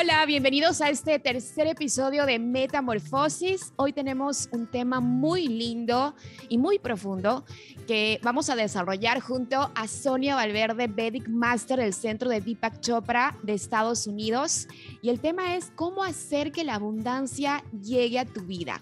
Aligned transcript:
Hola, 0.00 0.24
bienvenidos 0.26 0.80
a 0.80 0.90
este 0.90 1.18
tercer 1.18 1.66
episodio 1.66 2.24
de 2.24 2.38
Metamorfosis. 2.38 3.72
Hoy 3.74 3.92
tenemos 3.92 4.48
un 4.52 4.68
tema 4.68 5.00
muy 5.00 5.48
lindo 5.48 6.14
y 6.48 6.56
muy 6.56 6.78
profundo 6.78 7.44
que 7.88 8.20
vamos 8.22 8.48
a 8.48 8.54
desarrollar 8.54 9.18
junto 9.18 9.72
a 9.74 9.88
Sonia 9.88 10.36
Valverde, 10.36 10.86
Vedic 10.86 11.28
Master 11.28 11.80
del 11.80 11.92
Centro 11.92 12.30
de 12.30 12.40
Deepak 12.40 12.78
Chopra 12.78 13.36
de 13.42 13.54
Estados 13.54 14.06
Unidos. 14.06 14.68
Y 15.02 15.08
el 15.08 15.18
tema 15.18 15.56
es 15.56 15.72
cómo 15.74 16.04
hacer 16.04 16.52
que 16.52 16.62
la 16.62 16.76
abundancia 16.76 17.64
llegue 17.72 18.20
a 18.20 18.24
tu 18.24 18.42
vida. 18.42 18.80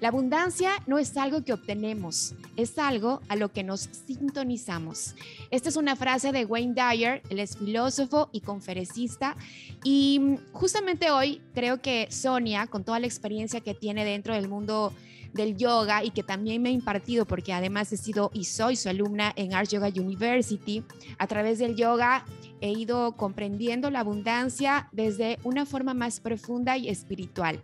La 0.00 0.08
abundancia 0.08 0.72
no 0.86 0.98
es 0.98 1.16
algo 1.16 1.44
que 1.44 1.52
obtenemos, 1.52 2.34
es 2.56 2.78
algo 2.78 3.20
a 3.28 3.36
lo 3.36 3.52
que 3.52 3.62
nos 3.62 3.88
sintonizamos. 4.06 5.14
Esta 5.50 5.68
es 5.68 5.76
una 5.76 5.96
frase 5.96 6.32
de 6.32 6.44
Wayne 6.44 6.74
Dyer, 6.74 7.22
él 7.30 7.38
es 7.38 7.56
filósofo 7.56 8.28
y 8.32 8.40
conferencista, 8.40 9.36
y 9.82 10.38
justamente 10.52 11.10
hoy 11.10 11.40
creo 11.54 11.80
que 11.80 12.08
Sonia, 12.10 12.66
con 12.66 12.84
toda 12.84 12.98
la 12.98 13.06
experiencia 13.06 13.60
que 13.60 13.74
tiene 13.74 14.04
dentro 14.04 14.34
del 14.34 14.48
mundo 14.48 14.92
del 15.34 15.56
yoga 15.56 16.02
y 16.02 16.10
que 16.10 16.22
también 16.22 16.62
me 16.62 16.70
ha 16.70 16.72
impartido 16.72 17.26
porque 17.26 17.52
además 17.52 17.92
he 17.92 17.96
sido 17.96 18.30
y 18.32 18.44
soy 18.44 18.76
su 18.76 18.88
alumna 18.88 19.32
en 19.36 19.52
Art 19.52 19.68
Yoga 19.68 19.88
University. 19.88 20.84
A 21.18 21.26
través 21.26 21.58
del 21.58 21.76
yoga 21.76 22.24
he 22.60 22.70
ido 22.70 23.12
comprendiendo 23.12 23.90
la 23.90 24.00
abundancia 24.00 24.88
desde 24.92 25.38
una 25.44 25.66
forma 25.66 25.92
más 25.92 26.20
profunda 26.20 26.78
y 26.78 26.88
espiritual. 26.88 27.62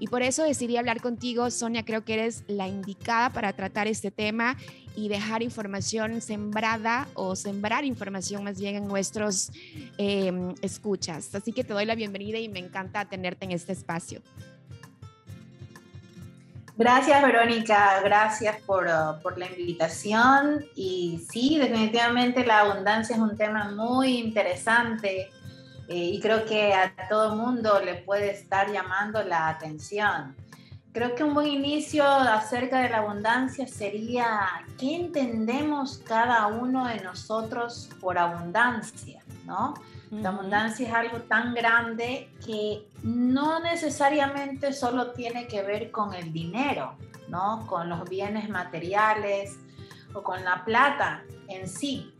Y 0.00 0.08
por 0.08 0.22
eso 0.22 0.42
decidí 0.42 0.76
hablar 0.76 1.00
contigo, 1.00 1.48
Sonia, 1.50 1.84
creo 1.84 2.04
que 2.04 2.14
eres 2.14 2.42
la 2.48 2.66
indicada 2.66 3.30
para 3.30 3.52
tratar 3.52 3.86
este 3.86 4.10
tema 4.10 4.56
y 4.96 5.08
dejar 5.08 5.44
información 5.44 6.20
sembrada 6.20 7.06
o 7.14 7.36
sembrar 7.36 7.84
información 7.84 8.42
más 8.42 8.58
bien 8.58 8.74
en 8.74 8.88
nuestros 8.88 9.52
em, 9.98 10.54
escuchas. 10.60 11.32
Así 11.36 11.52
que 11.52 11.62
te 11.62 11.72
doy 11.72 11.84
la 11.84 11.94
bienvenida 11.94 12.38
y 12.38 12.48
me 12.48 12.58
encanta 12.58 13.04
tenerte 13.04 13.44
en 13.44 13.52
este 13.52 13.72
espacio. 13.72 14.22
Gracias, 16.76 17.22
Verónica. 17.22 18.00
Gracias 18.02 18.56
por, 18.62 18.86
uh, 18.86 19.20
por, 19.22 19.36
la 19.36 19.46
invitación. 19.46 20.64
Y 20.74 21.24
sí, 21.30 21.58
definitivamente 21.58 22.46
la 22.46 22.60
abundancia 22.60 23.14
es 23.14 23.20
un 23.20 23.36
tema 23.36 23.70
muy 23.70 24.18
interesante 24.18 25.30
eh, 25.88 25.94
y 25.94 26.20
creo 26.20 26.46
que 26.46 26.72
a 26.72 26.94
todo 27.08 27.36
mundo 27.36 27.80
le 27.84 27.96
puede 27.96 28.30
estar 28.30 28.72
llamando 28.72 29.22
la 29.22 29.48
atención. 29.48 30.34
Creo 30.92 31.14
que 31.14 31.24
un 31.24 31.34
buen 31.34 31.48
inicio 31.48 32.06
acerca 32.06 32.80
de 32.80 32.88
la 32.90 32.98
abundancia 32.98 33.66
sería 33.66 34.46
qué 34.78 34.96
entendemos 34.96 35.98
cada 36.06 36.46
uno 36.46 36.86
de 36.86 37.00
nosotros 37.00 37.90
por 38.00 38.18
abundancia, 38.18 39.22
¿no? 39.44 39.74
La 40.12 40.28
abundancia 40.28 40.86
es 40.86 40.94
algo 40.94 41.20
tan 41.22 41.54
grande 41.54 42.30
que 42.44 42.86
no 43.02 43.60
necesariamente 43.60 44.74
solo 44.74 45.12
tiene 45.12 45.46
que 45.46 45.62
ver 45.62 45.90
con 45.90 46.12
el 46.12 46.34
dinero, 46.34 46.96
¿no? 47.28 47.66
Con 47.66 47.88
los 47.88 48.06
bienes 48.10 48.50
materiales 48.50 49.56
o 50.12 50.22
con 50.22 50.44
la 50.44 50.66
plata 50.66 51.22
en 51.48 51.66
sí. 51.66 52.12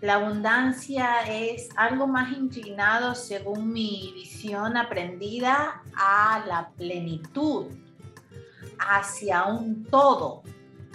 La 0.00 0.14
abundancia 0.14 1.20
es 1.28 1.68
algo 1.76 2.08
más 2.08 2.36
inclinado, 2.36 3.14
según 3.14 3.72
mi 3.72 4.10
visión 4.12 4.76
aprendida, 4.76 5.84
a 5.94 6.44
la 6.48 6.70
plenitud, 6.70 7.66
hacia 8.80 9.44
un 9.44 9.84
todo, 9.84 10.42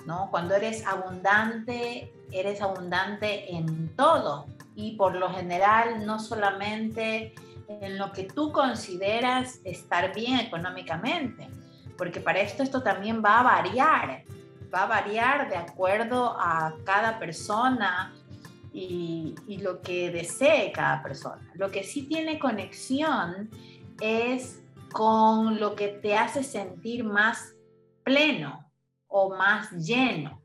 ¿no? 0.06 0.28
Cuando 0.32 0.54
eres 0.54 0.86
abundante, 0.86 2.12
eres 2.30 2.62
abundante 2.62 3.56
en 3.56 3.96
todo, 3.96 4.48
y 4.76 4.96
por 4.96 5.16
lo 5.16 5.30
general 5.34 6.06
no 6.06 6.20
solamente 6.20 7.34
en 7.68 7.98
lo 7.98 8.12
que 8.12 8.24
tú 8.24 8.52
consideras 8.52 9.60
estar 9.64 10.14
bien 10.14 10.40
económicamente, 10.40 11.48
porque 11.98 12.20
para 12.20 12.40
esto 12.42 12.62
esto 12.62 12.84
también 12.84 13.24
va 13.24 13.40
a 13.40 13.44
variar, 13.44 14.24
va 14.74 14.84
a 14.84 14.88
variar 14.88 15.50
de 15.50 15.58
acuerdo 15.58 16.36
a 16.38 16.76
cada 16.84 17.18
persona 17.18 18.14
y, 18.74 19.34
y 19.48 19.58
lo 19.58 19.82
que 19.82 20.12
desee 20.12 20.72
cada 20.72 21.02
persona. 21.02 21.50
Lo 21.56 21.72
que 21.72 21.84
sí 21.84 22.04
tiene 22.04 22.38
conexión 22.38 23.50
es 24.02 24.62
con 24.92 25.60
lo 25.60 25.76
que 25.76 25.88
te 25.88 26.18
hace 26.18 26.44
sentir 26.44 27.04
más 27.04 27.56
pleno 28.04 28.72
o 29.08 29.36
más 29.36 29.72
lleno. 29.72 30.45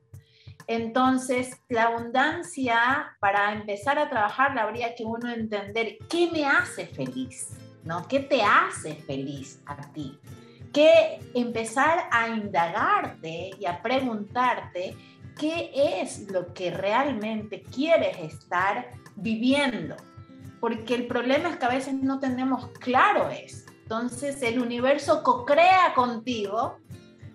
Entonces, 0.71 1.61
la 1.69 1.87
abundancia, 1.87 3.17
para 3.19 3.53
empezar 3.55 3.99
a 3.99 4.09
trabajarla, 4.09 4.63
habría 4.63 4.95
que 4.95 5.03
uno 5.03 5.29
entender 5.29 5.99
qué 6.09 6.31
me 6.31 6.47
hace 6.47 6.87
feliz, 6.87 7.49
¿no? 7.83 8.07
¿Qué 8.07 8.21
te 8.21 8.41
hace 8.41 8.95
feliz 8.95 9.61
a 9.67 9.93
ti? 9.93 10.17
Que 10.73 11.19
empezar 11.35 12.05
a 12.13 12.29
indagarte 12.29 13.51
y 13.59 13.67
a 13.67 13.83
preguntarte 13.83 14.95
qué 15.37 15.73
es 15.75 16.31
lo 16.31 16.55
que 16.55 16.71
realmente 16.71 17.63
quieres 17.63 18.17
estar 18.19 18.93
viviendo. 19.17 19.97
Porque 20.61 20.95
el 20.95 21.09
problema 21.09 21.49
es 21.49 21.57
que 21.57 21.65
a 21.65 21.71
veces 21.71 21.95
no 21.95 22.21
tenemos 22.21 22.69
claro 22.79 23.29
eso. 23.29 23.69
Entonces, 23.83 24.41
el 24.43 24.61
universo 24.61 25.25
co-crea 25.25 25.95
contigo 25.97 26.79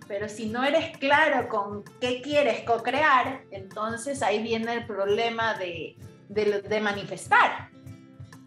pero 0.07 0.29
si 0.29 0.47
no 0.47 0.63
eres 0.63 0.97
claro 0.97 1.47
con 1.49 1.83
qué 1.99 2.21
quieres 2.21 2.63
co-crear, 2.63 3.43
entonces 3.51 4.21
ahí 4.21 4.41
viene 4.41 4.73
el 4.73 4.85
problema 4.85 5.55
de, 5.57 5.95
de, 6.29 6.81
manifestar. 6.81 7.69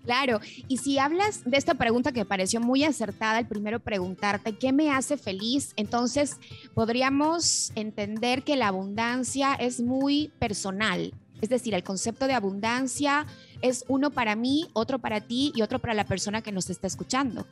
Claro, 0.04 0.40
y 0.68 0.78
si 0.78 0.98
hablas 0.98 1.42
de 1.44 1.56
esta 1.56 1.74
pregunta 1.74 2.12
que 2.12 2.24
pareció 2.24 2.60
muy 2.60 2.84
acertada, 2.84 3.40
el 3.40 3.46
primero 3.46 3.78
preguntarte, 3.78 4.56
¿qué 4.56 4.72
me 4.72 4.90
hace 4.90 5.18
feliz? 5.18 5.74
Entonces 5.76 6.38
podríamos 6.74 7.72
entender 7.74 8.42
que 8.42 8.56
la 8.56 8.68
abundancia 8.68 9.54
es 9.54 9.80
muy 9.80 10.32
personal, 10.38 11.12
es 11.40 11.48
decir, 11.48 11.74
el 11.74 11.84
concepto 11.84 12.26
de 12.26 12.34
abundancia 12.34 13.26
es 13.62 13.84
uno 13.88 14.10
para 14.10 14.34
mí, 14.34 14.68
otro 14.72 14.98
para 14.98 15.20
ti 15.20 15.52
y 15.54 15.62
otro 15.62 15.78
para 15.78 15.94
la 15.94 16.04
persona 16.04 16.42
que 16.42 16.52
nos 16.52 16.70
está 16.70 16.86
escuchando. 16.86 17.46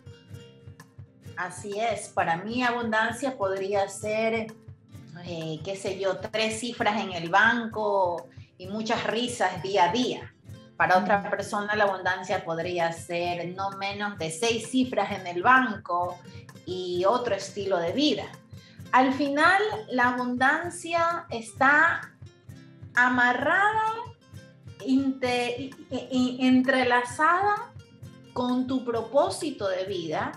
Así 1.37 1.79
es, 1.79 2.09
para 2.09 2.39
mí 2.39 2.63
abundancia 2.63 3.37
podría 3.37 3.87
ser, 3.89 4.47
eh, 5.25 5.61
qué 5.63 5.77
sé 5.77 5.99
yo, 5.99 6.17
tres 6.17 6.61
cifras 6.61 7.01
en 7.03 7.13
el 7.13 7.29
banco 7.29 8.29
y 8.57 8.67
muchas 8.69 9.05
risas 9.05 9.63
día 9.63 9.91
a 9.91 9.93
día. 9.93 10.33
Para 10.79 10.99
otra 10.99 11.29
persona 11.29 11.77
la 11.77 11.85
abundancia 11.85 12.43
podría 12.43 12.91
ser 12.93 13.55
no 13.55 13.71
menos 13.73 14.19
de 14.19 14.31
seis 14.31 14.71
cifras 14.71 15.13
en 15.13 15.27
el 15.27 15.43
banco 15.43 16.19
y 16.65 17.05
otro 17.05 17.35
estilo 17.35 17.79
de 17.79 17.93
vida. 17.93 18.25
Al 18.93 19.13
final, 19.13 19.61
la 19.91 20.11
abundancia 20.11 21.27
está 21.29 22.01
amarrada, 22.95 23.93
entrelazada 26.41 27.73
con 28.33 28.67
tu 28.67 28.85
propósito 28.85 29.69
de 29.69 29.85
vida 29.85 30.33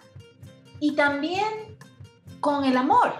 y 0.80 0.92
también 0.92 1.78
con 2.40 2.64
el 2.64 2.78
amor, 2.78 3.14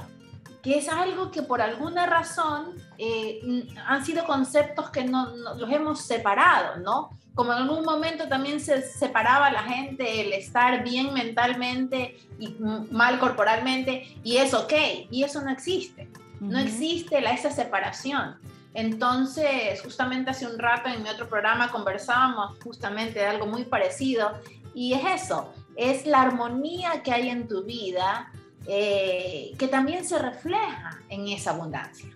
que 0.62 0.78
es 0.78 0.90
algo 0.90 1.32
que 1.32 1.42
por 1.42 1.62
alguna 1.62 2.06
razón 2.06 2.76
eh, 2.98 3.66
han 3.86 4.06
sido 4.06 4.26
conceptos 4.26 4.90
que 4.90 5.04
no, 5.04 5.36
los 5.36 5.72
hemos 5.72 6.02
separado, 6.02 6.78
¿no? 6.78 7.10
Como 7.36 7.54
en 7.54 7.60
algún 7.60 7.86
momento 7.86 8.28
también 8.28 8.60
se 8.60 8.82
separaba 8.82 9.50
la 9.52 9.64
gente 9.64 10.22
el 10.22 10.34
estar 10.34 10.84
bien 10.84 11.14
mentalmente 11.14 12.18
y 12.38 12.56
mal 12.92 13.20
corporalmente, 13.20 14.18
y 14.24 14.38
es 14.38 14.54
ok, 14.54 14.74
y 15.10 15.24
eso 15.24 15.42
no 15.42 15.52
existe. 15.52 16.10
No 16.42 16.58
existe 16.60 17.20
la, 17.22 17.32
esa 17.32 17.52
separación. 17.52 18.38
Entonces, 18.74 19.82
justamente 19.82 20.32
hace 20.32 20.48
un 20.48 20.58
rato 20.58 20.90
en 20.90 21.04
mi 21.04 21.10
otro 21.10 21.28
programa 21.28 21.70
conversábamos 21.70 22.58
justamente 22.64 23.20
de 23.20 23.26
algo 23.26 23.46
muy 23.46 23.64
parecido, 23.64 24.40
y 24.74 24.94
es 24.94 25.24
eso, 25.24 25.54
es 25.80 26.06
la 26.06 26.22
armonía 26.22 27.02
que 27.04 27.12
hay 27.12 27.30
en 27.30 27.48
tu 27.48 27.64
vida 27.64 28.32
eh, 28.68 29.54
que 29.58 29.68
también 29.68 30.06
se 30.06 30.20
refleja 30.20 31.02
en 31.08 31.28
esa 31.30 31.52
abundancia. 31.52 32.10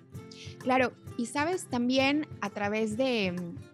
Claro, 0.60 0.92
y 1.18 1.28
sabes, 1.28 1.68
también 1.68 2.28
a 2.42 2.50
través 2.50 2.98
de, 2.98 3.34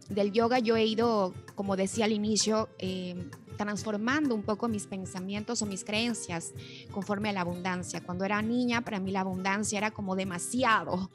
del 0.09 0.31
yoga 0.31 0.59
yo 0.59 0.77
he 0.77 0.85
ido, 0.85 1.33
como 1.55 1.75
decía 1.75 2.05
al 2.05 2.11
inicio, 2.11 2.69
eh, 2.77 3.15
transformando 3.57 4.35
un 4.35 4.43
poco 4.43 4.69
mis 4.69 4.87
pensamientos 4.87 5.61
o 5.61 5.65
mis 5.65 5.83
creencias 5.83 6.53
conforme 6.91 7.27
a 7.29 7.33
la 7.33 7.41
abundancia. 7.41 8.01
Cuando 8.01 8.23
era 8.23 8.41
niña, 8.41 8.81
para 8.81 9.01
mí 9.01 9.11
la 9.11 9.19
abundancia 9.19 9.77
era 9.77 9.91
como 9.91 10.15
demasiado, 10.15 11.11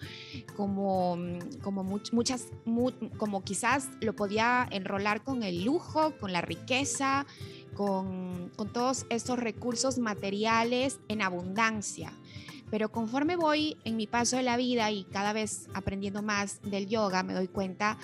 como, 0.56 1.16
como 1.62 1.84
muchas, 1.84 2.48
como 3.16 3.42
quizás 3.42 3.88
lo 4.00 4.14
podía 4.14 4.68
enrolar 4.70 5.22
con 5.22 5.42
el 5.42 5.64
lujo, 5.64 6.12
con 6.20 6.32
la 6.32 6.42
riqueza, 6.42 7.24
con, 7.74 8.52
todos 8.72 9.06
estos 9.10 9.38
recursos 9.38 9.98
materiales 9.98 10.98
en 11.08 11.22
abundancia. 11.22 12.12
Pero 12.70 12.90
conforme 12.90 13.36
voy 13.36 13.76
en 13.84 13.96
mi 13.96 14.06
paso 14.06 14.36
de 14.36 14.42
la 14.42 14.56
vida 14.56 14.90
y 14.90 15.04
cada 15.04 15.32
vez 15.32 15.68
aprendiendo 15.74 16.22
más 16.22 16.60
del 16.62 16.86
yoga, 16.86 17.22
me 17.22 17.34
doy 17.34 17.48
cuenta 17.48 17.98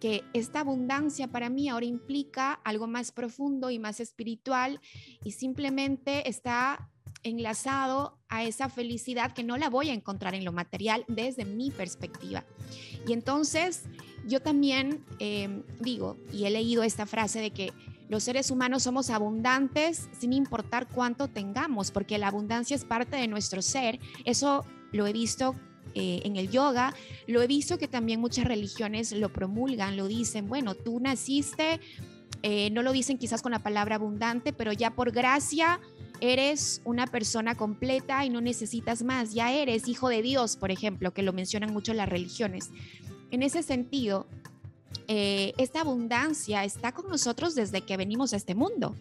que 0.00 0.24
esta 0.32 0.60
abundancia 0.60 1.28
para 1.28 1.48
mí 1.48 1.68
ahora 1.68 1.86
implica 1.86 2.52
algo 2.64 2.86
más 2.86 3.12
profundo 3.12 3.70
y 3.70 3.78
más 3.78 4.00
espiritual 4.00 4.80
y 5.24 5.32
simplemente 5.32 6.28
está 6.28 6.90
enlazado 7.22 8.18
a 8.28 8.44
esa 8.44 8.68
felicidad 8.68 9.32
que 9.32 9.42
no 9.42 9.56
la 9.56 9.68
voy 9.68 9.90
a 9.90 9.94
encontrar 9.94 10.34
en 10.34 10.44
lo 10.44 10.52
material 10.52 11.04
desde 11.08 11.44
mi 11.44 11.70
perspectiva. 11.70 12.44
Y 13.06 13.12
entonces 13.12 13.84
yo 14.26 14.40
también 14.40 15.04
em, 15.18 15.62
digo, 15.80 16.16
y 16.32 16.44
he 16.44 16.50
leído 16.50 16.82
esta 16.82 17.06
frase 17.06 17.40
de 17.40 17.50
que 17.52 17.72
los 18.08 18.22
seres 18.22 18.50
humanos 18.50 18.84
somos 18.84 19.10
abundantes 19.10 20.08
sin 20.18 20.32
importar 20.32 20.86
cuánto 20.88 21.28
tengamos, 21.28 21.90
porque 21.90 22.18
la 22.18 22.28
abundancia 22.28 22.74
es 22.74 22.84
parte 22.84 23.16
de 23.16 23.28
nuestro 23.28 23.62
ser. 23.62 23.98
Eso 24.24 24.64
lo 24.92 25.06
he 25.06 25.12
visto 25.12 25.54
eh, 25.94 26.20
en 26.24 26.36
el 26.36 26.50
yoga, 26.50 26.94
lo 27.26 27.42
he 27.42 27.46
visto 27.46 27.78
que 27.78 27.88
también 27.88 28.20
muchas 28.20 28.44
religiones 28.44 29.12
lo 29.12 29.32
promulgan, 29.32 29.96
lo 29.96 30.06
dicen, 30.06 30.46
bueno, 30.46 30.74
tú 30.74 31.00
naciste, 31.00 31.80
eh, 32.42 32.70
no 32.70 32.82
lo 32.82 32.92
dicen 32.92 33.18
quizás 33.18 33.42
con 33.42 33.52
la 33.52 33.60
palabra 33.62 33.96
abundante, 33.96 34.52
pero 34.52 34.72
ya 34.72 34.90
por 34.90 35.10
gracia 35.10 35.80
eres 36.20 36.80
una 36.84 37.06
persona 37.06 37.54
completa 37.54 38.24
y 38.24 38.30
no 38.30 38.40
necesitas 38.40 39.02
más, 39.02 39.34
ya 39.34 39.52
eres 39.52 39.88
hijo 39.88 40.08
de 40.08 40.22
Dios, 40.22 40.56
por 40.56 40.70
ejemplo, 40.70 41.12
que 41.12 41.22
lo 41.22 41.32
mencionan 41.32 41.72
mucho 41.72 41.94
las 41.94 42.08
religiones. 42.08 42.70
En 43.30 43.42
ese 43.42 43.62
sentido, 43.62 44.26
eh, 45.08 45.52
esta 45.58 45.80
abundancia 45.80 46.64
está 46.64 46.92
con 46.92 47.08
nosotros 47.08 47.54
desde 47.54 47.82
que 47.82 47.96
venimos 47.96 48.32
a 48.32 48.36
este 48.36 48.54
mundo. 48.54 48.94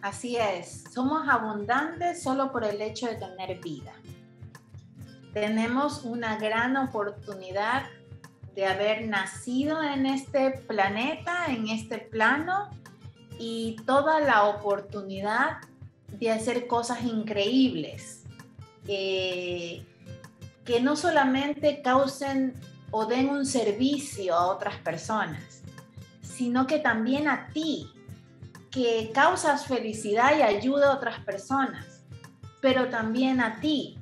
Así 0.00 0.36
es, 0.36 0.84
somos 0.92 1.28
abundantes 1.28 2.22
solo 2.22 2.52
por 2.52 2.64
el 2.64 2.80
hecho 2.80 3.06
de 3.06 3.16
tener 3.16 3.60
vida. 3.60 3.92
Tenemos 5.34 6.04
una 6.04 6.36
gran 6.36 6.76
oportunidad 6.76 7.86
de 8.54 8.66
haber 8.66 9.06
nacido 9.08 9.82
en 9.82 10.06
este 10.06 10.50
planeta, 10.50 11.46
en 11.48 11.68
este 11.68 11.98
plano, 11.98 12.70
y 13.38 13.76
toda 13.86 14.20
la 14.20 14.44
oportunidad 14.44 15.58
de 16.18 16.30
hacer 16.30 16.66
cosas 16.66 17.04
increíbles 17.04 18.24
eh, 18.86 19.84
que 20.64 20.80
no 20.80 20.96
solamente 20.96 21.82
causen 21.82 22.54
o 22.90 23.06
den 23.06 23.28
un 23.28 23.46
servicio 23.46 24.34
a 24.34 24.46
otras 24.46 24.76
personas, 24.76 25.62
sino 26.22 26.66
que 26.66 26.78
también 26.78 27.28
a 27.28 27.48
ti, 27.48 27.90
que 28.70 29.10
causas 29.12 29.66
felicidad 29.66 30.36
y 30.36 30.42
ayuda 30.42 30.90
a 30.92 30.96
otras 30.96 31.20
personas, 31.20 32.04
pero 32.60 32.88
también 32.88 33.40
a 33.40 33.60
ti. 33.60 33.98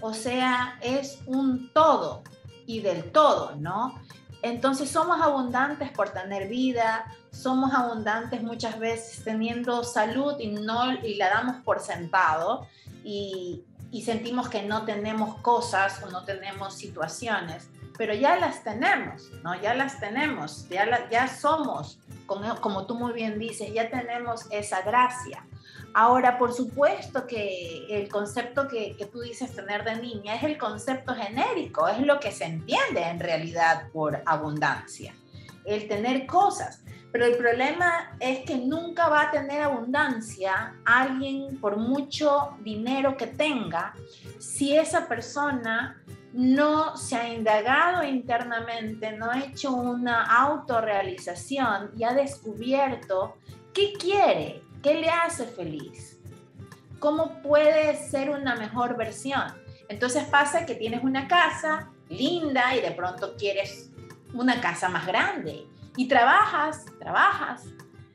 O 0.00 0.14
sea, 0.14 0.78
es 0.80 1.18
un 1.26 1.72
todo 1.72 2.22
y 2.66 2.80
del 2.80 3.10
todo, 3.10 3.56
¿no? 3.56 4.00
Entonces 4.42 4.90
somos 4.90 5.20
abundantes 5.20 5.90
por 5.90 6.10
tener 6.10 6.48
vida, 6.48 7.06
somos 7.30 7.72
abundantes 7.74 8.42
muchas 8.42 8.78
veces 8.78 9.24
teniendo 9.24 9.82
salud 9.82 10.34
y, 10.38 10.48
no, 10.48 10.92
y 10.92 11.14
la 11.14 11.28
damos 11.28 11.56
por 11.64 11.80
sentado 11.80 12.66
y, 13.04 13.64
sentimos 14.04 14.48
que 14.48 14.62
no 14.62 14.84
tenemos 14.84 15.36
cosas 15.40 16.02
o 16.02 16.10
no 16.10 16.24
tenemos 16.24 16.74
situaciones, 16.74 17.68
pero 17.98 18.14
ya 18.14 18.36
las 18.36 18.62
tenemos, 18.62 19.30
¿no? 19.42 19.60
Ya 19.60 19.74
las 19.74 19.98
tenemos, 19.98 20.68
ya, 20.68 21.10
ya 21.10 21.26
somos, 21.26 21.98
como, 22.26 22.86
tú 22.86 22.94
muy 22.94 23.12
bien 23.12 23.38
dices, 23.38 23.72
ya 23.74 23.90
tenemos 23.90 24.46
esa 24.50 24.82
gracia. 24.82 25.44
Ahora, 25.94 26.38
por 26.38 26.52
supuesto 26.52 27.26
que 27.26 27.86
el 27.90 28.08
concepto 28.08 28.68
que, 28.68 28.94
que, 28.96 29.06
tú 29.06 29.20
dices 29.20 29.54
tener 29.54 29.84
de 29.84 29.96
niña 29.96 30.36
es 30.36 30.44
el 30.44 30.56
concepto 30.56 31.14
genérico, 31.14 31.88
es 31.88 31.98
lo 31.98 32.20
que 32.20 32.30
se 32.30 32.44
entiende 32.44 33.02
en 33.02 33.18
realidad 33.18 33.88
por 33.92 34.22
abundancia, 34.24 35.14
el 35.64 35.88
tener 35.88 36.26
cosas. 36.26 36.82
Pero 37.10 37.24
el 37.24 37.36
problema 37.36 38.16
es 38.20 38.40
que 38.40 38.58
nunca 38.58 39.08
va 39.08 39.22
a 39.22 39.30
tener 39.30 39.62
abundancia 39.62 40.74
alguien 40.84 41.58
por 41.58 41.78
mucho 41.78 42.54
dinero 42.60 43.16
que 43.16 43.26
tenga 43.26 43.94
si 44.38 44.76
esa 44.76 45.08
persona 45.08 46.02
no 46.32 46.96
se 46.96 47.16
ha 47.16 47.32
indagado 47.32 48.04
internamente, 48.04 49.12
no 49.12 49.30
ha 49.30 49.40
hecho 49.40 49.72
una 49.72 50.24
autorrealización 50.24 51.90
y 51.96 52.04
ha 52.04 52.12
descubierto 52.12 53.36
qué 53.72 53.92
quiere, 53.94 54.62
qué 54.82 54.94
le 54.94 55.08
hace 55.08 55.46
feliz, 55.46 56.18
cómo 56.98 57.40
puede 57.42 57.96
ser 57.96 58.30
una 58.30 58.56
mejor 58.56 58.96
versión. 58.96 59.54
Entonces 59.88 60.24
pasa 60.24 60.66
que 60.66 60.74
tienes 60.74 61.02
una 61.02 61.28
casa 61.28 61.90
linda 62.08 62.74
y 62.76 62.80
de 62.80 62.90
pronto 62.90 63.36
quieres 63.36 63.90
una 64.34 64.60
casa 64.60 64.88
más 64.88 65.06
grande 65.06 65.66
y 65.96 66.06
trabajas, 66.06 66.84
trabajas, 66.98 67.64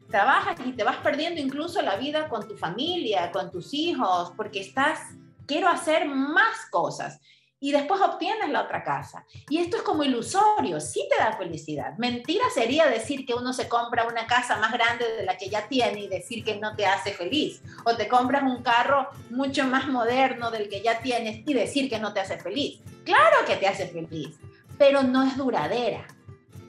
trabajas 0.09 0.57
y 0.65 0.73
te 0.73 0.83
vas 0.83 0.97
perdiendo 0.97 1.41
incluso 1.41 1.81
la 1.81 1.95
vida 1.95 2.29
con 2.29 2.47
tu 2.47 2.55
familia, 2.55 3.31
con 3.31 3.51
tus 3.51 3.73
hijos, 3.73 4.31
porque 4.37 4.61
estás, 4.61 4.99
quiero 5.47 5.67
hacer 5.67 6.07
más 6.07 6.67
cosas. 6.69 7.19
Y 7.63 7.71
después 7.71 8.01
obtienes 8.01 8.49
la 8.49 8.63
otra 8.63 8.83
casa. 8.83 9.25
Y 9.49 9.59
esto 9.59 9.77
es 9.77 9.83
como 9.83 10.03
ilusorio, 10.03 10.81
sí 10.81 11.07
te 11.09 11.15
da 11.15 11.31
felicidad. 11.37 11.97
Mentira 11.97 12.43
sería 12.53 12.87
decir 12.87 13.25
que 13.25 13.33
uno 13.33 13.53
se 13.53 13.69
compra 13.69 14.05
una 14.05 14.27
casa 14.27 14.57
más 14.57 14.73
grande 14.73 15.05
de 15.15 15.23
la 15.23 15.37
que 15.37 15.47
ya 15.47 15.65
tiene 15.69 16.01
y 16.01 16.07
decir 16.09 16.43
que 16.43 16.57
no 16.57 16.75
te 16.75 16.85
hace 16.85 17.13
feliz. 17.13 17.61
O 17.85 17.95
te 17.95 18.09
compras 18.09 18.43
un 18.43 18.61
carro 18.63 19.07
mucho 19.29 19.63
más 19.63 19.87
moderno 19.87 20.51
del 20.51 20.67
que 20.67 20.81
ya 20.81 20.99
tienes 20.99 21.47
y 21.47 21.53
decir 21.53 21.89
que 21.89 21.99
no 21.99 22.11
te 22.11 22.19
hace 22.19 22.37
feliz. 22.37 22.81
Claro 23.05 23.45
que 23.47 23.55
te 23.55 23.69
hace 23.69 23.87
feliz, 23.87 24.37
pero 24.77 25.01
no 25.01 25.23
es 25.23 25.37
duradera 25.37 26.05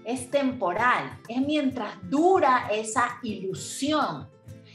es 0.04 0.30
temporal, 0.30 1.18
es 1.26 1.40
mientras 1.40 1.94
dura 2.08 2.68
esa 2.70 3.18
ilusión. 3.22 4.28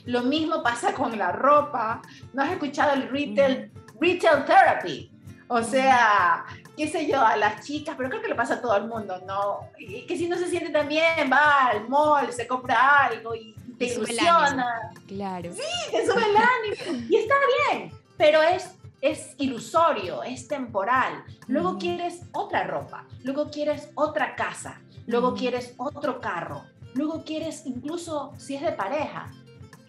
Lo 0.06 0.24
mismo 0.24 0.64
pasa 0.64 0.92
con 0.94 1.16
la 1.18 1.32
ropa. 1.32 2.02
¿No 2.34 2.42
has 2.42 2.52
escuchado 2.52 2.94
el 2.94 3.10
retail, 3.10 3.72
retail 4.02 4.44
therapy? 4.46 5.12
O 5.52 5.64
sea, 5.64 6.46
qué 6.78 6.88
sé 6.88 7.08
yo, 7.08 7.20
a 7.20 7.36
las 7.36 7.66
chicas, 7.66 7.96
pero 7.98 8.10
creo 8.10 8.22
que 8.22 8.28
le 8.28 8.36
pasa 8.36 8.56
a 8.56 8.62
todo 8.62 8.78
el 8.78 8.86
mundo, 8.86 9.20
¿no? 9.26 9.70
que 9.78 10.16
si 10.16 10.30
no 10.30 10.38
se 10.38 10.48
siente 10.48 10.70
tan 10.70 10.88
bien, 10.88 11.30
va 11.32 11.68
al 11.68 11.90
mall, 11.90 12.32
se 12.32 12.48
compra 12.48 13.06
algo 13.06 13.34
y 13.34 13.56
te, 13.78 13.88
ilusiona. 13.88 14.92
Claro. 15.08 15.52
Sí, 15.52 15.92
te 15.92 16.06
sube 16.06 16.24
el 16.24 16.38
ánimo. 16.38 17.08
y 17.10 17.16
está 17.16 17.36
bien, 17.72 17.92
pero 18.16 18.44
es 18.44 18.76
es 19.02 19.36
ilusorio, 19.38 20.24
es 20.24 20.48
temporal. 20.48 21.24
Luego 21.48 21.78
quieres 21.78 22.24
otra 22.34 22.66
ropa, 22.66 23.06
luego 23.24 23.50
quieres 23.50 23.90
otra 23.96 24.36
casa, 24.36 24.82
luego 25.08 25.34
quieres 25.34 25.74
otro 25.78 26.20
carro, 26.20 26.64
luego 26.94 27.24
quieres 27.24 27.66
incluso 27.66 28.34
si 28.38 28.56
es 28.56 28.62
de 28.62 28.72
pareja, 28.72 29.32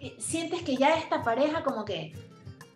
eh, 0.01 0.15
sientes 0.19 0.63
que 0.63 0.77
ya 0.77 0.95
esta 0.95 1.23
pareja 1.23 1.63
como 1.63 1.85
que 1.85 2.13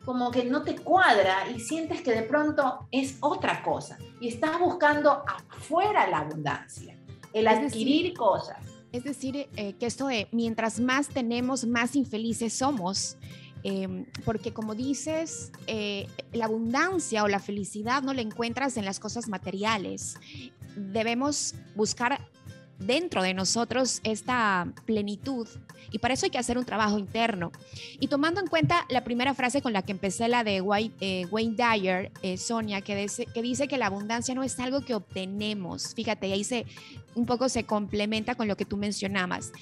como 0.05 0.31
que 0.31 0.45
no 0.45 0.63
te 0.63 0.77
cuadra 0.77 1.49
y 1.51 1.61
sientes 1.61 2.03
que 2.03 2.13
de 2.13 2.23
pronto 2.23 2.87
es 2.91 3.17
otra 3.21 3.63
cosa 3.63 3.99
y 4.21 4.29
estás 4.29 4.59
buscando 4.59 5.23
afuera 5.27 6.07
la 6.09 6.19
abundancia, 6.19 6.97
el 7.33 7.49
adquirir 7.49 8.15
cosas. 8.15 8.59
Es 8.93 9.05
decir, 9.05 9.49
eh, 9.57 9.73
que 9.73 9.87
esto 9.87 10.07
de 10.07 10.29
mientras 10.31 10.79
más 10.79 11.09
tenemos, 11.09 11.67
más 11.67 11.97
infelices 11.97 12.53
somos. 12.53 13.17
Em, 13.67 14.05
porque 14.27 14.53
como 14.53 14.75
dices, 14.75 15.51
eh, 15.67 16.07
la 16.33 16.45
abundancia 16.45 17.25
o 17.25 17.29
la 17.29 17.41
felicidad 17.41 18.03
no 18.03 18.13
la 18.13 18.21
encuentras 18.21 18.77
en 18.77 18.85
las 18.85 19.01
cosas 19.01 19.27
materiales. 19.27 20.17
Debemos 20.77 21.55
buscar 21.75 22.21
dentro 22.79 23.23
de 23.23 23.35
nosotros 23.35 24.01
esta 24.05 24.67
plenitud 24.85 25.49
y 25.95 25.99
para 25.99 26.15
eso 26.15 26.27
hay 26.27 26.31
que 26.31 26.39
hacer 26.39 26.59
un 26.59 26.65
trabajo 26.65 26.99
interno. 26.99 27.53
Y 28.01 28.09
tomando 28.09 28.41
en 28.41 28.49
cuenta 28.49 28.85
la 28.89 29.05
primera 29.05 29.33
frase 29.33 29.63
con 29.63 29.73
la 29.73 29.83
que 29.83 29.93
empecé, 29.93 30.27
la 30.27 30.43
de 30.43 30.57
eh, 31.01 31.27
Wayne 31.31 31.57
Dyer, 31.57 32.11
eh, 32.23 32.37
Sonia, 32.37 32.81
que 32.81 32.97
dice, 32.97 33.27
que 33.27 33.43
dice 33.43 33.69
que 33.69 33.79
la 33.79 33.87
abundancia 33.87 34.35
no 34.35 34.43
es 34.43 34.59
algo 34.59 34.81
que 34.81 34.95
obtenemos. 34.95 35.95
Fíjate, 35.95 36.33
ahí 36.33 36.43
se, 36.43 36.67
un 37.15 37.27
poco 37.27 37.49
se 37.49 37.65
complementa 37.65 38.35
con 38.35 38.49
lo 38.49 38.57
que 38.57 38.65
tú 38.65 38.77
mencionabas. 38.77 39.53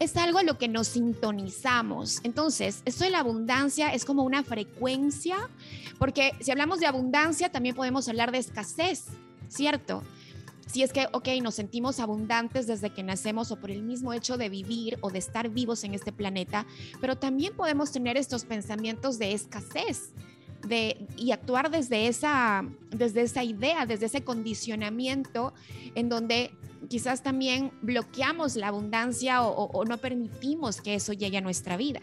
Es 0.00 0.16
algo 0.18 0.38
a 0.38 0.42
lo 0.42 0.58
que 0.58 0.68
nos 0.68 0.88
sintonizamos. 0.88 2.20
Entonces, 2.24 2.82
esto 2.84 3.04
de 3.04 3.10
la 3.10 3.20
abundancia 3.20 3.92
es 3.94 4.04
como 4.04 4.22
una 4.22 4.42
frecuencia, 4.42 5.38
porque 5.98 6.34
si 6.40 6.50
hablamos 6.50 6.80
de 6.80 6.86
abundancia, 6.88 7.50
también 7.50 7.74
podemos 7.74 8.06
hablar 8.06 8.32
de 8.32 8.38
escasez, 8.38 9.06
¿cierto? 9.48 10.02
Si 10.70 10.82
es 10.82 10.92
que, 10.92 11.06
ok, 11.12 11.28
nos 11.42 11.56
sentimos 11.56 11.98
abundantes 11.98 12.66
desde 12.66 12.90
que 12.90 13.02
nacemos 13.02 13.50
o 13.50 13.56
por 13.56 13.70
el 13.70 13.82
mismo 13.82 14.12
hecho 14.12 14.36
de 14.36 14.48
vivir 14.48 14.98
o 15.00 15.10
de 15.10 15.18
estar 15.18 15.48
vivos 15.48 15.82
en 15.82 15.94
este 15.94 16.12
planeta, 16.12 16.64
pero 17.00 17.16
también 17.16 17.54
podemos 17.56 17.90
tener 17.90 18.16
estos 18.16 18.44
pensamientos 18.44 19.18
de 19.18 19.32
escasez. 19.32 20.12
Y 21.16 21.32
actuar 21.32 21.70
desde 21.70 22.06
esa, 22.06 22.64
desde 22.90 23.22
esa 23.22 23.42
idea, 23.42 23.86
desde 23.86 24.06
ese 24.06 24.22
condicionamiento 24.22 25.54
en 25.94 26.10
donde 26.10 26.52
quizás 26.88 27.22
también 27.22 27.72
bloqueamos 27.80 28.56
la 28.56 28.68
abundancia 28.68 29.42
o 29.42 29.84
no 29.86 29.96
permitimos 29.98 30.82
que 30.82 30.94
eso 30.94 31.14
llegue 31.14 31.38
a 31.38 31.40
nuestra 31.40 31.78
vida. 31.78 32.00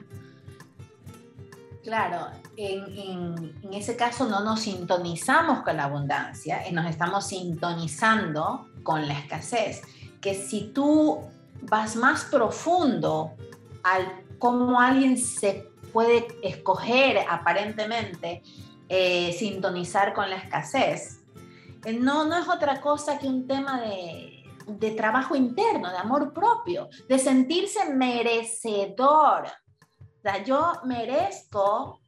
Claro, 1.88 2.28
en, 2.58 3.56
ese 3.72 3.96
caso 3.96 4.28
no 4.28 4.42
nos 4.42 4.60
sintonizamos 4.60 5.64
con 5.64 5.78
la 5.78 5.86
abundancia, 5.86 6.62
nos 6.74 6.86
estamos 6.86 7.28
sintonizando 7.28 8.68
con 8.84 9.08
la 9.08 9.14
escasez. 9.14 9.84
Que 10.20 10.34
si 10.34 10.74
tú 10.74 11.22
vas 11.62 11.96
más 11.96 12.26
profundo 12.26 13.38
al 13.84 14.22
cómo 14.38 14.82
alguien 14.82 15.18
se 15.18 15.70
puede 15.94 16.28
escoger 16.44 17.20
aparentemente 17.30 18.44
eh, 18.90 19.32
sintonizar 19.40 20.14
con 20.14 20.30
la 20.30 20.36
escasez, 20.36 21.22
eh, 21.86 21.94
no, 21.94 22.26
no 22.26 22.38
es 22.38 22.50
otra 22.50 22.82
cosa 22.82 23.18
que 23.18 23.28
un 23.28 23.48
tema 23.48 23.80
de 23.80 24.92
trabajo 24.92 25.38
interno, 25.38 25.90
de 25.90 25.98
amor 26.00 26.34
propio, 26.34 26.90
de 27.08 27.18
sentirse 27.18 27.94
merecedor 27.94 29.46
yo 30.44 30.74
merezco 30.84 32.02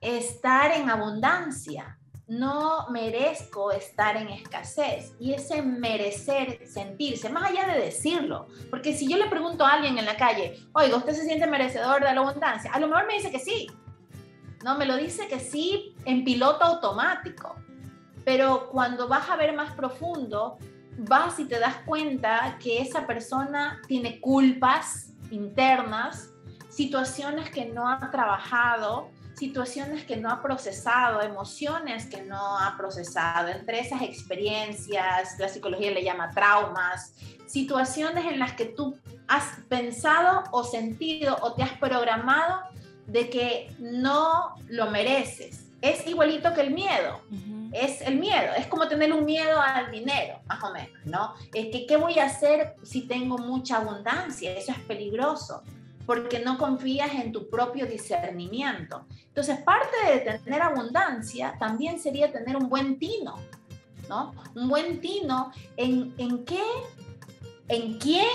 estar 0.00 0.72
en 0.72 0.90
abundancia, 0.90 1.98
no 2.26 2.88
merezco 2.88 3.70
estar 3.70 4.16
en 4.16 4.28
escasez. 4.28 5.12
Y 5.20 5.34
ese 5.34 5.62
merecer, 5.62 6.66
sentirse, 6.66 7.28
más 7.28 7.50
allá 7.50 7.66
de 7.66 7.80
decirlo, 7.80 8.46
porque 8.70 8.94
si 8.94 9.08
yo 9.08 9.16
le 9.18 9.28
pregunto 9.28 9.64
a 9.64 9.74
alguien 9.74 9.98
en 9.98 10.06
la 10.06 10.16
calle, 10.16 10.58
oiga, 10.72 10.96
¿usted 10.96 11.12
se 11.12 11.24
siente 11.24 11.46
merecedor 11.46 12.02
de 12.02 12.14
la 12.14 12.20
abundancia? 12.20 12.72
A 12.72 12.80
lo 12.80 12.88
mejor 12.88 13.06
me 13.06 13.14
dice 13.14 13.30
que 13.30 13.38
sí. 13.38 13.68
No, 14.64 14.78
me 14.78 14.86
lo 14.86 14.96
dice 14.96 15.28
que 15.28 15.40
sí 15.40 15.94
en 16.04 16.24
piloto 16.24 16.64
automático. 16.64 17.56
Pero 18.24 18.68
cuando 18.70 19.08
vas 19.08 19.28
a 19.28 19.36
ver 19.36 19.54
más 19.54 19.72
profundo, 19.74 20.56
vas 20.96 21.38
y 21.38 21.44
te 21.46 21.58
das 21.58 21.76
cuenta 21.84 22.56
que 22.62 22.80
esa 22.80 23.06
persona 23.06 23.82
tiene 23.88 24.20
culpas 24.20 25.10
internas 25.30 26.31
situaciones 26.72 27.50
que 27.50 27.66
no 27.66 27.88
ha 27.88 28.10
trabajado, 28.10 29.10
situaciones 29.34 30.04
que 30.04 30.16
no 30.16 30.30
ha 30.30 30.42
procesado, 30.42 31.20
emociones 31.20 32.06
que 32.06 32.22
no 32.22 32.58
ha 32.58 32.76
procesado, 32.76 33.48
entre 33.48 33.80
esas 33.80 34.02
experiencias, 34.02 35.38
la 35.38 35.48
psicología 35.48 35.90
le 35.90 36.02
llama 36.02 36.30
traumas, 36.30 37.14
situaciones 37.46 38.24
en 38.24 38.38
las 38.38 38.54
que 38.54 38.66
tú 38.66 38.98
has 39.28 39.44
pensado 39.68 40.44
o 40.52 40.64
sentido 40.64 41.36
o 41.42 41.52
te 41.54 41.62
has 41.62 41.72
programado 41.78 42.62
de 43.06 43.28
que 43.28 43.74
no 43.78 44.54
lo 44.68 44.90
mereces. 44.90 45.66
Es 45.82 46.06
igualito 46.06 46.54
que 46.54 46.60
el 46.60 46.70
miedo. 46.70 47.20
Es 47.72 48.02
el 48.02 48.18
miedo, 48.18 48.52
es 48.56 48.66
como 48.66 48.86
tener 48.86 49.12
un 49.14 49.24
miedo 49.24 49.58
al 49.58 49.90
dinero, 49.90 50.40
más 50.46 50.62
o 50.62 50.72
menos, 50.72 51.06
¿no? 51.06 51.34
Es 51.54 51.68
que, 51.72 51.86
¿qué 51.86 51.96
voy 51.96 52.18
a 52.18 52.26
hacer 52.26 52.74
si 52.82 53.08
tengo 53.08 53.38
mucha 53.38 53.78
abundancia? 53.78 54.52
Eso 54.52 54.72
es 54.72 54.78
peligroso 54.80 55.62
porque 56.12 56.40
no 56.40 56.58
confías 56.58 57.14
en 57.14 57.32
tu 57.32 57.48
propio 57.48 57.86
discernimiento. 57.86 59.06
Entonces, 59.28 59.60
parte 59.60 59.96
de 60.06 60.38
tener 60.40 60.60
abundancia 60.60 61.56
también 61.58 61.98
sería 61.98 62.30
tener 62.30 62.54
un 62.54 62.68
buen 62.68 62.98
tino, 62.98 63.36
¿no? 64.10 64.34
Un 64.54 64.68
buen 64.68 65.00
tino 65.00 65.50
en, 65.78 66.12
en 66.18 66.44
qué, 66.44 66.62
en 67.68 67.98
quién 67.98 68.28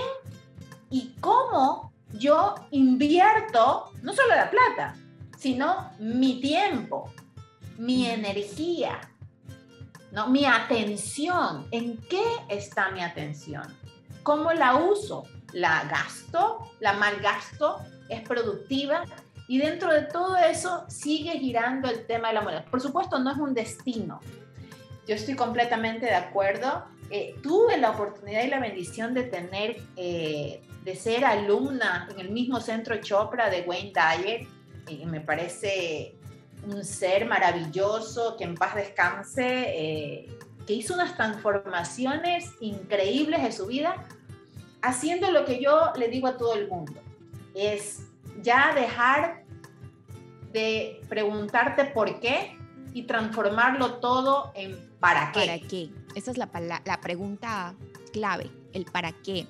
y 0.89 1.13
cómo 1.19 1.93
yo 2.13 2.55
invierto 2.71 3.91
no 4.01 4.11
solo 4.11 4.29
la 4.29 4.49
plata, 4.49 4.95
sino 5.37 5.91
mi 5.99 6.41
tiempo, 6.41 7.11
mi 7.77 8.07
energía, 8.07 9.01
¿no? 10.11 10.29
mi 10.29 10.45
atención. 10.45 11.67
¿En 11.69 11.97
qué 12.09 12.25
está 12.49 12.89
mi 12.89 13.03
atención? 13.03 13.67
¿Cómo 14.23 14.51
la 14.51 14.77
uso? 14.77 15.25
La 15.57 15.85
gasto, 15.89 16.71
la 16.79 16.93
malgasto, 16.93 17.79
es 18.09 18.21
productiva 18.21 19.03
y 19.47 19.57
dentro 19.57 19.91
de 19.91 20.03
todo 20.03 20.37
eso 20.37 20.85
sigue 20.87 21.31
girando 21.39 21.89
el 21.89 22.05
tema 22.05 22.27
de 22.27 22.35
la 22.35 22.41
moneda. 22.41 22.65
Por 22.65 22.79
supuesto, 22.79 23.17
no 23.17 23.31
es 23.31 23.37
un 23.37 23.55
destino. 23.55 24.19
Yo 25.07 25.15
estoy 25.15 25.35
completamente 25.35 26.05
de 26.05 26.13
acuerdo. 26.13 26.85
Eh, 27.09 27.35
tuve 27.41 27.77
la 27.77 27.91
oportunidad 27.91 28.43
y 28.43 28.49
la 28.49 28.59
bendición 28.59 29.15
de 29.15 29.23
tener, 29.23 29.81
eh, 29.95 30.61
de 30.83 30.95
ser 30.95 31.25
alumna 31.25 32.07
en 32.11 32.19
el 32.19 32.29
mismo 32.29 32.59
centro 32.59 32.97
Chopra 32.97 33.49
de 33.49 33.61
Wayne 33.61 33.93
Dyer. 33.93 34.47
Me 35.07 35.21
parece 35.21 36.15
un 36.65 36.83
ser 36.83 37.25
maravilloso, 37.25 38.37
que 38.37 38.43
en 38.43 38.53
paz 38.55 38.75
descanse, 38.75 39.65
eh, 39.69 40.37
que 40.67 40.73
hizo 40.73 40.93
unas 40.93 41.15
transformaciones 41.15 42.51
increíbles 42.59 43.41
de 43.41 43.51
su 43.51 43.65
vida 43.65 44.05
haciendo 44.81 45.31
lo 45.31 45.45
que 45.45 45.61
yo 45.61 45.91
le 45.95 46.07
digo 46.07 46.27
a 46.27 46.37
todo 46.37 46.53
el 46.55 46.67
mundo, 46.67 47.01
es 47.53 48.03
ya 48.41 48.73
dejar 48.73 49.43
de 50.51 51.01
preguntarte 51.09 51.85
por 51.85 52.19
qué 52.19 52.57
y 52.93 53.03
transformarlo 53.03 53.95
todo 53.95 54.51
en 54.55 54.77
para 54.99 55.31
qué. 55.31 55.39
¿Para 55.39 55.59
qué? 55.59 55.89
Esa 56.15 56.31
es 56.31 56.37
la, 56.37 56.49
la 56.85 57.01
pregunta 57.01 57.75
clave, 58.11 58.49
el 58.73 58.85
para 58.85 59.11
qué. 59.11 59.47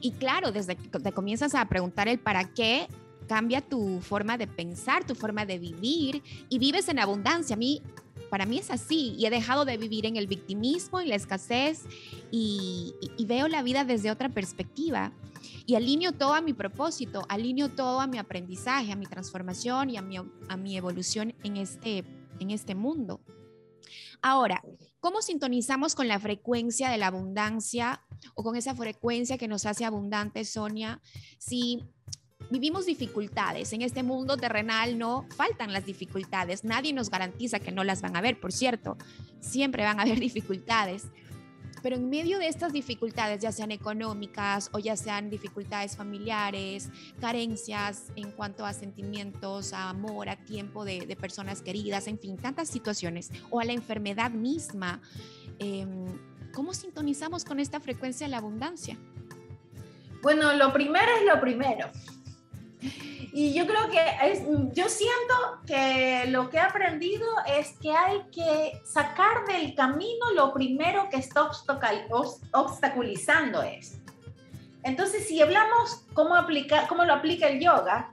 Y 0.00 0.12
claro, 0.12 0.52
desde 0.52 0.76
que 0.76 0.98
te 0.98 1.12
comienzas 1.12 1.54
a 1.54 1.64
preguntar 1.66 2.08
el 2.08 2.18
para 2.18 2.44
qué, 2.44 2.88
cambia 3.26 3.60
tu 3.62 4.00
forma 4.00 4.36
de 4.36 4.46
pensar, 4.46 5.04
tu 5.04 5.14
forma 5.14 5.46
de 5.46 5.58
vivir 5.58 6.22
y 6.48 6.58
vives 6.58 6.88
en 6.88 6.98
abundancia. 6.98 7.54
A 7.54 7.58
mí 7.58 7.82
para 8.30 8.46
mí 8.46 8.58
es 8.58 8.70
así 8.70 9.14
y 9.18 9.26
he 9.26 9.30
dejado 9.30 9.64
de 9.64 9.76
vivir 9.76 10.06
en 10.06 10.16
el 10.16 10.26
victimismo, 10.26 11.00
y 11.00 11.06
la 11.06 11.14
escasez 11.14 11.84
y, 12.30 12.94
veo 13.26 13.48
la 13.48 13.62
vida 13.62 13.84
desde 13.84 14.10
otra 14.10 14.28
perspectiva 14.28 15.12
y 15.66 15.76
alineo 15.76 16.12
todo 16.12 16.34
a 16.34 16.40
mi 16.40 16.52
propósito, 16.52 17.24
alineo 17.28 17.70
todo 17.70 18.00
a 18.00 18.06
mi 18.06 18.18
aprendizaje, 18.18 18.92
a 18.92 18.96
mi 18.96 19.06
transformación 19.06 19.90
y 19.90 19.96
a 19.96 20.02
mi, 20.02 20.16
a 20.16 20.56
mi 20.56 20.76
evolución 20.76 21.34
en 21.42 21.56
este, 21.56 22.04
en 22.38 22.50
este 22.50 22.74
mundo. 22.74 23.20
Ahora, 24.20 24.62
¿cómo 25.00 25.20
sintonizamos 25.20 25.94
con 25.94 26.08
la 26.08 26.18
frecuencia 26.18 26.88
de 26.88 26.98
la 26.98 27.08
abundancia 27.08 28.02
o 28.34 28.42
con 28.42 28.56
esa 28.56 28.74
frecuencia 28.74 29.36
que 29.36 29.48
nos 29.48 29.66
hace 29.66 29.84
abundante, 29.84 30.44
Sonia? 30.44 31.00
Si 31.38 31.82
vivimos 32.50 32.86
dificultades. 32.86 33.72
En 33.72 33.82
este 33.82 34.02
mundo 34.02 34.36
terrenal 34.36 34.98
no 34.98 35.26
faltan 35.36 35.72
las 35.72 35.86
dificultades. 35.86 36.64
Nadie 36.64 36.92
nos 36.92 37.10
garantiza 37.10 37.58
que 37.58 37.72
no 37.72 37.84
las 37.84 38.02
van 38.02 38.16
a 38.16 38.20
ver, 38.20 38.38
por 38.40 38.52
cierto. 38.52 38.96
Siempre 39.40 39.84
van 39.84 39.98
a 39.98 40.02
haber 40.02 40.20
dificultades. 40.20 41.06
Pero 41.84 41.96
en 41.96 42.08
medio 42.08 42.38
de 42.38 42.48
estas 42.48 42.72
dificultades, 42.72 43.42
ya 43.42 43.52
sean 43.52 43.70
económicas 43.70 44.70
o 44.72 44.78
ya 44.78 44.96
sean 44.96 45.28
dificultades 45.28 45.96
familiares, 45.98 46.88
carencias 47.20 48.04
en 48.16 48.30
cuanto 48.30 48.64
a 48.64 48.72
sentimientos, 48.72 49.74
a 49.74 49.90
amor, 49.90 50.30
a 50.30 50.36
tiempo 50.36 50.86
de, 50.86 51.14
personas 51.20 51.60
queridas, 51.60 52.06
en 52.08 52.18
fin, 52.18 52.38
tantas 52.38 52.68
situaciones, 52.70 53.30
o 53.50 53.60
a 53.60 53.64
la 53.64 53.74
enfermedad 53.74 54.30
misma, 54.30 55.02
em, 55.58 56.06
¿cómo 56.54 56.72
sintonizamos 56.72 57.44
con 57.44 57.60
esta 57.60 57.80
frecuencia 57.80 58.26
de 58.26 58.30
la 58.30 58.38
abundancia? 58.38 58.96
Bueno, 60.22 60.54
lo 60.54 60.72
primero 60.72 61.08
es 61.20 61.26
lo 61.26 61.38
primero. 61.38 61.90
Y 63.32 63.52
yo 63.52 63.66
creo 63.66 63.90
que 63.90 64.00
es, 64.30 64.42
yo 64.72 64.88
siento 64.88 65.34
que 65.66 66.26
lo 66.28 66.50
que 66.50 66.58
he 66.58 66.60
aprendido 66.60 67.26
es 67.46 67.72
que 67.80 67.92
hay 67.92 68.22
que 68.30 68.80
sacar 68.84 69.44
del 69.46 69.74
camino 69.74 70.32
lo 70.34 70.52
primero 70.52 71.08
que 71.10 71.16
está 71.16 71.50
obstaculizando 72.52 73.62
es. 73.62 73.98
Entonces, 74.82 75.26
si 75.26 75.40
hablamos 75.40 76.04
cómo, 76.12 76.36
aplica, 76.36 76.86
cómo 76.86 77.04
lo 77.04 77.14
aplica 77.14 77.48
el 77.48 77.58
yoga, 77.58 78.10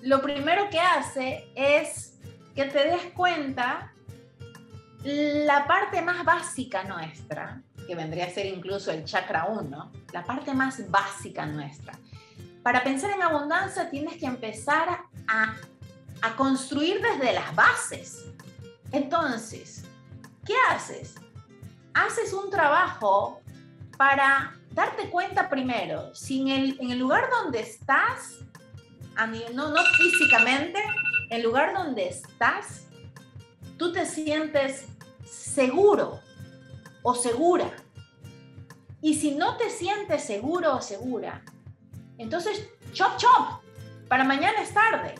lo 0.00 0.22
primero 0.22 0.70
que 0.70 0.80
hace 0.80 1.48
es 1.54 2.18
que 2.54 2.64
te 2.64 2.84
des 2.84 3.12
cuenta 3.14 3.92
la 5.04 5.66
parte 5.66 6.02
más 6.02 6.24
básica 6.24 6.82
nuestra, 6.84 7.62
que 7.86 7.94
vendría 7.94 8.24
a 8.24 8.30
ser 8.30 8.46
incluso 8.46 8.90
el 8.90 9.04
chakra 9.04 9.44
1, 9.44 9.92
la 10.12 10.24
parte 10.24 10.52
más 10.54 10.90
básica 10.90 11.46
nuestra 11.46 11.92
para 12.68 12.84
pensar 12.84 13.12
en 13.12 13.22
abundancia 13.22 13.88
tienes 13.88 14.18
que 14.18 14.26
empezar 14.26 15.00
a, 15.26 15.56
construir 16.36 17.00
desde 17.00 17.32
las 17.32 17.56
bases. 17.56 18.26
Entonces, 18.92 19.86
¿qué 20.44 20.52
haces? 20.68 21.14
Haces 21.94 22.34
un 22.34 22.50
trabajo 22.50 23.40
para 23.96 24.54
darte 24.72 25.08
cuenta 25.08 25.48
primero, 25.48 26.14
si 26.14 26.42
en 26.42 26.48
el, 26.48 26.78
en 26.78 26.90
el 26.90 26.98
lugar 26.98 27.30
donde 27.30 27.60
estás, 27.60 28.34
no, 29.54 29.70
no 29.70 29.82
físicamente, 29.96 30.78
en 31.30 31.38
el 31.38 31.44
lugar 31.44 31.72
donde 31.72 32.06
estás, 32.06 32.84
tú 33.78 33.92
te 33.94 34.04
sientes 34.04 34.84
seguro 35.24 36.20
o 37.02 37.14
segura. 37.14 37.72
Y 39.00 39.14
si 39.14 39.30
no 39.30 39.56
te 39.56 39.70
sientes 39.70 40.22
seguro 40.22 40.76
o 40.76 40.82
segura, 40.82 41.42
entonces, 42.18 42.68
chop, 42.92 43.16
chop, 43.16 43.62
para 44.08 44.24
mañana 44.24 44.60
es 44.60 44.74
tarde. 44.74 45.14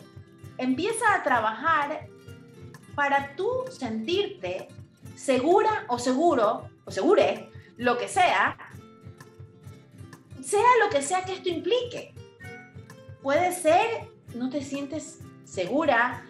Empieza 0.57 1.15
a 1.15 1.23
trabajar 1.23 2.07
para 2.95 3.35
tú 3.35 3.49
sentirte 3.71 4.67
segura 5.15 5.85
o 5.87 5.97
seguro, 5.97 6.69
o 6.85 6.91
segure, 6.91 7.49
lo 7.77 7.97
que 7.97 8.07
sea, 8.07 8.57
sea 10.43 10.67
lo 10.83 10.89
que 10.89 11.01
sea 11.01 11.23
que 11.23 11.33
esto 11.33 11.49
implique. 11.49 12.13
Puede 13.21 13.53
ser, 13.53 14.09
no 14.35 14.49
te 14.49 14.61
sientes 14.61 15.19
segura 15.45 16.25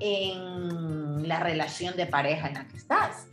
en 0.00 1.28
la 1.28 1.40
relación 1.40 1.96
de 1.96 2.06
pareja 2.06 2.48
en 2.48 2.54
la 2.54 2.68
que 2.68 2.76
estás. 2.76 3.26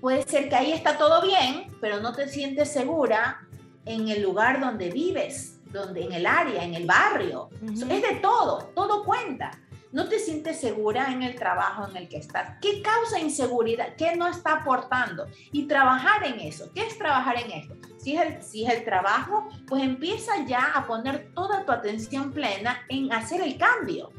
Puede 0.00 0.22
ser 0.22 0.48
que 0.48 0.54
ahí 0.54 0.72
está 0.72 0.96
todo 0.96 1.22
bien, 1.22 1.74
pero 1.80 2.00
no 2.00 2.14
te 2.14 2.28
sientes 2.28 2.72
segura 2.72 3.46
en 3.84 4.08
el 4.08 4.22
lugar 4.22 4.60
donde 4.60 4.90
vives, 4.90 5.57
donde 5.72 6.04
en 6.04 6.12
el 6.12 6.26
área, 6.26 6.64
en 6.64 6.74
el 6.74 6.86
barrio. 6.86 7.50
Es 7.62 8.02
de 8.02 8.18
todo, 8.20 8.70
todo 8.74 9.04
cuenta. 9.04 9.50
No 9.90 10.06
te 10.08 10.18
sientes 10.18 10.60
segura 10.60 11.10
en 11.12 11.22
el 11.22 11.34
trabajo 11.34 11.88
en 11.88 11.96
el 11.96 12.08
que 12.08 12.18
estás. 12.18 12.58
¿Qué 12.60 12.82
causa 12.82 13.18
inseguridad? 13.18 13.94
¿Qué 13.96 14.16
no 14.16 14.26
está 14.26 14.60
aportando? 14.60 15.26
Y 15.50 15.66
trabajar 15.66 16.26
en 16.26 16.40
eso. 16.40 16.70
¿Qué 16.74 16.86
es 16.86 16.98
trabajar 16.98 17.38
en 17.38 17.50
esto? 17.52 17.74
Si 17.96 18.14
es 18.14 18.20
el, 18.20 18.42
si 18.42 18.66
es 18.66 18.74
el 18.74 18.84
trabajo, 18.84 19.48
pues 19.66 19.82
empieza 19.82 20.44
ya 20.46 20.72
a 20.74 20.86
poner 20.86 21.32
toda 21.32 21.64
tu 21.64 21.72
atención 21.72 22.32
plena 22.32 22.82
en 22.88 23.12
hacer 23.12 23.40
el 23.40 23.56
cambio. 23.56 24.10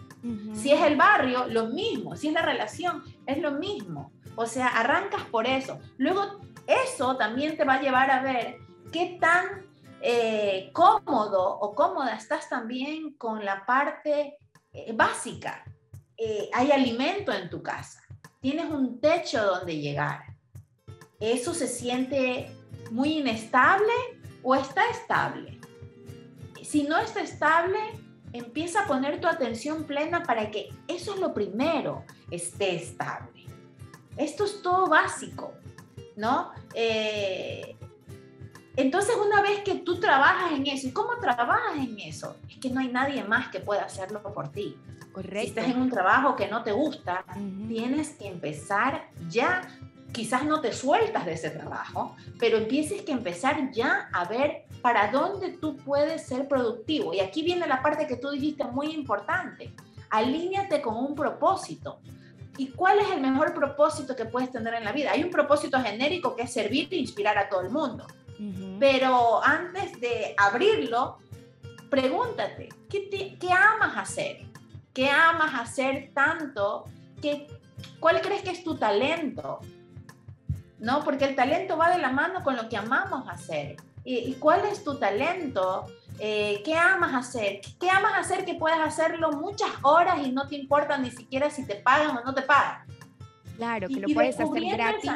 Si 0.53 0.71
es 0.71 0.81
el 0.81 0.97
barrio, 0.97 1.47
lo 1.47 1.67
mismo. 1.67 2.15
Si 2.15 2.27
es 2.27 2.33
la 2.33 2.41
relación, 2.41 3.03
es 3.25 3.37
lo 3.37 3.51
mismo. 3.51 4.11
O 4.35 4.45
sea, 4.45 4.67
arrancas 4.67 5.23
por 5.23 5.47
eso. 5.47 5.79
Luego, 5.97 6.41
eso 6.67 7.15
también 7.15 7.55
te 7.55 7.63
va 7.63 7.75
a 7.75 7.81
llevar 7.81 8.11
a 8.11 8.21
ver 8.21 8.57
qué 8.91 9.17
tan 9.19 9.68
eh, 10.01 10.69
cómodo 10.73 11.59
o 11.59 11.75
cómoda 11.75 12.15
estás 12.15 12.49
también 12.49 13.13
con 13.13 13.43
la 13.43 13.65
parte 13.65 14.37
eh, 14.73 14.93
básica. 14.93 15.63
Eh, 16.17 16.49
hay 16.53 16.71
alimento 16.71 17.31
en 17.31 17.49
tu 17.49 17.61
casa. 17.61 18.01
Tienes 18.41 18.65
un 18.65 18.99
techo 18.99 19.43
donde 19.43 19.77
llegar. 19.77 20.23
¿Eso 21.19 21.53
se 21.53 21.67
siente 21.67 22.49
muy 22.91 23.19
inestable 23.19 23.93
o 24.43 24.55
está 24.55 24.89
estable? 24.89 25.59
Si 26.63 26.83
no 26.83 26.97
está 26.97 27.21
estable, 27.21 27.79
empieza 28.31 28.83
a 28.83 28.87
poner 28.87 29.19
tu 29.19 29.27
atención 29.27 29.85
plena 29.85 30.23
para 30.23 30.51
que 30.51 30.69
eso 30.87 31.13
es 31.13 31.19
lo 31.19 31.33
primero, 31.33 32.05
esté 32.29 32.75
estable. 32.75 33.45
Esto 34.17 34.45
es 34.45 34.61
todo 34.61 34.87
básico, 34.87 35.53
¿no? 36.15 36.51
Eh, 36.73 37.75
entonces, 38.79 39.15
una 39.15 39.41
vez 39.41 39.59
que 39.59 39.75
tú 39.75 39.99
trabajas 39.99 40.53
en 40.53 40.65
eso, 40.67 40.87
¿y 40.87 40.91
cómo 40.91 41.17
trabajas 41.19 41.75
en 41.77 41.99
eso? 41.99 42.37
Es 42.49 42.57
que 42.57 42.69
no 42.69 42.79
hay 42.79 42.87
nadie 42.87 43.23
más 43.23 43.49
que 43.49 43.59
pueda 43.59 43.83
hacerlo 43.83 44.21
por 44.21 44.51
ti. 44.53 44.77
Correcto. 45.11 45.39
Si 45.41 45.47
estás 45.47 45.65
en 45.65 45.81
un 45.81 45.89
trabajo 45.89 46.35
que 46.35 46.47
no 46.47 46.63
te 46.63 46.71
gusta, 46.71 47.25
tienes 47.67 48.11
que 48.11 48.27
empezar 48.27 49.09
ya. 49.27 49.67
Quizás 50.13 50.45
no 50.45 50.61
te 50.61 50.71
sueltas 50.71 51.25
de 51.25 51.33
ese 51.33 51.49
trabajo, 51.51 52.15
pero 52.39 52.57
empieces 52.57 53.01
que 53.03 53.11
empezar 53.11 53.69
ya 53.71 54.09
a 54.11 54.25
ver 54.25 54.65
para 54.81 55.11
dónde 55.11 55.49
tú 55.49 55.75
puedes 55.77 56.25
ser 56.25 56.47
productivo. 56.47 57.13
Y 57.13 57.19
aquí 57.19 57.43
viene 57.43 57.67
la 57.67 57.81
parte 57.81 58.07
que 58.07 58.15
tú 58.15 58.29
dijiste 58.31 58.63
muy 58.63 58.93
importante. 58.93 59.73
Alíñate 60.09 60.81
con 60.81 60.95
un 60.95 61.13
propósito. 61.15 61.99
¿Y 62.57 62.69
cuál 62.69 62.99
es 62.99 63.11
el 63.11 63.21
mejor 63.21 63.53
propósito 63.53 64.15
que 64.15 64.25
puedes 64.25 64.51
tener 64.51 64.73
en 64.73 64.83
la 64.83 64.91
vida? 64.91 65.11
Hay 65.11 65.23
un 65.23 65.31
propósito 65.31 65.79
genérico 65.79 66.35
que 66.35 66.43
es 66.43 66.53
servir 66.53 66.87
e 66.91 66.97
inspirar 66.97 67.37
a 67.37 67.47
todo 67.47 67.61
el 67.61 67.69
mundo. 67.69 68.07
Pero 68.79 69.43
antes 69.43 69.99
de 69.99 70.33
abrirlo, 70.37 71.17
pregúntate, 71.89 72.69
¿qué, 72.89 73.37
¿qué, 73.37 73.51
amas 73.51 73.97
hacer? 73.97 74.45
¿Qué 74.93 75.09
amas 75.09 75.53
hacer 75.59 76.11
tanto? 76.13 76.85
¿Qué, 77.21 77.47
¿Cuál 77.99 78.21
crees 78.21 78.41
que 78.41 78.51
es 78.51 78.63
tu 78.63 78.77
talento? 78.77 79.59
¿No? 80.79 81.03
Porque 81.03 81.25
el 81.25 81.35
talento 81.35 81.77
va 81.77 81.89
de 81.89 81.99
la 81.99 82.11
mano 82.11 82.41
con 82.41 82.55
lo 82.55 82.69
que 82.69 82.77
amamos 82.77 83.27
hacer. 83.27 83.75
¿Y, 84.05 84.33
cuál 84.35 84.61
es 84.65 84.83
tu 84.83 84.97
talento? 84.97 85.85
Eh, 86.19 86.61
¿Qué 86.63 86.73
amas 86.75 87.13
hacer? 87.13 87.59
¿Qué 87.79 87.89
amas 87.89 88.13
hacer 88.17 88.45
que 88.45 88.55
puedas 88.55 88.79
hacerlo 88.79 89.33
muchas 89.33 89.69
horas 89.83 90.25
y 90.25 90.31
no 90.31 90.47
te 90.47 90.55
importa 90.55 90.97
ni 90.97 91.11
siquiera 91.11 91.49
si 91.49 91.65
te 91.65 91.75
pagan 91.75 92.17
o 92.17 92.23
no 92.23 92.33
te 92.33 92.43
pagan? 92.43 92.87
Claro, 93.57 93.89
que 93.89 93.99
lo 93.99 94.07
puedes 94.13 94.39
hacer 94.39 94.63
gratis 94.71 95.11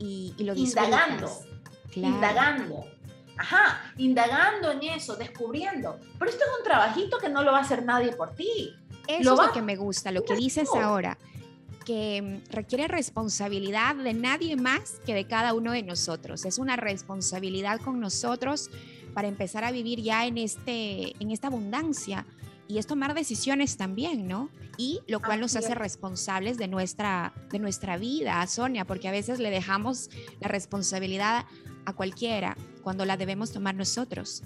y, 0.00 0.34
y, 0.36 0.44
lo 0.44 0.54
disfrutas 0.54 0.86
indagando. 0.86 1.51
Ajá, 3.36 3.92
indagando 3.96 4.70
en 4.70 4.82
eso, 4.82 5.16
descubriendo. 5.16 5.98
Pero 6.18 6.30
esto 6.30 6.44
es 6.44 6.58
un 6.58 6.64
trabajito 6.64 7.18
que 7.18 7.28
no 7.28 7.42
lo 7.42 7.52
va 7.52 7.58
a 7.58 7.62
hacer 7.62 7.84
nadie 7.84 8.12
por 8.12 8.34
ti. 8.34 8.74
Eso 9.08 9.32
es 9.32 9.46
lo 9.46 9.52
que 9.52 9.62
me 9.62 9.76
gusta, 9.76 10.12
lo 10.12 10.22
que 10.22 10.36
dices 10.36 10.68
ahora, 10.74 11.18
que 11.84 12.22
mm, 12.22 12.52
requiere 12.52 12.88
responsabilidad 12.88 13.96
de 13.96 14.14
nadie 14.14 14.56
más 14.56 15.00
que 15.04 15.14
de 15.14 15.26
cada 15.26 15.54
uno 15.54 15.72
de 15.72 15.82
nosotros. 15.82 16.44
Es 16.44 16.58
una 16.58 16.76
responsabilidad 16.76 17.80
con 17.80 18.00
nosotros 18.00 18.70
para 19.12 19.28
empezar 19.28 19.64
a 19.64 19.72
vivir 19.72 20.00
ya 20.00 20.26
en, 20.26 20.38
este, 20.38 21.14
en 21.20 21.30
esta 21.30 21.48
abundancia 21.48 22.24
y 22.68 22.78
es 22.78 22.86
tomar 22.86 23.12
decisiones 23.12 23.76
también, 23.76 24.26
¿no? 24.26 24.48
Y 24.78 25.00
lo 25.06 25.20
cual 25.20 25.40
nos 25.40 25.56
hace 25.56 25.74
responsables 25.74 26.56
de 26.56 26.68
nuestra, 26.68 27.34
de 27.50 27.58
nuestra 27.58 27.98
vida, 27.98 28.46
Sonia, 28.46 28.86
porque 28.86 29.08
a 29.08 29.10
veces 29.10 29.40
le 29.40 29.50
dejamos 29.50 30.08
la 30.40 30.48
responsabilidad 30.48 31.44
a 31.84 31.92
cualquiera 31.92 32.56
cuando 32.82 33.04
la 33.04 33.16
debemos 33.16 33.52
tomar 33.52 33.74
nosotros. 33.74 34.42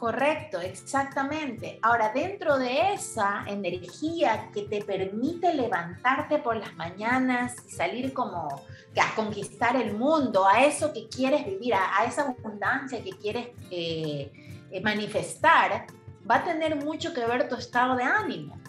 Correcto, 0.00 0.58
exactamente. 0.60 1.78
Ahora, 1.82 2.10
dentro 2.14 2.56
de 2.56 2.94
esa 2.94 3.44
energía 3.46 4.50
que 4.50 4.62
te 4.62 4.82
permite 4.82 5.52
levantarte 5.52 6.38
por 6.38 6.56
las 6.56 6.74
mañanas 6.74 7.54
y 7.68 7.72
salir 7.72 8.14
como 8.14 8.48
a 8.48 9.14
conquistar 9.14 9.76
el 9.76 9.94
mundo, 9.98 10.46
a 10.46 10.64
eso 10.64 10.92
que 10.94 11.06
quieres 11.08 11.44
vivir, 11.44 11.74
a, 11.74 12.02
esa 12.06 12.22
abundancia 12.22 13.04
que 13.04 13.10
quieres 13.10 13.48
eh, 13.70 14.32
eh, 14.70 14.80
manifestar, 14.80 15.86
va 16.28 16.36
a 16.36 16.44
tener 16.44 16.76
mucho 16.76 17.12
que 17.12 17.26
ver 17.26 17.48
tu 17.48 17.56
estado 17.56 17.94
de 17.96 18.04
ánimo. 18.04 18.59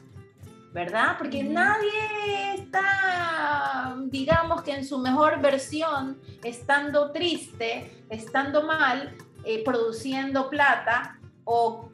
¿Verdad? 0.74 1.18
Porque 1.18 1.44
nadie 1.44 2.56
está, 2.56 3.96
digamos 4.06 4.62
que 4.64 4.74
en 4.74 4.86
su 4.86 5.00
mejor 5.00 5.42
versión, 5.42 6.22
estando 6.44 7.12
triste, 7.12 8.06
estando 8.10 8.64
mal, 8.64 9.16
eh, 9.44 9.64
produciendo 9.64 10.50
plata 10.50 11.20
o, 11.44 11.90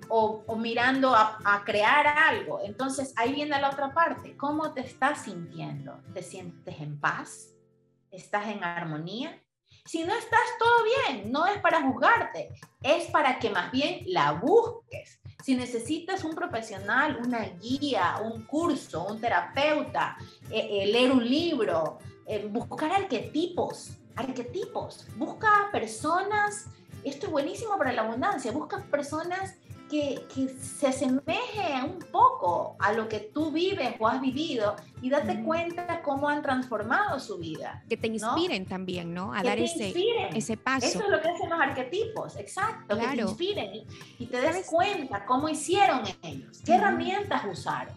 mirando 0.57 1.15
a, 1.15 1.39
a, 1.43 1.63
crear 1.63 2.05
algo. 2.07 2.59
Entonces 2.63 3.13
ahí 3.15 3.33
viene 3.33 3.59
la 3.59 3.69
otra 3.69 3.93
parte. 3.93 4.37
¿Cómo 4.37 4.73
te 4.73 4.81
estás 4.81 5.23
sintiendo? 5.23 5.99
¿Te 6.13 6.21
sientes 6.21 6.79
en 6.79 6.99
paz? 6.99 7.53
¿Estás 8.11 8.47
en 8.47 8.63
armonía? 8.63 9.41
Si 9.87 10.03
no 10.03 10.13
estás 10.13 10.41
todo 10.59 10.83
bien, 10.83 11.31
no 11.31 11.45
es 11.45 11.59
para 11.61 11.81
juzgarte, 11.81 12.49
es 12.83 13.05
para 13.05 13.39
que 13.39 13.49
más 13.49 13.71
bien 13.71 14.01
la 14.07 14.33
busques. 14.33 15.21
Si 15.41 15.55
necesitas 15.55 16.25
un 16.25 16.35
profesional, 16.35 17.17
una 17.25 17.45
guía, 17.61 18.19
un 18.21 18.43
curso, 18.43 19.05
un 19.05 19.21
terapeuta, 19.21 20.17
eh, 20.51 20.83
eh, 20.83 20.87
leer 20.87 21.11
un 21.13 21.23
libro, 21.23 21.99
eh, 22.25 22.45
buscar 22.49 22.91
arquetipos, 22.91 23.91
arquetipos, 24.17 25.07
busca 25.15 25.69
personas, 25.71 26.65
esto 27.05 27.27
es 27.27 27.31
buenísimo 27.31 27.77
para 27.77 27.93
la 27.93 28.01
abundancia, 28.01 28.51
busca 28.51 28.83
personas 28.91 29.55
que, 29.89 30.25
se 30.61 30.87
asemeje 30.87 31.83
un 31.83 31.99
poco 32.11 32.75
a 32.79 32.93
lo 32.93 33.07
que 33.07 33.19
tú 33.19 33.51
vives 33.51 33.95
o 33.99 34.07
has 34.07 34.21
vivido 34.21 34.75
y 35.01 35.09
date 35.09 35.41
cuenta 35.43 36.01
cómo 36.01 36.29
han 36.29 36.41
transformado 36.41 37.19
su 37.19 37.37
vida. 37.37 37.83
Que 37.89 37.97
te 37.97 38.07
inspiren 38.07 38.65
también, 38.65 39.13
¿no? 39.13 39.33
A 39.33 39.43
dar 39.43 39.59
ese, 39.59 39.93
ese 40.33 40.57
paso. 40.57 40.85
Eso 40.85 41.03
es 41.03 41.09
lo 41.09 41.21
que 41.21 41.29
hacen 41.29 41.49
los 41.49 41.59
arquetipos, 41.59 42.35
exacto, 42.37 42.97
que 42.97 43.07
te 43.07 43.21
inspiren 43.21 43.71
y, 44.19 44.25
te 44.25 44.41
des 44.41 44.65
cuenta 44.65 45.25
cómo 45.25 45.49
hicieron 45.49 46.01
ellos, 46.21 46.61
qué 46.65 46.75
herramientas 46.75 47.43
usaron. 47.49 47.95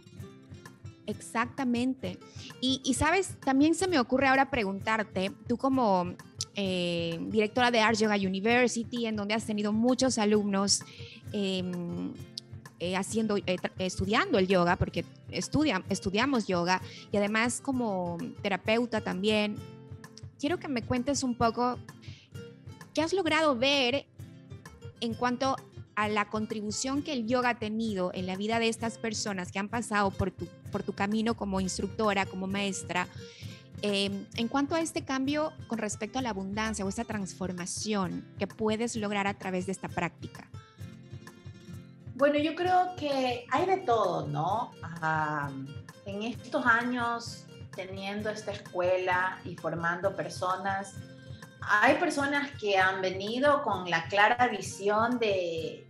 Exactamente. 1.07 2.19
Y, 2.61 2.81
y, 2.85 2.95
sabes, 2.95 3.37
también 3.41 3.75
se 3.75 3.89
me 3.89 3.99
ocurre 3.99 4.29
ahora 4.29 4.49
preguntarte, 4.49 5.33
tú 5.49 5.57
como 5.57 6.15
eh, 6.63 7.19
directora 7.31 7.71
de 7.71 7.81
Art 7.81 7.97
Yoga 7.97 8.17
University, 8.17 9.07
en 9.07 9.17
donde 9.17 9.33
has 9.33 9.47
tenido 9.47 9.73
muchos 9.73 10.19
alumnos 10.19 10.83
em, 11.33 12.13
eh, 12.79 12.97
haciendo, 12.97 13.39
eh, 13.39 13.57
estudiando 13.79 14.39
el 14.39 14.47
yoga, 14.47 14.77
porque 14.77 15.07
estudia, 15.31 15.83
estudiamos 15.89 16.47
yoga, 16.47 16.83
y 17.11 17.17
además 17.17 17.63
como 17.63 18.19
terapeuta 18.43 19.01
también. 19.01 19.57
Quiero 20.39 20.59
que 20.59 20.69
me 20.69 20.83
cuentes 20.83 21.23
un 21.23 21.35
poco 21.35 21.79
qué 22.93 23.01
has 23.01 23.15
logrado 23.15 23.57
ver 23.57 24.05
en 25.01 25.15
cuanto 25.15 25.57
a 25.95 26.11
la 26.11 26.29
contribución 26.29 27.03
que 27.03 27.15
el 27.15 27.27
yoga 27.27 27.51
ha 27.51 27.59
tenido 27.59 28.11
en 28.13 28.27
la 28.27 28.37
vida 28.37 28.59
de 28.59 28.69
estas 28.69 28.99
personas 28.99 29.51
que 29.51 29.59
han 29.59 29.71
pasado 29.71 30.11
por 30.11 30.83
tu 30.83 30.93
camino 30.93 31.35
como 31.35 31.59
instructora, 31.63 32.27
como 32.27 32.47
maestra, 32.47 33.09
Em, 33.83 34.27
en 34.37 34.49
cuanto 34.49 34.75
a 34.75 34.81
este 34.81 35.05
cambio 35.05 35.53
con 35.67 35.79
respecto 35.79 36.19
a 36.19 36.23
la 36.23 36.31
abundancia 36.31 36.85
o 36.85 36.89
esta 36.89 37.05
transformación 37.05 38.27
que 38.39 38.47
puedes 38.47 38.95
lograr 38.97 39.27
a 39.27 39.35
través 39.35 39.67
de 39.67 39.73
esta 39.73 39.89
práctica. 39.89 40.49
Bueno, 42.15 42.39
yo 42.39 42.55
creo 42.55 42.95
que 42.99 43.47
hay 43.51 43.67
de 43.67 43.79
todo, 43.79 44.27
¿no? 44.27 44.73
en 46.05 46.23
estos 46.23 46.67
años 46.67 47.47
teniendo 47.75 48.29
esta 48.29 48.53
escuela 48.53 49.39
y 49.45 49.57
formando 49.57 50.15
personas, 50.15 50.95
hay 51.63 51.95
personas 51.95 52.51
que 52.61 52.77
han 52.77 53.01
venido 53.01 53.63
con 53.63 53.89
la 53.89 54.05
clara 54.09 54.49
visión 54.49 55.19
de 55.19 55.87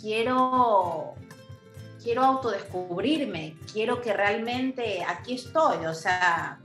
quiero 0.00 1.14
quiero 2.02 2.24
autodescubrirme, 2.24 3.56
quiero 3.72 4.00
que 4.00 4.12
realmente 4.12 5.04
aquí 5.04 5.34
estoy, 5.34 5.86
o 5.86 5.94
sea, 5.94 6.58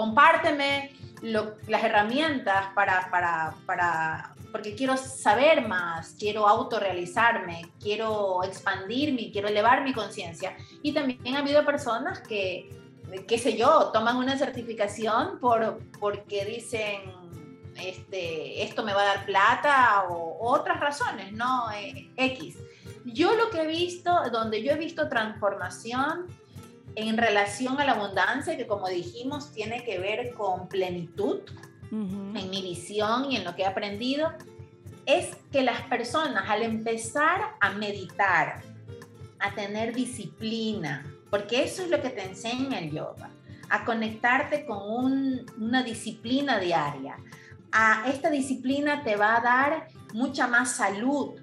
compárteme 0.00 0.92
las 1.20 1.84
herramientas 1.84 2.68
para, 2.74 3.10
para, 3.10 3.54
para, 3.66 4.34
porque 4.50 4.74
quiero 4.74 4.96
saber 4.96 5.68
más, 5.68 6.16
quiero 6.18 6.48
autorrealizarme, 6.48 7.70
quiero 7.78 8.42
expandirme, 8.42 9.30
quiero 9.30 9.48
elevar 9.48 9.84
mi 9.84 9.92
conciencia. 9.92 10.56
Y 10.82 10.94
también 10.94 11.36
ha 11.36 11.40
habido 11.40 11.66
personas 11.66 12.20
que, 12.20 12.70
qué 13.28 13.36
sé 13.36 13.58
yo, 13.58 13.90
toman 13.92 14.16
una 14.16 14.38
certificación 14.38 15.38
por, 15.38 15.80
porque 16.00 16.46
dicen, 16.46 17.02
este, 17.76 18.62
esto 18.62 18.82
me 18.82 18.94
va 18.94 19.02
a 19.02 19.16
dar 19.16 19.26
plata 19.26 20.04
o, 20.08 20.38
otras 20.40 20.80
razones, 20.80 21.30
¿no? 21.34 21.70
Eh, 21.72 22.10
X. 22.16 22.56
Yo 23.04 23.34
lo 23.34 23.50
que 23.50 23.60
he 23.62 23.66
visto, 23.66 24.10
donde 24.32 24.62
yo 24.62 24.72
he 24.72 24.78
visto 24.78 25.10
transformación 25.10 26.26
en 26.96 27.16
relación 27.16 27.80
a 27.80 27.84
la 27.84 27.92
abundancia, 27.92 28.56
que 28.56 28.66
como 28.66 28.88
dijimos 28.88 29.52
tiene 29.52 29.84
que 29.84 29.98
ver 29.98 30.32
con 30.34 30.68
plenitud, 30.68 31.40
en 31.92 32.50
mi 32.50 32.62
visión 32.62 33.32
y 33.32 33.36
en 33.36 33.44
lo 33.44 33.56
que 33.56 33.62
he 33.62 33.66
aprendido, 33.66 34.32
es 35.06 35.36
que 35.50 35.62
las 35.62 35.82
personas 35.82 36.48
al 36.48 36.62
empezar 36.62 37.54
a 37.60 37.70
meditar, 37.70 38.62
a 39.40 39.54
tener 39.54 39.94
disciplina, 39.94 41.04
porque 41.30 41.64
eso 41.64 41.82
es 41.82 41.90
lo 41.90 42.00
que 42.00 42.10
te 42.10 42.22
enseña 42.22 42.78
el 42.78 42.92
yoga, 42.92 43.30
a 43.70 43.84
conectarte 43.84 44.66
con 44.66 45.46
una 45.58 45.82
disciplina 45.82 46.58
diaria. 46.58 47.16
A 47.72 48.08
esta 48.08 48.30
disciplina 48.30 49.02
te 49.02 49.16
va 49.16 49.36
a 49.36 49.40
dar 49.40 49.88
mucha 50.12 50.46
más 50.46 50.76
salud, 50.76 51.39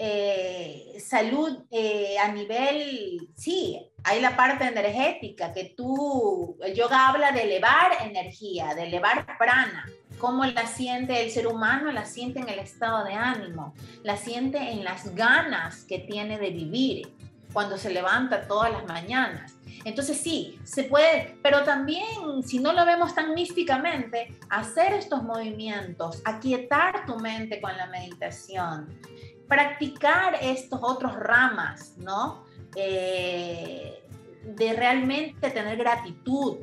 eh, 0.00 0.96
salud 1.00 1.64
eh, 1.72 2.16
a 2.18 2.30
nivel, 2.30 3.30
sí, 3.34 3.84
hay 4.04 4.20
la 4.20 4.36
parte 4.36 4.64
energética, 4.64 5.52
que 5.52 5.74
tú, 5.76 6.56
el 6.62 6.72
yoga 6.72 7.08
habla 7.08 7.32
de 7.32 7.42
elevar 7.42 7.90
energía, 8.04 8.74
de 8.76 8.84
elevar 8.84 9.26
prana. 9.38 9.90
¿Cómo 10.18 10.44
la 10.46 10.66
siente 10.68 11.24
el 11.24 11.32
ser 11.32 11.48
humano? 11.48 11.90
La 11.90 12.04
siente 12.04 12.38
en 12.38 12.48
el 12.48 12.60
estado 12.60 13.04
de 13.04 13.14
ánimo, 13.14 13.74
la 14.04 14.16
siente 14.16 14.58
en 14.70 14.84
las 14.84 15.16
ganas 15.16 15.84
que 15.84 15.98
tiene 15.98 16.38
de 16.38 16.50
vivir 16.50 17.12
cuando 17.52 17.76
se 17.76 17.90
levanta 17.90 18.46
todas 18.46 18.70
las 18.70 18.86
mañanas. 18.86 19.54
Entonces 19.84 20.20
sí, 20.20 20.58
se 20.64 20.84
puede, 20.84 21.36
pero 21.42 21.62
también 21.64 22.42
si 22.44 22.58
no 22.58 22.72
lo 22.72 22.84
vemos 22.84 23.14
tan 23.14 23.34
místicamente, 23.34 24.36
hacer 24.50 24.92
estos 24.92 25.22
movimientos, 25.22 26.20
aquietar 26.24 27.06
tu 27.06 27.16
mente 27.16 27.60
con 27.60 27.76
la 27.76 27.86
meditación, 27.86 29.00
practicar 29.48 30.36
estos 30.40 30.80
otros 30.82 31.14
ramas, 31.16 31.94
¿no? 31.96 32.44
Eh, 32.76 34.04
de 34.44 34.72
realmente 34.74 35.50
tener 35.50 35.76
gratitud, 35.76 36.58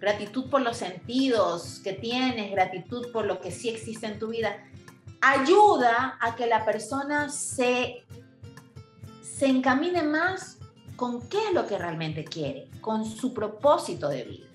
gratitud 0.00 0.48
por 0.50 0.62
los 0.62 0.76
sentidos 0.76 1.80
que 1.84 1.92
tienes, 1.92 2.50
gratitud 2.50 3.12
por 3.12 3.26
lo 3.26 3.40
que 3.40 3.50
sí 3.50 3.68
existe 3.68 4.06
en 4.06 4.18
tu 4.18 4.28
vida, 4.28 4.56
ayuda 5.20 6.18
a 6.20 6.34
que 6.34 6.46
la 6.46 6.64
persona 6.64 7.28
se, 7.28 8.04
se 9.22 9.46
encamine 9.46 10.02
más 10.02 10.58
con 10.96 11.28
qué 11.28 11.38
es 11.48 11.54
lo 11.54 11.66
que 11.66 11.78
realmente 11.78 12.24
quiere, 12.24 12.68
con 12.80 13.04
su 13.04 13.32
propósito 13.32 14.08
de 14.08 14.24
vida. 14.24 14.49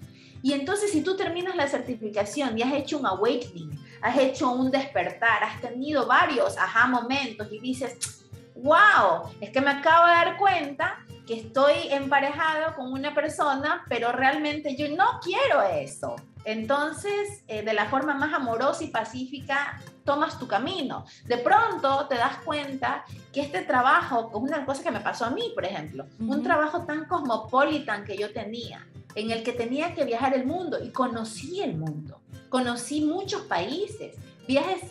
Y 0.45 0.53
entonces 0.53 0.91
si 0.91 1.01
tú 1.01 1.17
terminas 1.17 1.55
la 1.55 1.67
certificación 1.67 2.55
y 2.55 2.61
has 2.61 2.71
hecho 2.71 2.99
un 2.99 3.07
awakening, 3.07 3.83
has 3.99 4.15
hecho 4.15 4.51
un 4.51 4.69
despertar, 4.69 5.43
has 5.43 5.59
tenido 5.59 6.05
varios 6.05 6.55
ajá 6.55 6.85
momentos 6.85 7.47
y 7.51 7.57
dices, 7.57 8.27
wow, 8.53 9.27
es 9.41 9.49
que 9.49 9.59
me 9.59 9.71
acabo 9.71 10.05
de 10.05 10.11
dar 10.11 10.37
cuenta 10.37 11.03
que 11.25 11.39
estoy 11.39 11.87
emparejado 11.89 12.75
con 12.75 12.93
una 12.93 13.15
persona, 13.15 13.85
pero 13.89 14.11
realmente 14.11 14.75
yo 14.75 14.87
no 14.95 15.19
quiero 15.19 15.63
eso. 15.63 16.15
Entonces, 16.43 17.43
eh, 17.47 17.63
de 17.63 17.73
la 17.73 17.87
forma 17.87 18.13
más 18.13 18.31
amorosa 18.31 18.83
y 18.83 18.89
pacífica, 18.89 19.81
tomas 20.03 20.37
tu 20.37 20.47
camino. 20.47 21.05
De 21.25 21.39
pronto 21.39 22.05
te 22.07 22.17
das 22.17 22.37
cuenta 22.45 23.03
que 23.33 23.41
este 23.41 23.63
trabajo, 23.63 24.29
como 24.31 24.45
una 24.45 24.63
cosa 24.63 24.83
que 24.83 24.91
me 24.91 24.99
pasó 24.99 25.25
a 25.25 25.31
mí, 25.31 25.53
por 25.55 25.65
ejemplo, 25.65 26.05
un 26.19 26.43
trabajo 26.43 26.85
tan 26.85 27.05
cosmopolitan 27.05 28.05
que 28.05 28.15
yo 28.15 28.31
tenía, 28.31 28.85
en 29.15 29.31
el 29.31 29.43
que 29.43 29.53
tenía 29.53 29.95
que 29.95 30.03
viajar 30.03 30.33
el 30.33 30.45
mundo 30.45 30.77
y 30.83 30.89
conocí 30.89 31.61
el 31.61 31.75
mundo, 31.77 32.21
conocí 32.49 33.01
muchos 33.01 33.41
países, 33.43 34.15
viajes 34.47 34.81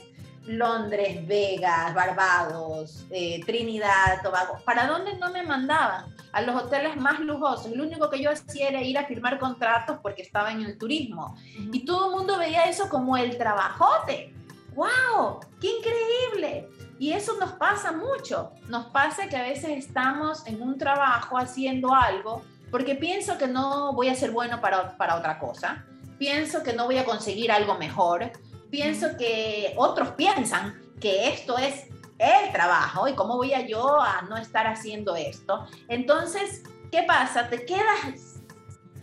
Londres, 0.47 1.27
Vegas, 1.27 1.95
Barbados, 1.95 3.07
eh, 3.11 3.43
Trinidad, 3.47 4.23
Tobago, 4.23 4.59
¿para 4.65 4.87
dónde 4.87 5.17
no 5.17 5.31
me 5.31 5.43
mandaban? 5.43 6.15
A 6.33 6.43
los 6.43 6.63
hoteles 6.63 6.97
más 6.97 7.21
lujosos. 7.21 7.75
Lo 7.75 7.85
único 7.85 8.11
que 8.11 8.21
yo 8.21 8.31
hacía 8.31 8.69
era 8.69 8.83
ir 8.83 8.99
a 8.99 9.07
firmar 9.07 9.39
contratos 9.39 9.99
porque 10.03 10.23
estaba 10.23 10.53
en 10.53 10.63
el 10.63 10.77
turismo. 10.77 11.37
Y 11.73 11.85
todo 11.85 12.11
el 12.11 12.17
mundo 12.17 12.37
veía 12.39 12.65
eso 12.65 12.89
como 12.89 13.17
el 13.17 13.39
trabajote. 13.39 14.35
¡Wow! 14.75 15.41
¡Qué 15.61 15.69
increíble! 15.79 16.69
Y 16.99 17.13
eso 17.13 17.37
nos 17.39 17.53
pasa 17.53 17.93
mucho. 17.93 18.51
Nos 18.69 18.87
pasa 18.87 19.29
que 19.29 19.37
a 19.37 19.43
veces 19.43 19.71
estamos 19.71 20.47
en 20.47 20.61
un 20.61 20.77
trabajo 20.77 21.39
haciendo 21.39 21.95
algo 21.95 22.43
porque 22.75 22.97
pienso 22.97 23.39
que 23.39 23.47
no 23.47 23.93
voy 23.93 24.09
a 24.09 24.17
ser 24.17 24.33
bueno 24.33 24.61
para, 24.61 24.97
para 24.97 25.15
otra 25.15 25.39
cosa. 25.39 25.87
Pienso 26.19 26.65
que 26.65 26.73
no 26.73 26.87
voy 26.87 26.99
a 26.99 27.05
conseguir 27.05 27.53
algo 27.53 27.79
mejor 27.79 28.33
pienso 28.69 29.17
que 29.17 29.73
otros 29.77 30.11
piensan 30.17 30.83
que 31.01 31.29
esto 31.29 31.57
es 31.57 31.85
el 32.19 32.53
trabajo 32.53 33.07
y 33.07 33.15
cómo 33.15 33.37
voy 33.37 33.55
a 33.55 33.65
yo 33.65 34.01
a 34.01 34.23
no 34.23 34.37
estar 34.37 34.67
haciendo 34.67 35.15
esto. 35.15 35.69
Entonces, 35.87 36.65
¿qué 36.91 37.05
pasa? 37.05 37.49
Te 37.49 37.65
quedas 37.65 38.41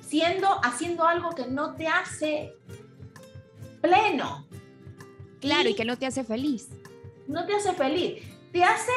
siendo, 0.01 0.49
haciendo 0.65 1.07
algo 1.07 1.29
que 1.29 1.47
no 1.47 1.75
te 1.75 1.87
hace 1.87 2.53
pleno. 3.79 4.45
Claro, 5.39 5.69
y, 5.69 5.75
que 5.75 5.85
no 5.85 5.97
te 5.97 6.07
hace 6.07 6.25
feliz. 6.25 6.67
No 7.25 7.45
te 7.45 7.55
hace 7.55 7.71
feliz. 7.71 8.21
Te 8.51 8.65
hace 8.65 8.91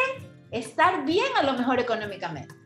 estar 0.51 1.05
bien 1.05 1.31
a 1.37 1.45
lo 1.45 1.53
mejor 1.53 1.79
económicamente 1.79 2.64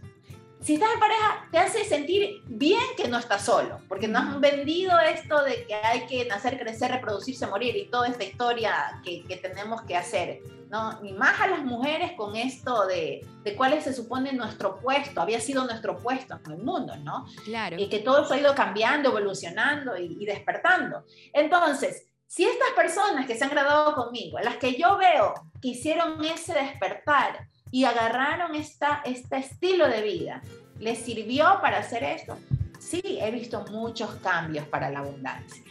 si 0.60 0.74
estás 0.74 0.92
en 0.92 1.00
pareja, 1.00 1.48
te 1.50 1.58
hace 1.58 1.84
sentir 1.84 2.42
bien 2.46 2.82
que 2.96 3.08
no 3.08 3.18
estás 3.18 3.44
solo, 3.44 3.78
porque 3.88 4.08
nos 4.08 4.22
han 4.22 4.40
vendido 4.40 4.98
esto 4.98 5.42
de 5.44 5.66
que 5.66 5.74
hay 5.74 6.06
que 6.06 6.24
nacer, 6.26 6.58
crecer, 6.58 6.90
reproducirse, 6.90 7.46
morir 7.46 7.76
y 7.76 7.86
toda 7.88 8.08
esta 8.08 8.24
historia 8.24 9.00
que, 9.04 9.24
que 9.24 9.36
tenemos 9.36 9.82
que 9.82 9.96
hacer, 9.96 10.40
¿no? 10.68 10.98
Y 11.02 11.12
más 11.12 11.40
a 11.40 11.46
las 11.46 11.64
mujeres 11.64 12.12
con 12.16 12.34
esto 12.34 12.86
de, 12.86 13.24
de 13.44 13.54
cuál 13.54 13.80
se 13.80 13.92
supone 13.92 14.32
nuestro 14.32 14.80
puesto, 14.80 15.20
había 15.20 15.40
sido 15.40 15.64
nuestro 15.64 15.96
puesto 15.98 16.38
en 16.44 16.52
el 16.52 16.62
mundo, 16.62 16.96
¿no? 16.96 17.26
Claro. 17.44 17.76
Y 17.78 17.88
que 17.88 18.00
todo 18.00 18.24
eso 18.24 18.34
ha 18.34 18.38
ido 18.38 18.54
cambiando, 18.54 19.10
evolucionando 19.10 19.96
y, 19.96 20.16
y 20.20 20.26
despertando. 20.26 21.04
Entonces, 21.32 22.08
si 22.26 22.44
estas 22.44 22.70
personas 22.76 23.26
que 23.26 23.36
se 23.36 23.44
han 23.44 23.50
graduado 23.50 23.94
conmigo, 23.94 24.38
las 24.40 24.56
que 24.56 24.74
yo 24.74 24.98
veo 24.98 25.34
que 25.62 25.68
hicieron 25.68 26.22
ese 26.24 26.52
despertar, 26.52 27.48
y 27.70 27.84
agarraron 27.84 28.54
esta, 28.54 29.02
este 29.04 29.38
estilo 29.38 29.88
de 29.88 30.02
vida. 30.02 30.42
¿Les 30.78 30.98
sirvió 30.98 31.58
para 31.60 31.78
hacer 31.78 32.04
esto? 32.04 32.36
Sí, 32.78 33.02
he 33.20 33.30
visto 33.30 33.64
muchos 33.70 34.10
cambios 34.16 34.66
para 34.66 34.90
la 34.90 35.00
abundancia. 35.00 35.62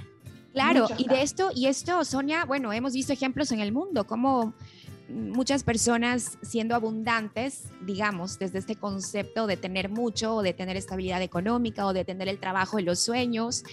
Claro, 0.53 0.87
y 0.97 1.07
de 1.07 1.21
esto, 1.21 1.51
y 1.53 1.67
esto, 1.67 2.03
Sonia, 2.03 2.45
bueno, 2.45 2.73
hemos 2.73 2.93
visto 2.93 3.13
ejemplos 3.13 3.51
en 3.51 3.59
el 3.59 3.71
mundo, 3.71 4.07
como 4.07 4.53
muchas 5.07 5.63
personas 5.63 6.37
siendo 6.41 6.75
abundantes, 6.75 7.65
digamos, 7.85 8.39
desde 8.39 8.59
este 8.59 8.75
concepto 8.75 9.47
de 9.47 9.55
tener 9.55 9.89
mucho 9.89 10.35
o 10.35 10.41
de 10.41 10.53
tener 10.53 10.75
estabilidad 10.75 11.21
económica 11.21 11.85
o 11.85 11.93
de 11.93 12.03
tener 12.03 12.27
el 12.27 12.39
trabajo 12.39 12.79
y 12.79 12.83
los 12.83 12.99
sueños, 12.99 13.63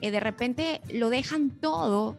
eh, 0.00 0.10
de 0.10 0.20
repente 0.20 0.80
lo 0.92 1.10
dejan 1.10 1.50
todo 1.50 2.16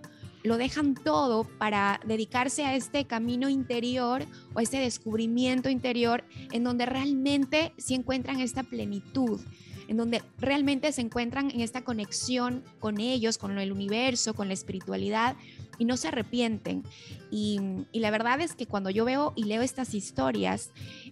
lo 0.49 0.57
dejan 0.57 0.95
todo 0.95 1.43
para 1.43 1.99
dedicarse 2.07 2.65
a 2.65 2.75
este 2.75 3.05
camino 3.05 3.49
interior 3.49 4.25
o 4.55 4.59
este 4.59 4.79
descubrimiento 4.79 5.69
interior 5.69 6.23
en 6.51 6.63
donde 6.63 6.87
realmente 6.87 7.71
se 7.77 7.93
encuentran 7.93 8.39
esta 8.39 8.63
plenitud, 8.63 9.39
en 9.87 9.97
donde 9.97 10.23
realmente 10.39 10.91
se 10.91 11.01
encuentran 11.01 11.51
en 11.51 11.61
esta 11.61 11.83
conexión 11.83 12.63
con 12.79 12.99
ellos, 12.99 13.37
con 13.37 13.59
el 13.59 13.71
universo, 13.71 14.33
con 14.33 14.47
la 14.47 14.55
espiritualidad 14.55 15.35
y 15.77 15.85
no 15.85 15.97
se 15.97 16.07
arrepienten. 16.07 16.83
Y, 17.31 17.59
la 17.93 18.09
verdad 18.09 18.41
es 18.41 18.55
que 18.55 18.65
cuando 18.65 18.89
yo 18.89 19.05
veo 19.05 19.33
y 19.35 19.43
leo 19.43 19.61
estas 19.61 19.93
historias, 19.93 20.71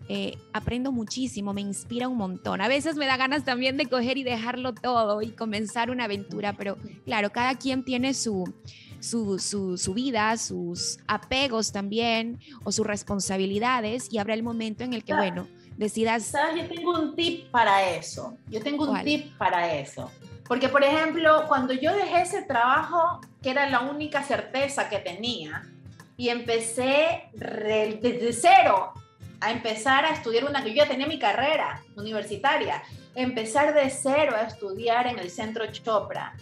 eh, 0.09 0.37
aprendo 0.51 0.91
muchísimo, 0.91 1.53
me 1.53 1.61
inspira 1.61 2.07
un 2.07 2.17
montón. 2.17 2.59
A 2.59 2.67
veces 2.67 2.95
me 2.95 3.05
da 3.05 3.17
ganas 3.17 3.45
también 3.45 3.77
de 3.77 3.85
coger 3.85 4.17
y 4.17 4.23
dejarlo 4.23 4.73
todo 4.73 5.21
y 5.21 5.29
comenzar 5.29 5.91
una 5.91 6.05
aventura, 6.05 6.53
pero 6.53 6.77
claro, 7.05 7.31
cada 7.31 7.55
quien 7.55 7.83
tiene 7.83 8.13
su, 8.13 8.51
su, 8.99 9.39
su, 9.39 9.93
vida, 9.93 10.35
sus 10.37 10.99
apegos 11.07 11.71
también 11.71 12.39
o 12.63 12.71
sus 12.71 12.85
responsabilidades 12.85 14.11
y 14.11 14.17
habrá 14.17 14.33
el 14.33 14.43
momento 14.43 14.83
en 14.83 14.93
el 14.93 15.03
que, 15.03 15.13
bueno, 15.13 15.47
decidas... 15.77 16.23
¿Sabes? 16.23 16.63
Yo 16.63 16.75
tengo 16.75 16.99
un 16.99 17.15
tip 17.15 17.49
para 17.51 17.89
eso. 17.89 18.37
Yo 18.49 18.61
tengo 18.61 18.89
un 18.89 19.03
tip 19.03 19.37
para 19.37 19.75
eso. 19.75 20.11
Porque, 20.47 20.69
por 20.69 20.83
ejemplo, 20.83 21.45
cuando 21.47 21.73
yo 21.73 21.93
dejé 21.93 22.21
ese 22.21 22.41
trabajo, 22.43 23.21
que 23.41 23.51
era 23.51 23.69
la 23.69 23.81
única 23.81 24.23
certeza 24.23 24.89
que 24.89 24.99
tenía, 24.99 25.69
y 26.15 26.29
empecé 26.29 27.29
desde 27.33 28.33
cero 28.33 28.93
a 29.39 29.51
empezar 29.51 30.03
a 30.05 30.11
estudiar 30.11 30.45
una 30.45 30.63
que 30.63 30.69
yo 30.69 30.77
ya 30.77 30.87
tenía 30.87 31.05
mi 31.05 31.19
carrera 31.19 31.83
universitaria, 31.95 32.81
empezar 33.13 33.73
de 33.73 33.89
cero 33.89 34.35
a 34.35 34.43
estudiar 34.43 35.05
en 35.07 35.19
el 35.19 35.29
centro 35.29 35.65
Chopra. 35.71 36.33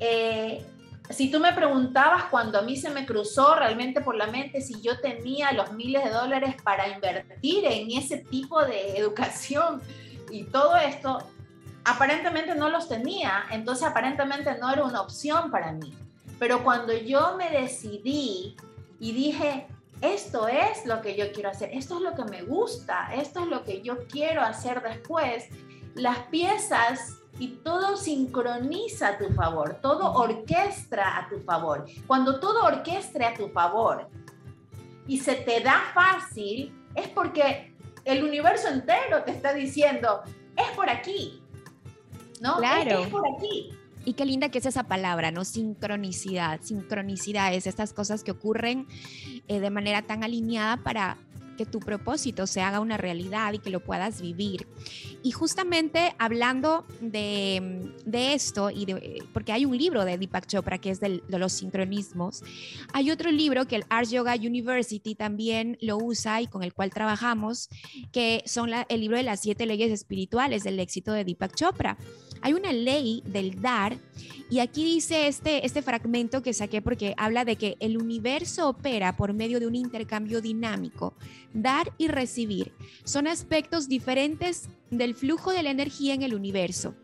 Eh, 0.00 0.64
si 1.10 1.30
tú 1.30 1.40
me 1.40 1.52
preguntabas 1.52 2.24
cuando 2.24 2.58
a 2.58 2.62
mí 2.62 2.76
se 2.76 2.90
me 2.90 3.04
cruzó 3.04 3.54
realmente 3.54 4.00
por 4.00 4.14
la 4.14 4.26
mente 4.26 4.60
si 4.60 4.80
yo 4.80 5.00
tenía 5.00 5.52
los 5.52 5.72
miles 5.72 6.04
de 6.04 6.10
dólares 6.10 6.54
para 6.62 6.88
invertir 6.88 7.64
en 7.66 7.90
ese 7.90 8.18
tipo 8.18 8.64
de 8.64 8.96
educación 8.98 9.82
y 10.30 10.44
todo 10.44 10.76
esto, 10.76 11.18
aparentemente 11.84 12.54
no 12.54 12.70
los 12.70 12.88
tenía, 12.88 13.44
entonces 13.50 13.86
aparentemente 13.86 14.56
no 14.58 14.72
era 14.72 14.84
una 14.84 15.02
opción 15.02 15.50
para 15.50 15.72
mí. 15.72 15.94
Pero 16.38 16.64
cuando 16.64 16.92
yo 16.96 17.36
me 17.36 17.50
decidí 17.50 18.56
y 18.98 19.12
dije, 19.12 19.66
esto 20.00 20.48
es 20.48 20.86
lo 20.86 21.00
que 21.00 21.16
yo 21.16 21.30
quiero 21.32 21.50
hacer, 21.50 21.70
esto 21.72 21.96
es 21.96 22.02
lo 22.02 22.14
que 22.14 22.24
me 22.24 22.42
gusta, 22.42 23.12
esto 23.14 23.40
es 23.40 23.46
lo 23.46 23.62
que 23.64 23.82
yo 23.82 24.06
quiero 24.08 24.42
hacer 24.42 24.82
después, 24.82 25.46
las 25.94 26.18
piezas 26.28 27.21
y 27.38 27.48
todo 27.64 27.96
sincroniza 27.96 29.08
a 29.08 29.18
tu 29.18 29.32
favor, 29.32 29.78
todo 29.80 30.12
orquestra 30.12 31.18
a 31.18 31.28
tu 31.28 31.40
favor. 31.40 31.86
Cuando 32.06 32.38
todo 32.38 32.64
orquestra 32.64 33.30
a 33.30 33.34
tu 33.34 33.48
favor 33.48 34.08
y 35.06 35.18
se 35.18 35.34
te 35.34 35.60
da 35.60 35.80
fácil, 35.94 36.72
es 36.94 37.08
porque 37.08 37.74
el 38.04 38.24
universo 38.24 38.68
entero 38.68 39.22
te 39.24 39.32
está 39.32 39.52
diciendo, 39.54 40.22
es 40.56 40.70
por 40.76 40.90
aquí, 40.90 41.42
¿no? 42.40 42.58
Claro. 42.58 43.00
Es, 43.00 43.08
por 43.08 43.22
aquí. 43.34 43.70
Y 44.04 44.14
qué 44.14 44.24
linda 44.24 44.48
que 44.48 44.58
es 44.58 44.66
esa 44.66 44.84
palabra, 44.84 45.30
¿no? 45.30 45.44
Sincronicidad. 45.44 46.60
Sincronicidad 46.62 47.54
es 47.54 47.66
estas 47.66 47.92
cosas 47.92 48.24
que 48.24 48.32
ocurren 48.32 48.86
eh, 49.46 49.60
de 49.60 49.70
manera 49.70 50.02
tan 50.02 50.24
alineada 50.24 50.76
para 50.78 51.18
que 51.56 51.66
tu 51.66 51.80
propósito 51.80 52.46
se 52.46 52.60
haga 52.60 52.80
una 52.80 52.96
realidad 52.96 53.52
y 53.52 53.58
que 53.58 53.70
lo 53.70 53.80
puedas 53.80 54.20
vivir. 54.20 54.66
Y 55.22 55.30
justamente 55.30 56.14
hablando 56.18 56.84
de, 57.00 57.92
de 58.04 58.34
esto, 58.34 58.70
y 58.70 58.84
de, 58.86 59.22
porque 59.32 59.52
hay 59.52 59.64
un 59.64 59.76
libro 59.76 60.04
de 60.04 60.18
Deepak 60.18 60.46
Chopra 60.46 60.78
que 60.78 60.90
es 60.90 61.00
de 61.00 61.22
los 61.28 61.52
sincronismos, 61.52 62.42
hay 62.92 63.10
otro 63.10 63.30
libro 63.30 63.66
que 63.66 63.76
el 63.76 63.84
Ars 63.88 64.10
Yoga 64.10 64.34
University 64.34 65.14
también 65.14 65.78
lo 65.80 65.96
usa 65.98 66.40
y 66.40 66.46
con 66.46 66.62
el 66.62 66.72
cual 66.74 66.90
trabajamos, 66.90 67.68
que 68.12 68.42
son 68.46 68.70
el 68.88 69.00
libro 69.00 69.16
de 69.16 69.22
las 69.22 69.40
siete 69.40 69.66
leyes 69.66 69.90
espirituales 69.92 70.64
del 70.64 70.80
éxito 70.80 71.12
de 71.12 71.24
Deepak 71.24 71.54
Chopra. 71.54 71.98
Hay 72.42 72.52
una 72.52 72.72
ley 72.72 73.22
del 73.24 73.60
dar 73.60 73.98
y 74.50 74.58
aquí 74.58 74.84
dice 74.84 75.28
este, 75.28 75.64
este 75.64 75.80
fragmento 75.80 76.42
que 76.42 76.52
saqué 76.52 76.82
porque 76.82 77.14
habla 77.16 77.44
de 77.44 77.56
que 77.56 77.76
el 77.80 77.96
universo 77.96 78.68
opera 78.68 79.16
por 79.16 79.32
medio 79.32 79.58
de 79.60 79.66
un 79.66 79.74
intercambio 79.74 80.42
dinámico. 80.42 81.14
Dar 81.54 81.92
y 81.96 82.08
recibir 82.08 82.74
son 83.04 83.26
aspectos 83.26 83.88
diferentes 83.88 84.68
del 84.90 85.14
flujo 85.14 85.52
de 85.52 85.62
la 85.62 85.70
energía 85.70 86.12
en 86.12 86.22
el 86.22 86.34
universo. 86.34 86.94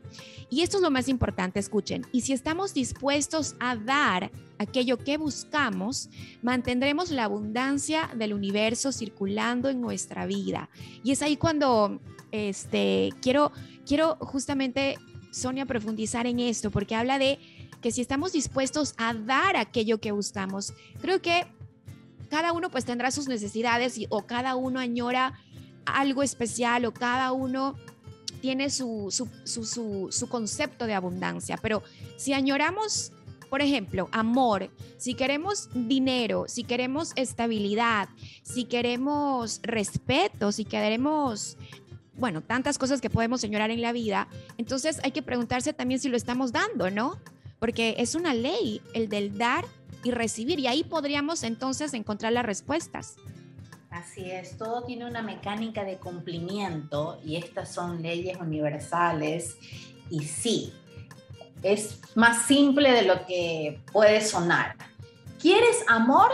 Y 0.50 0.62
esto 0.62 0.78
es 0.78 0.82
lo 0.82 0.90
más 0.90 1.08
importante, 1.08 1.58
escuchen. 1.58 2.06
Y 2.12 2.22
si 2.22 2.32
estamos 2.32 2.74
dispuestos 2.74 3.54
a 3.60 3.76
dar 3.76 4.30
aquello 4.58 4.98
que 4.98 5.16
buscamos, 5.18 6.08
mantendremos 6.42 7.10
la 7.10 7.24
abundancia 7.24 8.10
del 8.16 8.32
universo 8.32 8.92
circulando 8.92 9.68
en 9.68 9.80
nuestra 9.80 10.26
vida. 10.26 10.70
Y 11.02 11.12
es 11.12 11.22
ahí 11.22 11.36
cuando 11.36 12.00
este, 12.30 13.10
quiero, 13.20 13.52
quiero 13.86 14.16
justamente 14.20 14.96
Sonia 15.38 15.66
profundizar 15.66 16.26
en 16.26 16.40
esto 16.40 16.70
porque 16.70 16.94
habla 16.94 17.18
de 17.18 17.38
que 17.80 17.92
si 17.92 18.00
estamos 18.00 18.32
dispuestos 18.32 18.94
a 18.96 19.14
dar 19.14 19.56
aquello 19.56 19.98
que 19.98 20.12
buscamos, 20.12 20.72
creo 21.00 21.22
que 21.22 21.46
cada 22.28 22.52
uno 22.52 22.70
pues 22.70 22.84
tendrá 22.84 23.10
sus 23.10 23.28
necesidades 23.28 23.98
y, 23.98 24.06
o 24.10 24.26
cada 24.26 24.56
uno 24.56 24.80
añora 24.80 25.38
algo 25.84 26.22
especial 26.22 26.84
o 26.84 26.92
cada 26.92 27.32
uno 27.32 27.76
tiene 28.40 28.70
su, 28.70 29.08
su, 29.10 30.10
su, 30.10 30.28
concepto 30.28 30.86
de 30.86 30.94
abundancia, 30.94 31.58
pero 31.60 31.82
si 32.16 32.32
añoramos 32.32 33.12
por 33.48 33.62
ejemplo, 33.62 34.10
amor, 34.12 34.68
si 34.98 35.14
queremos 35.14 35.70
dinero, 35.72 36.44
si 36.48 36.64
queremos 36.64 37.12
estabilidad, 37.16 38.10
si 38.42 38.64
queremos 38.64 39.60
respeto, 39.62 40.52
si 40.52 40.66
queremos 40.66 41.56
bueno, 42.18 42.42
tantas 42.42 42.78
cosas 42.78 43.00
que 43.00 43.10
podemos 43.10 43.40
señorar 43.40 43.70
en 43.70 43.80
la 43.80 43.92
vida, 43.92 44.28
entonces 44.58 45.00
hay 45.04 45.12
que 45.12 45.22
preguntarse 45.22 45.72
también 45.72 46.00
si 46.00 46.08
lo 46.08 46.16
estamos 46.16 46.52
dando, 46.52 46.90
¿no? 46.90 47.18
Porque 47.58 47.94
es 47.98 48.14
una 48.14 48.34
ley 48.34 48.82
el 48.92 49.08
del 49.08 49.38
dar 49.38 49.64
y 50.04 50.10
recibir 50.10 50.58
y 50.58 50.66
ahí 50.66 50.84
podríamos 50.84 51.42
entonces 51.42 51.94
encontrar 51.94 52.32
las 52.32 52.44
respuestas. 52.44 53.16
Así 53.90 54.30
es, 54.30 54.58
todo 54.58 54.82
tiene 54.84 55.06
una 55.06 55.22
mecánica 55.22 55.84
de 55.84 55.96
cumplimiento 55.96 57.18
y 57.24 57.36
estas 57.36 57.72
son 57.72 58.02
leyes 58.02 58.36
universales 58.38 59.56
y 60.10 60.24
sí, 60.24 60.72
es 61.62 62.00
más 62.14 62.46
simple 62.46 62.92
de 62.92 63.02
lo 63.02 63.26
que 63.26 63.80
puede 63.92 64.20
sonar. 64.20 64.76
¿Quieres 65.40 65.84
amor? 65.88 66.30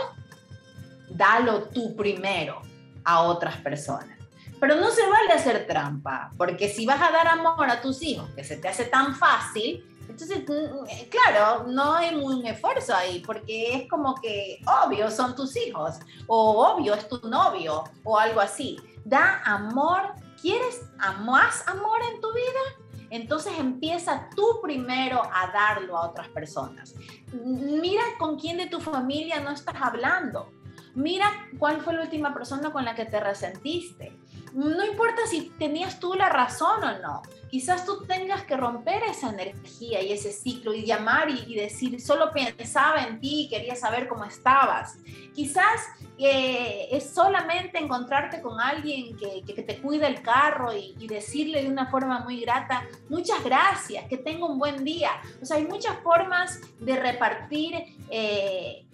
Dalo 1.09 1.63
tú 1.69 1.95
primero 1.95 2.61
a 3.03 3.21
otras 3.21 3.57
personas. 3.57 4.14
Pero 4.59 4.75
no 4.75 4.89
se 4.89 5.01
vale 5.07 5.33
hacer 5.33 5.67
trampa, 5.67 6.31
porque 6.37 6.69
si 6.69 6.85
vas 6.85 7.01
a 7.01 7.11
dar 7.11 7.27
amor 7.27 7.69
a 7.69 7.81
tus 7.81 8.01
hijos, 8.01 8.29
que 8.35 8.43
se 8.43 8.57
te 8.57 8.67
hace 8.67 8.85
tan 8.85 9.15
fácil, 9.15 9.83
entonces, 10.07 10.47
mm, 10.47 10.85
eh, 10.87 11.09
claro, 11.09 11.65
no 11.67 11.93
hay 11.93 12.15
un 12.15 12.45
esfuerzo 12.45 12.95
ahí, 12.95 13.21
porque 13.25 13.75
es 13.75 13.89
como 13.89 14.15
que 14.15 14.61
obvio 14.85 15.09
son 15.09 15.35
tus 15.35 15.55
hijos, 15.57 15.95
o 16.27 16.67
obvio 16.67 16.93
es 16.93 17.07
tu 17.07 17.27
novio, 17.27 17.83
o 18.03 18.17
algo 18.17 18.39
así. 18.39 18.79
Da 19.03 19.41
amor, 19.43 20.13
¿quieres 20.41 20.83
más 21.21 21.67
amor 21.67 21.99
en 22.13 22.21
tu 22.21 22.31
vida? 22.33 23.09
Entonces 23.09 23.53
empieza 23.57 24.29
tú 24.35 24.59
primero 24.61 25.21
a 25.21 25.51
darlo 25.51 25.97
a 25.97 26.09
otras 26.09 26.27
personas. 26.29 26.95
Mira 27.33 28.03
con 28.17 28.39
quién 28.39 28.57
de 28.57 28.67
tu 28.67 28.79
familia 28.79 29.39
no 29.39 29.51
estás 29.51 29.75
hablando. 29.79 30.51
Mira 30.95 31.29
cuál 31.59 31.81
fue 31.81 31.93
la 31.93 32.03
última 32.03 32.33
persona 32.33 32.71
con 32.71 32.85
la 32.85 32.95
que 32.95 33.05
te 33.05 33.19
resentiste 33.19 34.17
no 34.55 34.85
importa 34.85 35.27
si 35.29 35.49
tenías 35.59 35.99
tú 35.99 36.13
la 36.13 36.29
razón 36.29 36.81
o 36.81 36.99
no, 36.99 37.21
quizás 37.49 37.85
tú 37.85 38.05
tengas 38.05 38.43
que 38.43 38.55
romper 38.55 39.03
esa 39.03 39.29
energía 39.29 40.01
y 40.01 40.13
ese 40.13 40.31
ciclo 40.31 40.73
y 40.73 40.85
llamar 40.85 41.29
y, 41.29 41.55
decir, 41.55 41.99
solo 41.99 42.31
pensaba 42.31 43.03
en 43.03 43.19
ti 43.19 43.43
y 43.43 43.49
quería 43.49 43.75
saber 43.75 44.07
cómo 44.07 44.23
estabas. 44.23 44.97
Quizás 45.33 45.81
eh, 46.17 46.87
es 46.89 47.09
solamente 47.09 47.79
encontrarte 47.79 48.41
con 48.41 48.61
alguien 48.61 49.17
que, 49.17 49.43
te 49.61 49.81
cuida 49.81 50.07
el 50.07 50.21
carro 50.21 50.71
y, 50.73 51.05
decirle 51.05 51.61
de 51.61 51.69
una 51.69 51.87
forma 51.87 52.19
muy 52.19 52.39
grata, 52.39 52.87
muchas 53.09 53.43
gracias, 53.43 54.05
que 54.07 54.17
tenga 54.17 54.45
un 54.45 54.57
buen 54.57 54.85
día. 54.85 55.11
O 55.41 55.45
sea, 55.45 55.57
hay 55.57 55.65
muchas 55.65 55.97
formas 55.99 56.61
de 56.79 56.95
repartir 56.95 57.75
eh, 58.09 58.85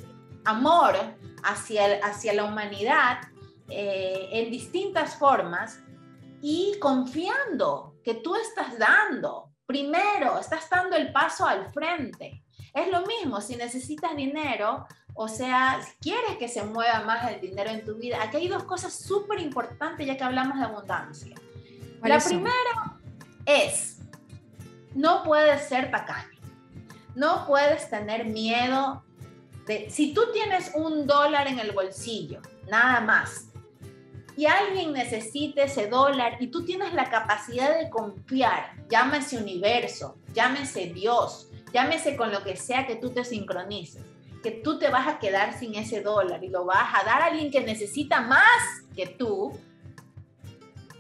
amor 0.44 0.96
hacia, 1.44 2.00
hacia 2.04 2.34
la 2.34 2.46
humanidad 2.46 3.31
eh, 3.70 4.30
en 4.32 4.52
distintas 4.52 5.16
formas 5.16 5.80
y 6.42 6.78
confiando 6.80 7.96
que 8.04 8.16
tú 8.16 8.36
estás 8.36 8.78
dando. 8.78 9.52
Primero, 9.66 10.40
estás 10.40 10.70
dando 10.70 10.96
el 10.96 11.12
paso 11.12 11.46
al 11.46 11.72
frente. 11.72 12.44
Es 12.74 12.88
lo 12.90 13.06
mismo 13.06 13.42
si 13.42 13.56
necesitas 13.56 14.16
dinero, 14.16 14.86
o 15.14 15.28
sea, 15.28 15.82
si 15.82 15.92
quieres 16.00 16.38
que 16.38 16.48
se 16.48 16.64
mueva 16.64 17.02
más 17.02 17.30
el 17.32 17.42
dinero 17.42 17.70
en 17.70 17.86
tu 17.86 17.96
vida. 17.96 18.18
Aquí 18.22 18.38
hay 18.38 18.48
dos 18.48 18.64
cosas 18.64 18.94
súper 18.94 19.40
importantes 19.40 20.06
ya 20.06 20.18
que 20.18 20.24
hablamos 20.24 20.58
de 20.58 20.66
abundancia. 20.66 21.36
La 22.02 22.20
primera 22.20 23.00
es, 23.46 24.00
no 24.96 25.24
puedes 25.24 25.68
ser 25.68 25.92
tacaño. 25.92 26.40
No 27.14 27.46
puedes 27.46 27.90
tener 27.90 28.26
miedo 28.26 29.04
de, 29.68 29.90
si 29.90 30.14
tú 30.14 30.22
tienes 30.34 30.72
un 30.76 31.06
dólar 31.06 31.48
en 31.48 31.60
el 31.60 31.72
bolsillo, 31.74 32.42
nada 32.70 33.02
más, 33.02 33.51
y 34.38 34.46
alguien 34.46 34.94
necesite 34.94 35.64
ese 35.64 35.88
dólar 35.88 36.38
y 36.40 36.48
tú 36.48 36.64
tienes 36.64 36.94
la 36.94 37.10
capacidad 37.10 37.78
de 37.78 37.90
confiar, 37.90 38.74
llámese 38.90 39.38
universo, 39.38 40.18
llámese 40.34 40.88
Dios, 40.88 41.50
llámese 41.74 42.16
con 42.16 42.32
lo 42.32 42.44
que 42.44 42.56
sea 42.56 42.88
que 42.88 42.96
tú 42.96 43.12
te 43.12 43.24
sincronices, 43.24 44.04
que 44.42 44.52
tú 44.52 44.80
te 44.80 44.90
vas 44.90 45.08
a 45.08 45.20
quedar 45.20 45.58
sin 45.58 45.76
ese 45.76 46.02
dólar 46.02 46.44
y 46.44 46.50
lo 46.50 46.66
vas 46.66 46.90
a 46.94 47.04
dar 47.04 47.22
a 47.22 47.26
alguien 47.26 47.52
que 47.52 47.62
necesita 47.62 48.22
más 48.22 48.86
que 48.96 49.08
tú, 49.08 49.58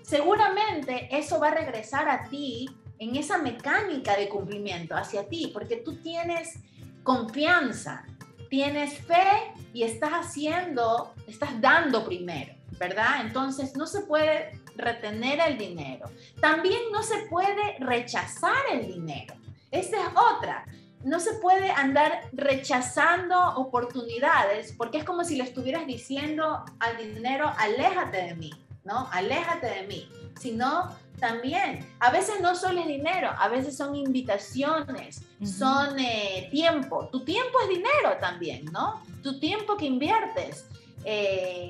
seguramente 0.03 1.07
eso 1.11 1.39
va 1.39 1.49
a 1.49 1.55
regresar 1.55 2.09
a 2.09 2.25
ti 2.29 2.69
en 2.99 3.15
esa 3.15 3.39
mecánica 3.39 4.15
de 4.15 4.29
cumplimiento 4.29 4.95
hacia 4.95 5.27
ti, 5.27 5.49
porque 5.51 5.77
tú 5.77 5.95
tienes 6.01 6.59
confianza, 7.01 8.05
tienes 8.49 8.99
fe 8.99 9.53
y 9.73 9.83
estás 9.83 10.11
haciendo, 10.11 11.15
estás 11.25 11.59
dando 11.59 12.05
primero. 12.05 12.60
¿Verdad? 12.81 13.21
Entonces 13.21 13.77
no 13.77 13.85
se 13.85 14.01
puede 14.01 14.59
retener 14.75 15.39
el 15.47 15.55
dinero. 15.55 16.09
También 16.41 16.81
no 16.91 17.03
se 17.03 17.19
puede 17.29 17.77
rechazar 17.79 18.63
el 18.71 18.87
dinero. 18.87 19.35
Esa 19.69 19.97
es 20.01 20.07
otra. 20.33 20.65
No 21.03 21.19
se 21.19 21.33
puede 21.35 21.69
andar 21.69 22.21
rechazando 22.33 23.39
oportunidades 23.55 24.73
porque 24.75 24.97
es 24.97 25.03
como 25.03 25.23
si 25.23 25.35
le 25.35 25.43
estuvieras 25.43 25.85
diciendo 25.85 26.65
al 26.79 26.97
dinero, 26.97 27.53
aléjate 27.55 28.17
de 28.17 28.35
mí. 28.35 28.51
¿no? 28.83 29.07
Aléjate 29.11 29.67
de 29.67 29.83
mí. 29.83 30.09
Sino 30.39 30.89
también, 31.19 31.87
a 31.99 32.09
veces 32.09 32.41
no 32.41 32.55
solo 32.55 32.81
es 32.81 32.87
dinero, 32.87 33.29
a 33.37 33.47
veces 33.47 33.77
son 33.77 33.95
invitaciones, 33.95 35.21
son 35.45 35.99
eh, 35.99 36.47
tiempo. 36.49 37.09
Tu 37.11 37.23
tiempo 37.23 37.59
es 37.61 37.69
dinero 37.69 38.17
también, 38.19 38.65
¿no? 38.71 39.03
Tu 39.21 39.39
tiempo 39.39 39.77
que 39.77 39.85
inviertes. 39.85 40.65
Eh, 41.03 41.60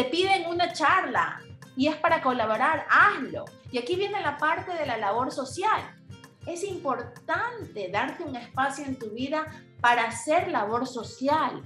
te 0.00 0.08
piden 0.08 0.46
una 0.46 0.72
charla 0.72 1.42
y 1.76 1.88
es 1.88 1.96
para 1.96 2.22
colaborar, 2.22 2.86
hazlo. 2.88 3.44
Y 3.70 3.76
aquí 3.76 3.96
viene 3.96 4.18
la 4.22 4.38
parte 4.38 4.72
de 4.72 4.86
la 4.86 4.96
labor 4.96 5.30
social. 5.30 5.94
Es 6.46 6.64
importante 6.64 7.90
darte 7.92 8.24
un 8.24 8.34
espacio 8.34 8.86
en 8.86 8.98
tu 8.98 9.10
vida 9.10 9.44
para 9.82 10.04
hacer 10.04 10.48
labor 10.48 10.86
social, 10.86 11.62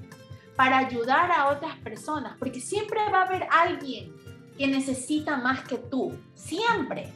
para 0.57 0.79
ayudar 0.79 1.31
a 1.31 1.47
otras 1.47 1.77
personas, 1.77 2.37
porque 2.41 2.59
siempre 2.59 2.99
va 3.09 3.21
a 3.21 3.27
haber 3.27 3.47
alguien 3.53 4.13
que 4.59 4.67
necesita 4.67 5.37
más 5.37 5.63
que 5.63 5.79
tú, 5.79 6.19
siempre. 6.35 7.13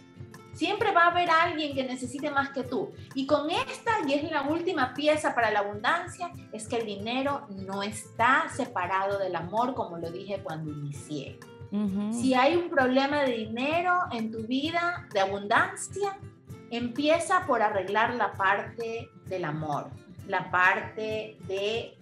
Siempre 0.59 0.91
va 0.91 1.05
a 1.05 1.11
haber 1.13 1.31
alguien 1.31 1.73
que 1.73 1.85
necesite 1.85 2.33
más 2.33 2.51
que 2.51 2.65
tú. 2.65 2.91
Y 3.15 3.27
con 3.27 3.49
esta, 3.49 3.93
y 4.09 4.15
es 4.15 4.29
la 4.29 4.43
última 4.43 4.93
pieza 4.93 5.33
para 5.33 5.53
la 5.53 5.61
abundancia, 5.61 6.33
es 6.53 6.67
que 6.67 6.79
el 6.79 6.85
dinero 6.85 7.47
no 7.51 7.85
está 7.85 8.49
separado 8.53 9.21
del 9.21 9.37
amor, 9.37 9.77
como 9.77 9.99
lo 9.99 10.11
dije 10.11 10.41
cuando 10.43 10.73
inicié. 10.73 11.39
Si 12.11 12.35
hay 12.35 12.57
un 12.57 12.71
problema 12.71 13.23
de 13.23 13.37
dinero 13.37 13.93
en 14.11 14.33
tu 14.33 14.47
vida, 14.49 15.07
de 15.13 15.21
abundancia, 15.21 16.19
empieza 16.73 17.47
por 17.47 17.63
arreglar 17.63 18.15
la 18.15 18.33
parte 18.33 19.11
del 19.27 19.45
amor, 19.45 19.91
la 20.27 20.51
parte 20.51 21.37
de 21.47 21.97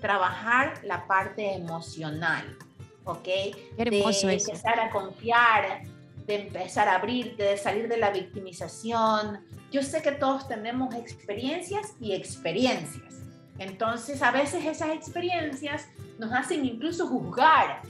trabajar 0.00 0.80
la 0.82 1.06
parte 1.06 1.54
emocional, 1.54 2.56
¿ok? 3.04 3.28
hermoso 3.76 4.28
de 4.28 4.34
empezar 4.34 4.80
a 4.80 4.90
confiar, 4.90 5.82
de 6.26 6.42
empezar 6.42 6.88
a 6.88 6.96
abrirte, 6.96 7.42
de 7.42 7.56
salir 7.56 7.88
de 7.88 7.96
la 7.96 8.10
victimización. 8.10 9.44
Yo 9.70 9.82
sé 9.82 10.02
que 10.02 10.12
todos 10.12 10.48
tenemos 10.48 10.94
experiencias 10.94 11.94
y 12.00 12.12
experiencias. 12.12 13.22
Entonces, 13.58 14.22
a 14.22 14.30
veces 14.30 14.64
esas 14.64 14.90
experiencias 14.90 15.88
nos 16.18 16.32
hacen 16.32 16.64
incluso 16.64 17.06
juzgar 17.06 17.82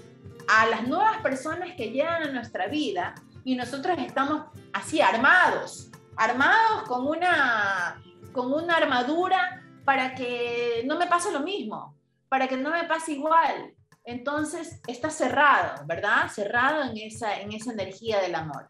a 0.49 0.67
las 0.67 0.87
nuevas 0.87 1.19
personas 1.23 1.71
que 1.77 1.91
llegan 1.91 2.25
a 2.25 2.33
nuestra 2.33 2.67
vida 2.67 3.15
y 3.45 3.55
nosotros 3.55 3.97
estamos 3.99 4.45
así 4.73 5.01
armados, 5.01 5.91
armados 6.17 6.83
con 6.87 7.07
una, 7.07 8.03
con 8.33 8.53
una 8.53 8.77
armadura 8.77 9.63
para 9.85 10.15
que 10.15 10.83
no 10.87 10.99
me 10.99 11.07
pase 11.07 11.33
lo 11.33 11.41
mismo, 11.41 11.97
para 12.29 12.49
que 12.49 12.57
no 12.57 12.71
me 12.71 12.85
pase 12.85 13.13
igual. 13.13 13.75
Entonces 14.05 14.81
está 14.87 15.11
cerrado, 15.11 15.87
¿verdad? 15.87 16.29
Cerrado 16.33 16.83
en 16.83 16.97
esa, 16.97 17.41
en 17.41 17.53
esa 17.53 17.73
energía 17.73 18.21
del 18.21 18.35
amor. 18.35 18.69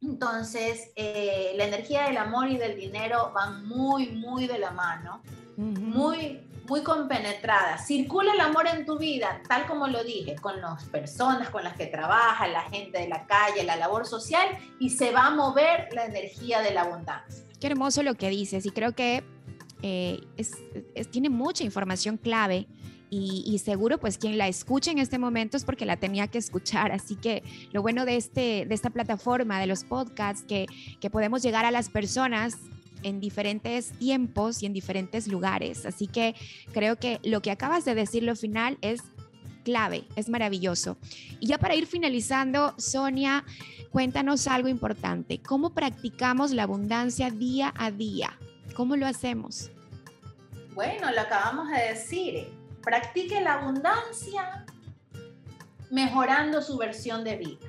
Entonces, 0.00 0.92
eh, 0.94 1.52
la 1.56 1.64
energía 1.64 2.04
del 2.04 2.18
amor 2.18 2.48
y 2.48 2.56
del 2.56 2.76
dinero 2.76 3.32
van 3.34 3.66
muy, 3.66 4.10
muy 4.10 4.46
de 4.46 4.58
la 4.58 4.70
mano, 4.70 5.22
muy, 5.56 6.40
muy 6.68 6.82
compenetradas. 6.84 7.84
Circula 7.86 8.32
el 8.32 8.40
amor 8.40 8.68
en 8.68 8.86
tu 8.86 8.96
vida, 8.96 9.42
tal 9.48 9.66
como 9.66 9.88
lo 9.88 10.04
dije, 10.04 10.36
con 10.36 10.60
las 10.60 10.84
personas 10.84 11.50
con 11.50 11.64
las 11.64 11.76
que 11.76 11.86
trabajas, 11.86 12.48
la 12.48 12.62
gente 12.62 12.98
de 12.98 13.08
la 13.08 13.26
calle, 13.26 13.64
la 13.64 13.74
labor 13.74 14.06
social, 14.06 14.46
y 14.78 14.90
se 14.90 15.10
va 15.10 15.26
a 15.26 15.30
mover 15.30 15.88
la 15.92 16.04
energía 16.04 16.60
de 16.60 16.72
la 16.72 16.82
abundancia. 16.82 17.44
Qué 17.60 17.66
hermoso 17.66 18.04
lo 18.04 18.14
que 18.14 18.28
dices, 18.28 18.66
y 18.66 18.70
creo 18.70 18.92
que 18.92 19.24
eh, 19.82 20.20
tiene 21.10 21.28
mucha 21.28 21.64
información 21.64 22.18
clave 22.18 22.68
y, 23.10 23.58
seguro 23.58 23.98
pues 23.98 24.18
quien 24.18 24.38
la 24.38 24.48
escuche 24.48 24.90
en 24.90 24.98
este 24.98 25.18
momento 25.18 25.56
es 25.56 25.64
porque 25.64 25.86
la 25.86 25.96
tenía 25.96 26.28
que 26.28 26.38
escuchar. 26.38 26.92
Así 26.92 27.16
que 27.16 27.42
lo 27.72 27.82
bueno 27.82 28.04
de, 28.04 28.16
este, 28.16 28.66
de 28.66 28.74
esta 28.74 28.90
plataforma, 28.90 29.60
de 29.60 29.66
los 29.66 29.84
podcasts, 29.84 30.44
que, 30.46 30.66
que 31.00 31.10
podemos 31.10 31.42
llegar 31.42 31.64
a 31.64 31.70
las 31.70 31.88
personas 31.88 32.56
en 33.02 33.20
diferentes 33.20 33.92
tiempos 33.92 34.62
y 34.62 34.66
en 34.66 34.72
diferentes 34.72 35.28
lugares. 35.28 35.86
Así 35.86 36.06
que 36.06 36.34
creo 36.72 36.96
que 36.96 37.20
lo 37.22 37.40
que 37.40 37.50
acabas 37.50 37.84
de 37.84 37.94
decir 37.94 38.22
lo 38.22 38.36
final 38.36 38.78
es 38.82 39.02
clave, 39.64 40.04
es 40.16 40.28
maravilloso. 40.28 40.96
Y 41.40 41.46
ya 41.46 41.58
para 41.58 41.74
ir 41.74 41.86
finalizando, 41.86 42.74
Sonia, 42.78 43.44
cuéntanos 43.90 44.46
algo 44.46 44.68
importante. 44.68 45.40
¿Cómo 45.40 45.70
practicamos 45.74 46.52
la 46.52 46.64
abundancia 46.64 47.30
día 47.30 47.72
a 47.76 47.90
día? 47.90 48.38
¿Cómo 48.74 48.96
lo 48.96 49.06
hacemos? 49.06 49.70
Bueno, 50.74 51.10
lo 51.12 51.20
acabamos 51.20 51.68
de 51.68 51.88
decir 51.88 52.57
practique 52.88 53.38
la 53.42 53.60
abundancia 53.60 54.64
mejorando 55.90 56.62
su 56.62 56.78
versión 56.78 57.22
de 57.22 57.36
vida. 57.36 57.66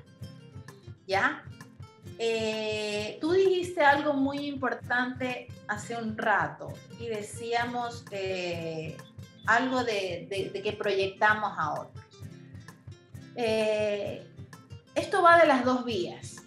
¿Ya? 1.06 1.44
Eh, 2.18 3.18
tú 3.20 3.34
dijiste 3.34 3.84
algo 3.84 4.14
muy 4.14 4.48
importante 4.48 5.50
hace 5.68 5.98
un 5.98 6.18
rato 6.18 6.72
y 7.02 7.08
decíamos 7.08 8.06
eh, 8.12 8.96
algo 9.46 9.84
de, 9.84 10.62
que 10.64 10.72
proyectamos 10.72 11.52
a 11.58 11.74
otros. 11.82 12.06
Eh, 13.36 14.26
esto 14.96 15.22
va 15.22 15.38
de 15.38 15.48
las 15.48 15.66
dos 15.66 15.84
vías. 15.84 16.44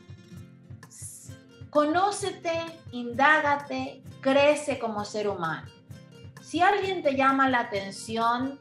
Conócete, 1.69 2.59
indágate, 2.93 4.03
crece 4.23 4.79
como 4.79 5.05
ser 5.05 5.29
humano. 5.29 5.71
Si 6.53 6.61
alguien 6.61 7.03
te 7.03 7.17
llama 7.17 7.49
la 7.49 7.61
atención 7.61 8.61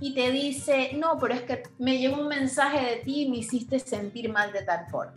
y 0.00 0.12
te 0.12 0.32
dice, 0.32 0.90
no, 0.94 1.18
pero 1.20 1.34
es 1.34 1.42
que 1.42 1.62
me 1.78 1.98
llegó 1.98 2.20
un 2.20 2.26
mensaje 2.26 2.84
de 2.84 2.96
ti 3.04 3.22
y 3.22 3.30
me 3.30 3.36
hiciste 3.36 3.78
sentir 3.78 4.28
mal 4.32 4.52
de 4.52 4.62
tal 4.62 4.88
forma. 4.90 5.14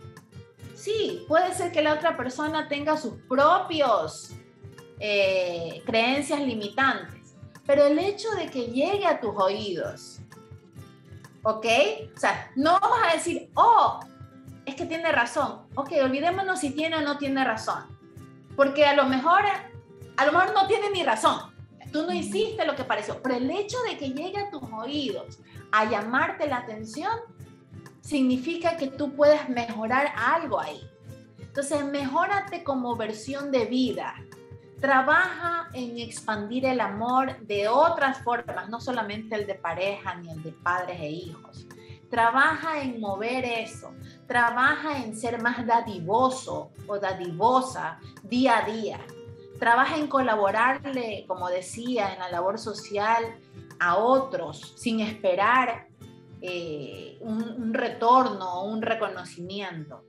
Sí, 0.75 1.25
puede 1.27 1.51
ser 1.55 1.71
que 1.71 1.81
la 1.81 1.95
otra 1.95 2.15
persona 2.15 2.67
tenga 2.67 2.95
sus 2.95 3.15
propios 3.27 4.33
eh, 4.99 5.81
creencias 5.83 6.41
limitantes, 6.41 7.33
pero 7.65 7.87
el 7.87 7.97
hecho 7.97 8.29
de 8.35 8.45
que 8.45 8.67
llegue 8.67 9.07
a 9.07 9.19
tus 9.19 9.35
oídos, 9.35 10.19
¿ok? 11.41 11.65
O 12.15 12.19
sea, 12.19 12.51
no 12.55 12.79
vamos 12.79 12.99
a 13.03 13.15
decir, 13.15 13.49
oh, 13.55 13.99
es 14.63 14.75
que 14.75 14.85
tiene 14.85 15.11
razón. 15.11 15.63
Ok, 15.73 15.91
olvidémonos 16.03 16.59
si 16.59 16.69
tiene 16.69 16.97
o 16.97 17.01
no 17.01 17.17
tiene 17.17 17.43
razón. 17.43 17.97
Porque 18.55 18.85
a 18.85 18.93
lo 18.93 19.05
mejor 19.05 19.41
a 20.19 20.25
lo 20.25 20.33
mejor 20.33 20.53
no 20.53 20.67
tiene 20.67 20.89
ni 20.89 21.01
razón. 21.01 21.39
Tú 21.93 22.03
no 22.03 22.13
hiciste 22.13 22.65
lo 22.65 22.75
que 22.75 22.83
pareció, 22.83 23.21
pero 23.21 23.35
el 23.35 23.49
hecho 23.49 23.77
de 23.89 23.97
que 23.97 24.09
llegue 24.09 24.37
a 24.37 24.49
tus 24.49 24.61
oídos 24.63 25.39
a 25.71 25.89
llamarte 25.89 26.45
la 26.45 26.57
atención 26.57 27.09
significa 28.01 28.75
que 28.75 28.87
tú 28.87 29.15
puedes 29.15 29.47
mejorar 29.47 30.11
algo 30.17 30.59
ahí. 30.59 30.85
Entonces, 31.39 31.85
mejórate 31.85 32.65
como 32.65 32.97
versión 32.97 33.49
de 33.49 33.63
vida. 33.65 34.13
Trabaja 34.81 35.69
en 35.71 35.97
expandir 35.97 36.65
el 36.65 36.81
amor 36.81 37.39
de 37.47 37.69
otras 37.69 38.21
formas, 38.21 38.67
no 38.69 38.81
solamente 38.81 39.35
el 39.35 39.47
de 39.47 39.55
pareja 39.55 40.15
ni 40.15 40.31
el 40.31 40.43
de 40.43 40.51
padres 40.51 40.99
e 40.99 41.09
hijos. 41.11 41.65
Trabaja 42.09 42.81
en 42.81 42.99
mover 42.99 43.45
eso. 43.45 43.93
Trabaja 44.27 44.97
en 44.97 45.15
ser 45.15 45.41
más 45.41 45.65
dadivoso 45.65 46.71
o 46.87 46.99
dadivosa 46.99 47.99
día 48.23 48.57
a 48.57 48.69
día 48.69 48.99
trabaja 49.59 49.97
en 49.97 50.07
colaborarle, 50.07 51.25
como 51.27 51.49
decía, 51.49 52.13
en 52.13 52.19
la 52.19 52.31
labor 52.31 52.57
social 52.57 53.23
a 53.79 53.97
otros 53.97 54.73
sin 54.77 55.01
esperar 55.01 55.87
eh, 56.41 57.17
un, 57.21 57.73
retorno 57.73 58.61
o 58.61 58.65
un 58.65 58.81
reconocimiento. 58.81 60.03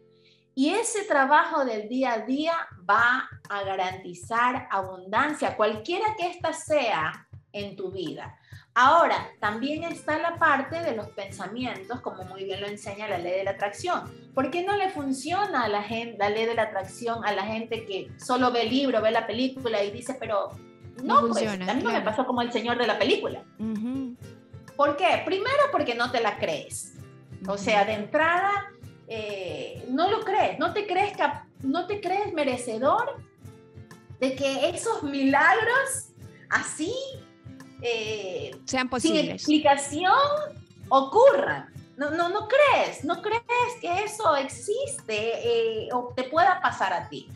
Y 0.55 0.71
ese 0.71 1.05
trabajo 1.05 1.65
del 1.65 1.89
día 1.89 2.13
a 2.13 2.19
día 2.21 2.53
va 2.89 3.29
a 3.49 3.63
garantizar 3.65 4.69
abundancia, 4.71 5.57
cualquiera 5.57 6.15
que 6.17 6.29
ésta 6.29 6.53
sea 6.53 7.27
en 7.53 7.77
tu 7.77 7.91
vida. 7.91 8.39
Ahora, 8.83 9.29
también 9.41 9.85
está 9.85 10.19
la 10.19 10.39
parte 10.39 10.81
de 10.81 10.97
los 10.97 11.09
pensamientos, 11.09 12.01
como 12.01 12.25
muy 12.25 12.45
bien 12.45 12.63
lo 12.63 12.67
enseña 12.67 13.09
la 13.09 13.19
ley 13.19 13.33
de 13.33 13.45
la 13.45 13.51
atracción. 13.51 14.11
¿Por 14.33 14.51
qué 14.51 14.63
no 14.63 14.75
le 14.75 14.89
funciona 14.89 15.65
a 15.65 15.69
la, 15.69 15.83
gente, 15.83 16.17
la 16.17 16.31
ley 16.31 16.47
de 16.47 16.55
la 16.55 16.63
atracción 16.63 17.23
a 17.27 17.33
la 17.33 17.43
gente 17.43 17.85
que 17.85 18.11
solo 18.17 18.51
ve 18.51 18.63
el 18.63 18.71
libro, 18.71 19.03
ve 19.03 19.11
la 19.11 19.27
película 19.27 19.85
y 19.85 19.91
dice, 19.91 20.17
pero 20.19 20.53
no, 21.05 21.21
pues, 21.29 21.47
a 21.47 21.75
mí 21.75 21.83
no 21.83 21.93
me 21.93 22.01
pasó 22.01 22.25
como 22.25 22.41
el 22.41 22.53
señor 22.53 22.79
de 22.79 22.87
la 22.87 22.99
película? 22.99 23.45
¿Por 24.77 24.97
qué? 24.97 25.25
Primero 25.27 25.65
porque 25.73 25.95
no 25.95 26.11
te 26.11 26.23
la 26.23 26.39
crees. 26.39 26.95
O 27.49 27.59
sea, 27.59 27.85
de 27.85 27.93
entrada, 27.93 28.73
eh, 29.09 29.85
no 29.91 30.11
lo 30.11 30.21
crees, 30.21 30.59
no 30.59 30.73
te 30.73 30.87
crees, 30.87 31.13
no 31.63 31.87
te 31.87 32.01
crees 32.01 32.33
merecedor 32.33 33.23
de 34.21 34.35
que 34.35 34.71
esos 34.71 35.03
milagros 35.03 36.15
así 36.49 36.95
eh, 37.83 38.61
sean 38.65 38.89
posibles. 38.89 39.23
Sin 39.23 39.31
explicación 39.31 40.13
ocurran. 40.89 41.73
No, 41.97 42.11
no, 42.11 42.31
no 42.31 42.49
crees, 42.49 43.05
no 43.05 43.21
crees 43.21 43.43
que 43.81 44.05
eso 44.05 44.35
existe 44.37 45.85
eh, 45.85 45.89
o 45.93 46.13
te 46.17 46.25
pueda 46.25 46.61
pasar 46.61 46.93
a 46.93 47.09
ti. 47.09 47.31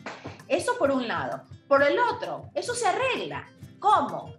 Eso 0.49 0.79
por 0.79 0.91
un 0.91 1.07
lado. 1.07 1.43
Por 1.69 1.83
el 1.83 1.99
otro, 1.99 2.51
eso 2.55 2.75
se 2.75 2.87
arregla. 2.87 3.47
¿Cómo? 3.79 4.33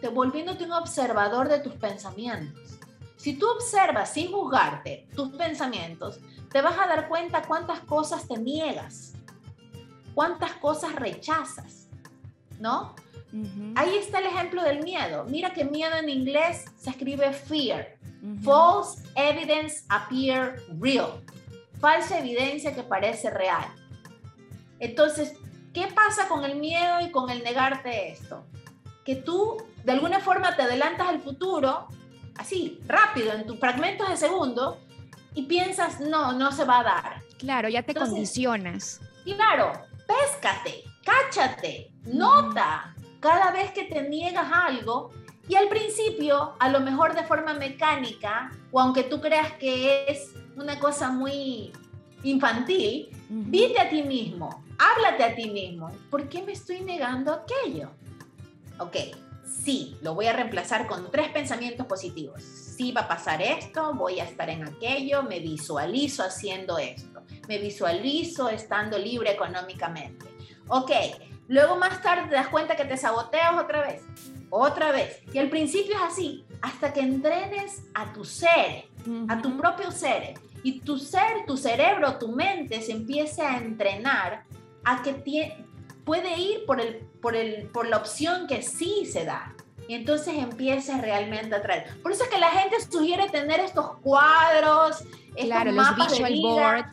Te 0.00 0.08
volviéndote 0.08 0.64
un 0.64 0.72
observador 0.72 1.48
de 1.48 1.60
tus 1.60 1.74
pensamientos. 1.74 2.78
Si 3.16 3.34
tú 3.34 3.46
observas 3.50 4.12
sin 4.12 4.30
juzgarte 4.30 5.08
tus 5.14 5.30
pensamientos, 5.30 6.20
te 6.50 6.62
vas 6.62 6.78
a 6.78 6.86
dar 6.86 7.08
cuenta 7.08 7.42
cuántas 7.42 7.80
cosas 7.80 8.26
te 8.26 8.38
niegas, 8.38 9.12
cuántas 10.14 10.52
cosas 10.52 10.94
rechazas, 10.94 11.88
¿no? 12.60 12.94
Ahí 13.74 13.96
está 13.96 14.18
el 14.20 14.26
ejemplo 14.26 14.62
del 14.62 14.82
miedo. 14.82 15.24
Mira 15.24 15.52
que 15.52 15.64
miedo 15.64 15.96
en 15.96 16.08
inglés 16.08 16.64
se 16.76 16.90
escribe 16.90 17.32
fear. 17.32 17.96
False 18.42 19.02
evidence 19.14 19.84
appear 19.88 20.56
real. 20.80 21.20
Falsa 21.80 22.18
evidencia 22.18 22.74
que 22.74 22.82
parece 22.82 23.30
real. 23.30 23.66
Entonces, 24.80 25.34
¿qué 25.72 25.88
pasa 25.88 26.28
con 26.28 26.44
el 26.44 26.56
miedo 26.56 27.00
y 27.00 27.10
con 27.10 27.30
el 27.30 27.42
negarte 27.42 28.10
esto? 28.10 28.46
Que 29.04 29.16
tú 29.16 29.56
de 29.84 29.92
alguna 29.92 30.20
forma 30.20 30.56
te 30.56 30.62
adelantas 30.62 31.08
al 31.08 31.20
futuro, 31.20 31.88
así, 32.36 32.80
rápido, 32.86 33.32
en 33.32 33.46
tus 33.46 33.58
fragmentos 33.58 34.08
de 34.08 34.16
segundo, 34.16 34.78
y 35.34 35.42
piensas, 35.42 36.00
no, 36.00 36.32
no 36.32 36.52
se 36.52 36.64
va 36.64 36.80
a 36.80 36.82
dar. 36.82 37.22
Claro, 37.38 37.68
ya 37.68 37.82
te 37.82 37.94
condicionas. 37.94 39.00
Claro, 39.24 39.72
péscate, 40.06 40.82
cáchate, 41.04 41.92
nota, 42.04 42.94
cada 43.20 43.50
vez 43.50 43.72
que 43.72 43.84
te 43.84 44.08
niegas 44.08 44.50
algo 44.52 45.10
y 45.48 45.56
al 45.56 45.68
principio, 45.68 46.54
a 46.58 46.68
lo 46.68 46.80
mejor 46.80 47.14
de 47.14 47.24
forma 47.24 47.54
mecánica, 47.54 48.50
o 48.70 48.80
aunque 48.80 49.02
tú 49.02 49.20
creas 49.20 49.52
que 49.54 50.04
es 50.06 50.34
una 50.56 50.78
cosa 50.78 51.10
muy 51.10 51.72
infantil, 52.22 53.08
uh 53.30 53.80
a 53.80 53.88
ti 53.88 54.02
mismo, 54.02 54.64
háblate 54.78 55.24
a 55.24 55.34
ti 55.34 55.50
mismo. 55.50 55.90
¿Por 56.10 56.28
qué 56.28 56.42
me 56.42 56.52
estoy 56.52 56.80
negando 56.80 57.32
aquello? 57.32 57.90
Ok, 58.78 58.96
sí, 59.44 59.96
lo 60.02 60.14
voy 60.14 60.26
a 60.26 60.32
reemplazar 60.34 60.86
con 60.86 61.10
tres 61.10 61.30
pensamientos 61.30 61.86
positivos. 61.86 62.42
Sí 62.42 62.92
va 62.92 63.02
a 63.02 63.08
pasar 63.08 63.40
esto, 63.40 63.94
voy 63.94 64.20
a 64.20 64.24
estar 64.24 64.50
en 64.50 64.64
aquello, 64.64 65.22
me 65.22 65.40
visualizo 65.40 66.22
haciendo 66.22 66.78
esto, 66.78 67.22
me 67.48 67.58
visualizo 67.58 68.50
estando 68.50 68.98
libre 68.98 69.32
económicamente. 69.32 70.26
Ok, 70.68 70.90
Luego 71.48 71.76
más 71.76 72.02
tarde 72.02 72.28
te 72.28 72.34
das 72.34 72.48
cuenta 72.48 72.76
que 72.76 72.84
te 72.84 72.96
saboteas 72.96 73.54
otra 73.54 73.80
vez, 73.80 74.02
otra 74.50 74.92
vez. 74.92 75.22
Y 75.32 75.38
al 75.38 75.48
principio 75.48 75.96
es 75.96 76.02
así, 76.02 76.44
hasta 76.60 76.92
que 76.92 77.00
entrenes 77.00 77.82
a 77.94 78.12
tu 78.12 78.24
ser, 78.24 78.84
a 79.28 79.40
tu 79.40 79.56
propio 79.56 79.90
ser. 79.90 80.34
Y 80.62 80.80
tu 80.80 80.98
ser, 80.98 81.46
tu 81.46 81.56
cerebro, 81.56 82.18
tu 82.18 82.28
mente 82.28 82.82
se 82.82 82.92
empiece 82.92 83.42
a 83.42 83.56
entrenar 83.56 84.44
a 84.84 85.02
que 85.02 85.14
puede 86.04 86.38
ir 86.38 86.66
por, 86.66 86.80
el, 86.80 86.96
por, 87.22 87.34
el, 87.34 87.66
por 87.68 87.88
la 87.88 87.96
opción 87.96 88.46
que 88.46 88.62
sí 88.62 89.06
se 89.10 89.24
da. 89.24 89.54
Y 89.88 89.94
entonces 89.94 90.34
empieces 90.34 91.00
realmente 91.00 91.54
a 91.54 91.62
traer. 91.62 91.98
Por 92.02 92.12
eso 92.12 92.24
es 92.24 92.28
que 92.28 92.38
la 92.38 92.50
gente 92.50 92.76
sugiere 92.90 93.30
tener 93.30 93.60
estos 93.60 93.96
cuadros, 94.00 95.02
estos 95.34 95.72
mapas 95.72 96.18
de 96.18 96.24
vida, 96.24 96.90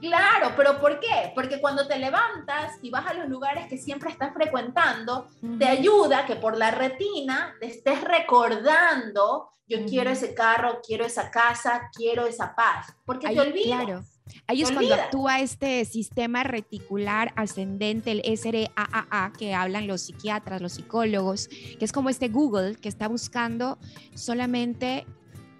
Claro, 0.00 0.54
pero 0.56 0.80
¿por 0.80 0.98
qué? 0.98 1.32
Porque 1.34 1.60
cuando 1.60 1.86
te 1.86 1.98
levantas 1.98 2.78
y 2.82 2.90
vas 2.90 3.06
a 3.06 3.14
los 3.14 3.28
lugares 3.28 3.66
que 3.68 3.76
siempre 3.76 4.10
estás 4.10 4.32
frecuentando, 4.32 5.28
te 5.58 5.66
ayuda 5.66 6.26
que 6.26 6.36
por 6.36 6.56
la 6.56 6.70
retina 6.70 7.54
te 7.60 7.66
estés 7.66 8.02
recordando, 8.02 9.50
yo 9.66 9.84
quiero 9.86 10.10
ese 10.10 10.34
carro, 10.34 10.80
quiero 10.84 11.04
esa 11.04 11.30
casa, 11.30 11.90
quiero 11.94 12.26
esa 12.26 12.54
paz, 12.54 12.94
porque 13.04 13.28
te 13.28 13.40
olvidas. 13.40 13.84
Claro. 13.84 14.04
Ahí 14.46 14.62
es 14.62 14.70
cuando 14.70 14.94
actúa 14.94 15.40
este 15.40 15.84
sistema 15.84 16.44
reticular 16.44 17.32
ascendente, 17.36 18.12
el 18.12 18.22
SRAAA, 18.36 19.32
que 19.38 19.54
hablan 19.54 19.86
los 19.86 20.02
psiquiatras, 20.02 20.60
los 20.60 20.72
psicólogos, 20.72 21.48
que 21.48 21.84
es 21.84 21.92
como 21.92 22.10
este 22.10 22.28
Google 22.28 22.76
que 22.76 22.88
está 22.88 23.08
buscando 23.08 23.78
solamente 24.14 25.06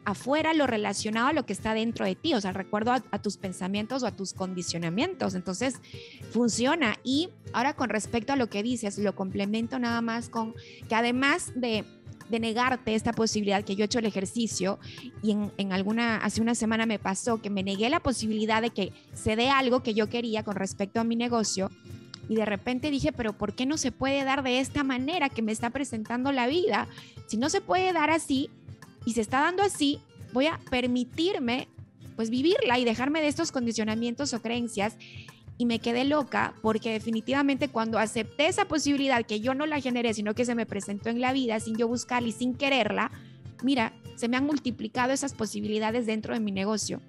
afuera 0.05 0.55
lo 0.55 0.66
relacionado 0.66 1.28
a 1.28 1.32
lo 1.32 1.46
que 1.46 1.53
está 1.53 1.74
dentro 1.74 2.05
de 2.05 2.14
ti, 2.14 2.34
o 2.34 2.40
sea, 2.40 2.53
recuerdo 2.53 2.92
a, 2.92 3.18
tus 3.18 3.36
pensamientos 3.36 4.03
o 4.03 4.07
a 4.07 4.12
tus 4.12 4.32
condicionamientos. 4.32 5.34
Entonces, 5.34 5.80
funciona. 6.30 6.96
Y 7.05 7.30
ahora 7.53 7.74
con 7.74 7.90
respecto 7.90 8.32
a 8.32 8.36
lo 8.36 8.48
que 8.48 8.62
dices, 8.62 8.98
lo 8.98 9.14
complemento 9.14 9.78
nada 9.78 10.01
más 10.01 10.28
con 10.28 10.55
que 10.88 10.94
además 10.94 11.53
de 11.55 11.84
de 12.30 12.38
negarte 12.38 12.94
esta 12.94 13.12
posibilidad 13.12 13.64
que 13.64 13.74
yo 13.74 13.82
he 13.82 13.86
hecho 13.86 13.98
el 13.98 14.07
ejercicio 14.07 14.78
y 15.20 15.32
en, 15.32 15.51
en, 15.57 15.72
alguna, 15.72 16.18
hace 16.18 16.40
una 16.40 16.55
semana 16.55 16.86
me 16.86 17.01
pasó 17.01 17.42
que 17.42 17.51
me 17.51 17.64
negué 17.64 17.90
la 17.90 17.98
posibilidad 17.98 18.62
de 18.62 18.70
que 18.70 18.92
se 19.14 19.34
dé 19.34 19.51
algo 19.51 19.82
que 19.82 19.94
yo 19.94 20.09
quería 20.09 20.44
con 20.44 20.55
respecto 20.55 21.01
a 21.01 21.05
mi 21.05 21.16
negocio 21.16 21.70
y 22.30 22.36
de 22.36 22.44
repente 22.44 22.92
dije, 22.92 23.11
pero 23.11 23.32
¿por 23.32 23.57
qué 23.57 23.66
no 23.66 23.76
se 23.76 23.90
puede 23.90 24.22
dar 24.22 24.44
de 24.44 24.61
esta 24.61 24.84
manera 24.84 25.28
que 25.30 25.42
me 25.42 25.51
está 25.51 25.70
presentando 25.70 26.30
la 26.30 26.46
vida? 26.46 26.86
Si 27.26 27.36
no 27.36 27.51
se 27.51 27.61
puede 27.61 27.92
dar 27.92 28.11
así, 28.11 28.51
y 29.05 29.12
se 29.12 29.20
está 29.20 29.40
dando 29.40 29.62
así, 29.62 30.01
voy 30.32 30.46
a 30.46 30.59
permitirme 30.70 31.68
pues 32.16 32.30
vivirla 32.30 32.78
y 32.78 32.84
dejarme 32.84 33.22
de 33.22 33.28
estos 33.28 33.51
condicionamientos 33.51 34.34
o 34.34 34.42
creencias 34.42 34.96
y 35.57 35.66
me 35.66 35.78
quedé 35.78 36.05
loca 36.05 36.55
porque 36.62 36.90
definitivamente 36.92 37.68
cuando 37.68 37.98
acepté 37.98 38.46
esa 38.46 38.66
posibilidad 38.66 39.24
que 39.24 39.40
yo 39.40 39.55
no 39.55 39.66
la 39.66 39.80
generé, 39.80 40.14
sino 40.14 40.34
que 40.34 40.44
se 40.44 40.55
me 40.55 40.66
presentó 40.66 41.09
en 41.09 41.20
la 41.20 41.32
vida 41.32 41.61
sin 41.61 41.76
yo 41.76 41.86
buscarla 41.88 42.28
y 42.28 42.32
sin 42.32 42.55
quererla, 42.55 43.11
mira, 43.62 43.92
se 44.16 44.28
me 44.28 44.36
han 44.36 44.44
multiplicado 44.44 45.12
esas 45.12 45.34
posibilidades 45.34 46.07
dentro 46.07 46.34
de 46.34 46.40
mi 46.40 46.53
negocio. 46.53 47.01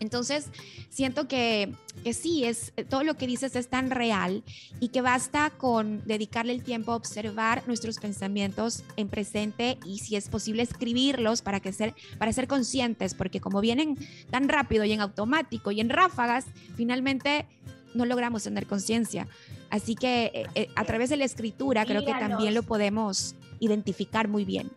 Entonces, 0.00 0.46
siento 0.90 1.28
que, 1.28 1.72
que, 2.04 2.14
sí, 2.14 2.44
es, 2.44 2.72
todo 2.88 3.04
lo 3.04 3.14
que 3.14 3.26
dices 3.26 3.56
es 3.56 3.68
tan 3.68 3.90
real 3.90 4.42
y 4.80 4.88
que 4.88 5.00
basta 5.00 5.50
con 5.50 6.02
dedicarle 6.06 6.52
el 6.52 6.62
tiempo 6.62 6.92
a 6.92 6.96
observar 6.96 7.62
nuestros 7.66 7.98
pensamientos 7.98 8.84
en 8.96 9.08
presente 9.08 9.78
y 9.84 9.98
si 9.98 10.16
es 10.16 10.28
posible 10.28 10.62
escribirlos 10.62 11.42
para, 11.42 11.60
que 11.60 11.72
ser, 11.72 11.94
para 12.18 12.32
ser 12.32 12.46
conscientes, 12.46 13.14
porque 13.14 13.40
como 13.40 13.60
vienen 13.60 13.96
tan 14.30 14.48
rápido 14.48 14.84
y 14.84 14.92
en 14.92 15.00
automático 15.00 15.70
y 15.70 15.80
en 15.80 15.90
ráfagas, 15.90 16.46
finalmente 16.76 17.46
no 17.94 18.04
logramos 18.04 18.44
tener 18.44 18.66
conciencia. 18.66 19.26
Así 19.70 19.94
que 19.94 20.30
eh, 20.34 20.46
eh, 20.54 20.68
a 20.76 20.84
través 20.84 21.10
de 21.10 21.16
la 21.16 21.24
escritura 21.24 21.84
creo 21.84 22.04
que 22.04 22.12
también 22.12 22.54
lo 22.54 22.62
podemos 22.62 23.34
identificar 23.60 24.28
muy 24.28 24.44
bien. 24.44 24.70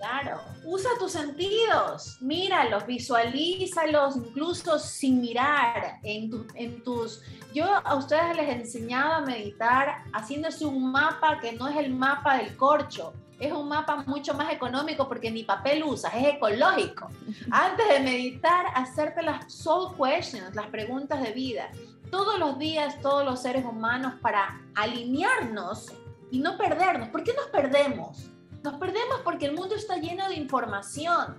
Claro, 0.00 0.40
usa 0.64 0.88
tus 0.98 1.12
sentidos, 1.12 2.16
míralos, 2.22 2.86
visualízalos, 2.86 4.16
incluso 4.16 4.78
sin 4.78 5.20
mirar 5.20 5.98
en, 6.02 6.46
en 6.54 6.82
tus... 6.82 7.20
Yo 7.52 7.66
a 7.66 7.94
ustedes 7.96 8.34
les 8.34 8.48
he 8.48 8.52
enseñado 8.52 9.12
a 9.12 9.20
meditar 9.20 10.04
haciéndose 10.14 10.64
un 10.64 10.90
mapa 10.90 11.38
que 11.38 11.52
no 11.52 11.68
es 11.68 11.76
el 11.76 11.92
mapa 11.92 12.38
del 12.38 12.56
corcho, 12.56 13.12
es 13.38 13.52
un 13.52 13.68
mapa 13.68 14.04
mucho 14.06 14.32
más 14.32 14.50
económico 14.50 15.06
porque 15.06 15.30
ni 15.30 15.42
papel 15.42 15.84
usas, 15.84 16.14
es 16.14 16.28
ecológico. 16.28 17.08
Antes 17.50 17.86
de 17.86 18.00
meditar, 18.00 18.68
hacerte 18.74 19.22
las 19.22 19.52
soul 19.52 19.94
questions, 19.96 20.54
las 20.54 20.68
preguntas 20.68 21.22
de 21.22 21.32
vida. 21.32 21.70
Todos 22.10 22.38
los 22.38 22.58
días, 22.58 22.98
todos 23.02 23.22
los 23.22 23.42
seres 23.42 23.66
humanos 23.66 24.14
para 24.22 24.62
alinearnos 24.74 25.92
y 26.30 26.38
no 26.38 26.56
perdernos. 26.56 27.10
¿Por 27.10 27.22
qué 27.22 27.34
nos 27.34 27.48
perdemos? 27.48 28.29
Nos 28.62 28.74
perdemos 28.74 29.20
porque 29.24 29.46
el 29.46 29.54
mundo 29.54 29.74
está 29.74 29.96
lleno 29.96 30.28
de 30.28 30.34
información 30.34 31.38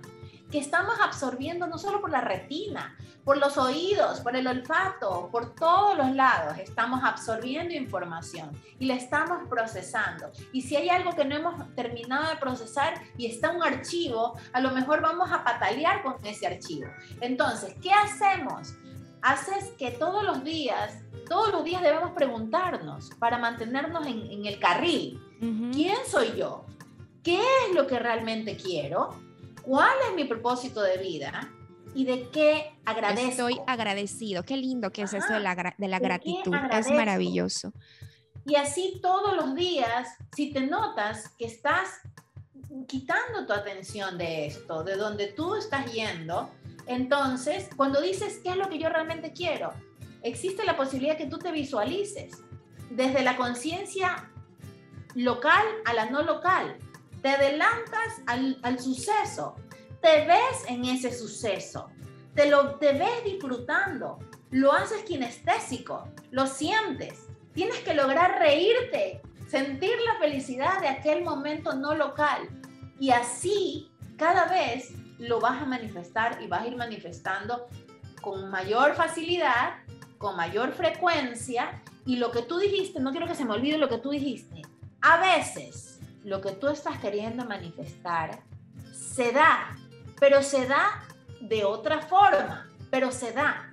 que 0.50 0.58
estamos 0.58 0.94
absorbiendo 1.00 1.66
no 1.66 1.78
solo 1.78 2.00
por 2.00 2.10
la 2.10 2.20
retina, 2.20 2.94
por 3.24 3.38
los 3.38 3.56
oídos, 3.56 4.20
por 4.20 4.36
el 4.36 4.46
olfato, 4.46 5.30
por 5.32 5.54
todos 5.54 5.96
los 5.96 6.14
lados. 6.14 6.58
Estamos 6.58 7.02
absorbiendo 7.02 7.74
información 7.74 8.50
y 8.78 8.86
la 8.86 8.94
estamos 8.94 9.48
procesando. 9.48 10.30
Y 10.52 10.62
si 10.62 10.76
hay 10.76 10.90
algo 10.90 11.12
que 11.12 11.24
no 11.24 11.36
hemos 11.36 11.74
terminado 11.74 12.28
de 12.28 12.36
procesar 12.36 12.94
y 13.16 13.26
está 13.26 13.50
un 13.50 13.62
archivo, 13.62 14.36
a 14.52 14.60
lo 14.60 14.72
mejor 14.72 15.00
vamos 15.00 15.32
a 15.32 15.42
patalear 15.42 16.02
con 16.02 16.16
ese 16.24 16.46
archivo. 16.46 16.90
Entonces, 17.20 17.74
¿qué 17.80 17.92
hacemos? 17.92 18.74
Haces 19.22 19.70
que 19.78 19.92
todos 19.92 20.22
los 20.24 20.44
días, 20.44 20.98
todos 21.28 21.50
los 21.50 21.64
días 21.64 21.80
debemos 21.80 22.10
preguntarnos 22.10 23.10
para 23.18 23.38
mantenernos 23.38 24.06
en, 24.06 24.44
el 24.44 24.58
carril. 24.58 25.18
¿Quién 25.72 25.96
soy 26.06 26.36
yo? 26.36 26.66
Qué 27.22 27.38
es 27.38 27.74
lo 27.74 27.86
que 27.86 27.98
realmente 27.98 28.56
quiero, 28.56 29.10
cuál 29.62 29.92
es 30.08 30.14
mi 30.14 30.24
propósito 30.24 30.82
de 30.82 30.98
vida 30.98 31.50
y 31.94 32.04
de 32.04 32.28
qué 32.30 32.74
agradezco. 32.84 33.30
Estoy 33.30 33.60
agradecido. 33.66 34.44
Qué 34.44 34.56
lindo 34.56 34.90
que 34.90 35.02
es 35.02 35.12
esto 35.12 35.32
de 35.32 35.40
la, 35.40 35.74
de 35.76 35.88
la 35.88 35.98
gratitud. 35.98 36.54
Es 36.72 36.90
maravilloso. 36.90 37.72
Y 38.44 38.56
así 38.56 38.98
todos 39.00 39.36
los 39.36 39.54
días, 39.54 40.08
si 40.34 40.52
te 40.52 40.62
notas 40.62 41.28
que 41.38 41.46
estás 41.46 42.00
quitando 42.88 43.46
tu 43.46 43.52
atención 43.52 44.18
de 44.18 44.46
esto, 44.46 44.82
de 44.82 44.96
donde 44.96 45.28
tú 45.28 45.54
estás 45.54 45.92
yendo, 45.92 46.50
entonces 46.86 47.68
cuando 47.76 48.00
dices 48.00 48.40
qué 48.42 48.50
es 48.50 48.56
lo 48.56 48.68
que 48.68 48.78
yo 48.78 48.88
realmente 48.88 49.32
quiero, 49.32 49.70
existe 50.22 50.64
la 50.64 50.76
posibilidad 50.76 51.16
que 51.16 51.26
tú 51.26 51.38
te 51.38 51.52
visualices 51.52 52.42
desde 52.90 53.22
la 53.22 53.36
conciencia 53.36 54.30
local 55.14 55.64
a 55.84 55.92
la 55.92 56.10
no 56.10 56.22
local 56.22 56.78
te 57.22 57.28
adelantas 57.30 58.20
al, 58.26 58.78
suceso, 58.80 59.54
te 60.00 60.26
ves 60.26 60.64
en 60.68 60.84
ese 60.84 61.12
suceso, 61.16 61.88
te, 62.34 62.50
lo, 62.50 62.76
te 62.76 62.92
ves 62.92 63.24
disfrutando, 63.24 64.18
lo 64.50 64.72
haces 64.72 65.04
kinestésico, 65.04 66.08
lo 66.30 66.46
sientes, 66.46 67.28
tienes 67.54 67.78
que 67.80 67.94
lograr 67.94 68.38
reírte, 68.38 69.22
sentir 69.48 69.92
la 70.04 70.18
felicidad 70.18 70.80
de 70.80 70.88
aquel 70.88 71.22
momento 71.22 71.74
no 71.74 71.94
local 71.94 72.48
y 72.98 73.10
así 73.10 73.92
cada 74.16 74.46
vez 74.46 74.92
lo 75.18 75.40
vas 75.40 75.62
a 75.62 75.66
manifestar 75.66 76.42
y 76.42 76.48
vas 76.48 76.62
a 76.62 76.66
ir 76.66 76.76
manifestando 76.76 77.68
con 78.20 78.50
mayor 78.50 78.94
facilidad, 78.94 79.74
con 80.18 80.36
mayor 80.36 80.72
frecuencia. 80.72 81.82
Y 82.06 82.16
lo 82.16 82.30
que 82.30 82.42
tú 82.42 82.58
dijiste, 82.58 82.98
no 83.00 83.10
quiero 83.10 83.26
que 83.26 83.34
se 83.34 83.44
me 83.44 83.52
olvide 83.52 83.78
lo 83.78 83.88
que 83.88 83.98
tú 83.98 84.10
dijiste, 84.10 84.62
a 85.00 85.18
veces 85.18 85.91
lo 86.24 86.40
que 86.40 86.52
tú 86.52 86.68
estás 86.68 86.98
queriendo 86.98 87.44
manifestar 87.44 88.42
se 88.92 89.32
da, 89.32 89.76
pero 90.20 90.42
se 90.42 90.66
da 90.66 91.04
de 91.40 91.64
otra 91.64 92.00
forma, 92.00 92.68
pero 92.90 93.10
se 93.10 93.32
da. 93.32 93.68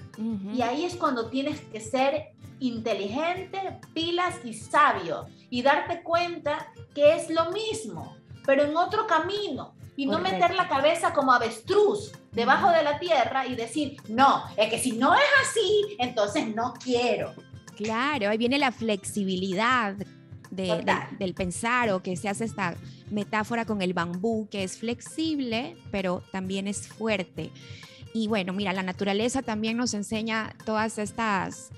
Y 0.54 0.62
ahí 0.62 0.84
es 0.84 0.95
cuando 0.95 1.30
tienes 1.30 1.62
que 1.62 1.80
ser 1.80 2.34
inteligente, 2.60 3.80
pilas 3.93 4.36
y 4.43 4.54
sabio 4.54 5.28
y 5.50 5.62
darte 5.62 6.04
cuenta 6.04 6.68
que 6.93 7.16
es 7.16 7.30
lo 7.30 7.52
mismo, 7.52 8.18
pero 8.45 8.64
en 8.64 8.76
otro 8.76 9.08
camino. 9.08 9.76
Y 9.95 10.06
no 10.06 10.20
meter 10.20 10.56
la 10.56 10.68
cabeza 10.68 11.14
como 11.14 11.34
avestruz 11.34 12.14
debajo 12.32 12.70
de 12.70 12.84
la 12.84 13.00
tierra 13.00 13.45
y 13.45 13.56
decir, 13.56 13.97
no, 14.08 14.43
es 14.56 14.70
que 14.70 14.80
si 14.80 14.93
no 14.93 15.14
es 15.14 15.22
así, 15.41 15.97
entonces 16.00 16.54
no 16.56 16.74
quiero. 16.74 17.34
Claro, 17.76 18.30
ahí 18.30 18.38
viene 18.38 18.58
la 18.60 18.72
flexibilidad 18.72 19.95
del 20.52 21.34
pensar 21.34 21.89
o 21.91 22.02
que 22.02 22.16
se 22.16 22.30
hace 22.30 22.45
esta 22.45 22.76
metáfora 23.12 23.66
con 23.66 23.82
el 23.82 23.93
bambú, 23.93 24.47
que 24.50 24.64
es 24.64 24.78
flexible, 24.78 25.78
pero 25.91 26.24
también 26.32 26.68
es 26.68 26.88
fuerte. 26.88 27.52
Y 28.14 28.28
bueno, 28.28 28.54
mira, 28.54 28.74
la 28.74 28.84
naturaleza 28.84 29.41
también 29.41 29.78
nos 29.78 29.93
enseña 29.93 30.56
todas 30.66 30.97
estas 30.97 31.72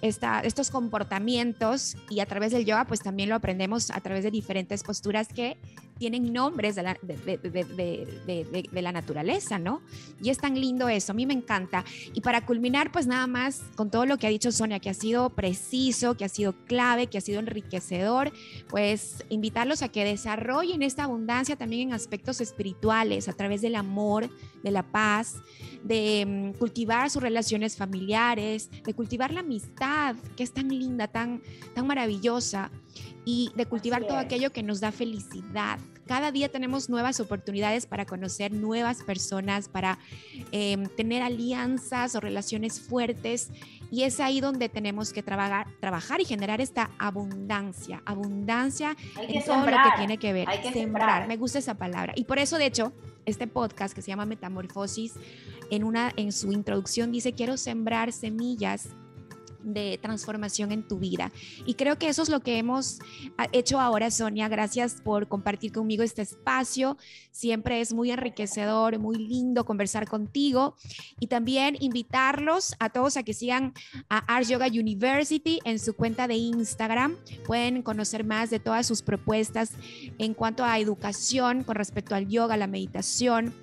estos 0.00 0.70
comportamientos 0.70 1.96
y 2.08 2.20
a 2.20 2.26
través 2.26 2.52
del 2.52 2.64
yoga 2.64 2.84
pues 2.84 3.00
también 3.00 3.28
lo 3.28 3.34
aprendemos 3.34 3.90
a 3.90 4.00
través 4.00 4.22
de 4.22 4.30
diferentes 4.30 4.84
posturas 4.84 5.26
que 5.26 5.56
tienen 5.98 6.32
nombres 6.32 6.74
de 6.74 6.82
la, 6.82 6.98
de, 7.02 8.68
la, 8.72 8.92
naturaleza, 8.92 9.58
¿no? 9.58 9.82
Y 10.22 10.30
es 10.30 10.38
tan 10.38 10.58
lindo 10.58 10.88
eso, 10.88 11.12
a 11.12 11.14
mí 11.14 11.26
me 11.26 11.34
encanta. 11.34 11.84
Y 12.14 12.20
para 12.20 12.46
culminar, 12.46 12.90
pues 12.92 13.06
nada 13.06 13.26
más 13.26 13.62
con 13.76 13.90
todo 13.90 14.06
lo 14.06 14.16
que 14.16 14.26
ha 14.26 14.30
dicho 14.30 14.52
Sonia, 14.52 14.80
que 14.80 14.90
ha 14.90 14.94
sido 14.94 15.30
preciso, 15.30 16.16
que 16.16 16.24
ha 16.24 16.28
sido 16.28 16.54
clave, 16.66 17.08
que 17.08 17.18
ha 17.18 17.20
sido 17.20 17.40
enriquecedor, 17.40 18.32
pues 18.68 19.24
invitarlos 19.28 19.82
a 19.82 19.88
que 19.88 20.04
desarrollen 20.04 20.82
esta 20.82 21.04
abundancia 21.04 21.56
también 21.56 21.88
en 21.88 21.94
aspectos 21.94 22.40
espirituales, 22.40 23.28
a 23.28 23.32
través 23.32 23.60
del 23.60 23.74
amor, 23.74 24.30
de 24.62 24.70
la 24.70 24.82
paz, 24.82 25.36
de 25.82 26.24
mm, 26.26 26.58
cultivar 26.58 27.10
sus 27.10 27.22
relaciones 27.22 27.76
familiares, 27.76 28.70
de 28.84 28.94
cultivar 28.94 29.32
la 29.32 29.40
amistad, 29.40 30.16
que 30.36 30.42
es 30.42 30.52
tan 30.52 30.68
linda, 30.68 31.08
tan, 31.08 31.42
tan 31.74 31.86
maravillosa, 31.86 32.70
y 33.24 33.50
de 33.54 33.66
cultivar 33.66 34.06
todo 34.06 34.18
aquello 34.18 34.50
que 34.50 34.62
nos 34.62 34.80
da 34.80 34.92
felicidad. 34.92 35.78
Cada 36.06 36.32
día 36.32 36.48
tenemos 36.48 36.88
nuevas 36.88 37.20
oportunidades 37.20 37.86
para 37.86 38.06
conocer 38.06 38.52
nuevas 38.52 39.02
personas, 39.02 39.68
para 39.68 39.98
em, 40.52 40.86
tener 40.96 41.22
alianzas 41.22 42.14
o 42.14 42.20
relaciones 42.20 42.80
fuertes. 42.80 43.50
Y 43.90 44.04
es 44.04 44.18
ahí 44.20 44.40
donde 44.40 44.68
tenemos 44.68 45.12
que 45.12 45.22
trabajar, 45.22 45.66
trabajar 45.80 46.20
y 46.20 46.24
generar 46.24 46.60
esta 46.60 46.90
abundancia, 46.98 48.02
abundancia 48.06 48.96
en 49.20 49.44
todo 49.44 49.66
lo 49.66 49.76
que 49.76 49.98
tiene 49.98 50.18
que 50.18 50.32
ver. 50.32 50.48
Hay 50.48 50.62
que 50.62 50.72
sembrar. 50.72 51.28
Me 51.28 51.36
gusta 51.36 51.58
esa 51.58 51.74
palabra. 51.74 52.14
Y 52.16 52.24
por 52.24 52.38
eso, 52.38 52.56
de 52.56 52.66
hecho, 52.66 52.92
este 53.26 53.46
podcast 53.46 53.94
que 53.94 54.00
se 54.00 54.08
llama 54.08 54.24
Metamorfosis, 54.24 55.14
en, 55.70 55.84
una, 55.84 56.12
en 56.16 56.32
su 56.32 56.52
introducción 56.52 57.12
dice, 57.12 57.34
quiero 57.34 57.58
sembrar 57.58 58.12
semillas 58.12 58.88
de 59.74 59.98
transformación 60.00 60.72
en 60.72 60.86
tu 60.86 60.98
vida. 60.98 61.32
Y 61.66 61.74
creo 61.74 61.98
que 61.98 62.08
eso 62.08 62.22
es 62.22 62.28
lo 62.28 62.40
que 62.40 62.58
hemos 62.58 62.98
ah, 63.36 63.46
hecho 63.52 63.80
ahora, 63.80 64.10
Sonia. 64.10 64.48
Gracias 64.48 65.00
por 65.02 65.28
compartir 65.28 65.72
conmigo 65.72 66.02
este 66.02 66.22
espacio. 66.22 66.96
Siempre 67.30 67.80
es 67.80 67.92
muy 67.92 68.10
enriquecedor, 68.10 68.98
muy 68.98 69.16
lindo 69.16 69.64
conversar 69.64 70.08
contigo. 70.08 70.76
Y 71.20 71.28
también 71.28 71.76
invitarlos 71.80 72.74
a 72.78 72.90
todos 72.90 73.16
a 73.16 73.22
que 73.22 73.34
sigan 73.34 73.74
a 74.08 74.18
Art 74.18 74.46
Yoga 74.48 74.66
University 74.66 75.60
en 75.64 75.78
su 75.78 75.94
cuenta 75.94 76.28
de 76.28 76.34
Instagram. 76.34 77.16
Pueden 77.46 77.82
conocer 77.82 78.24
más 78.24 78.50
de 78.50 78.60
todas 78.60 78.86
sus 78.86 79.02
propuestas 79.02 79.72
en 80.18 80.34
cuanto 80.34 80.64
a 80.64 80.78
educación 80.78 81.64
con 81.64 81.76
respecto 81.76 82.14
al 82.14 82.28
yoga, 82.28 82.56
la 82.56 82.66
meditación 82.66 83.54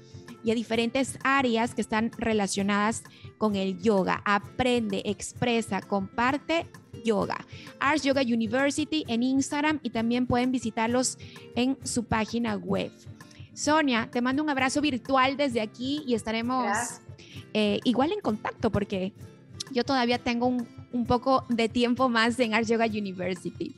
y 0.46 0.52
a 0.52 0.56
diferentes 0.56 1.18
áreas 1.24 1.74
que 1.74 1.82
están 1.82 2.12
relacionadas 2.20 3.04
con 3.40 3.56
el 3.56 3.82
yoga. 3.82 4.22
Aprende, 4.26 5.02
expresa, 5.06 5.82
comparte 5.82 6.68
yoga. 7.04 7.38
Ars 7.80 8.04
Yoga 8.04 8.22
University 8.22 9.04
en 9.08 9.24
Instagram 9.24 9.80
y 9.82 9.90
también 9.90 10.28
pueden 10.28 10.52
visitarlos 10.52 11.18
en 11.56 11.78
su 11.84 12.04
página 12.04 12.56
web. 12.56 12.92
Sonia, 13.54 14.08
te 14.12 14.22
mando 14.22 14.44
un 14.44 14.50
abrazo 14.50 14.82
virtual 14.82 15.36
desde 15.36 15.62
aquí 15.62 16.04
y 16.06 16.14
estaremos 16.14 16.68
eh, 17.54 17.80
igual 17.84 18.12
en 18.12 18.22
contacto 18.22 18.70
porque 18.70 19.14
yo 19.72 19.84
todavía 19.84 20.20
tengo 20.20 20.46
un, 20.46 20.68
un 20.92 21.06
poco 21.08 21.44
de 21.50 21.70
tiempo 21.70 22.08
más 22.08 22.40
en 22.40 22.54
Ars 22.54 22.68
Yoga 22.68 22.86
University. 22.86 23.76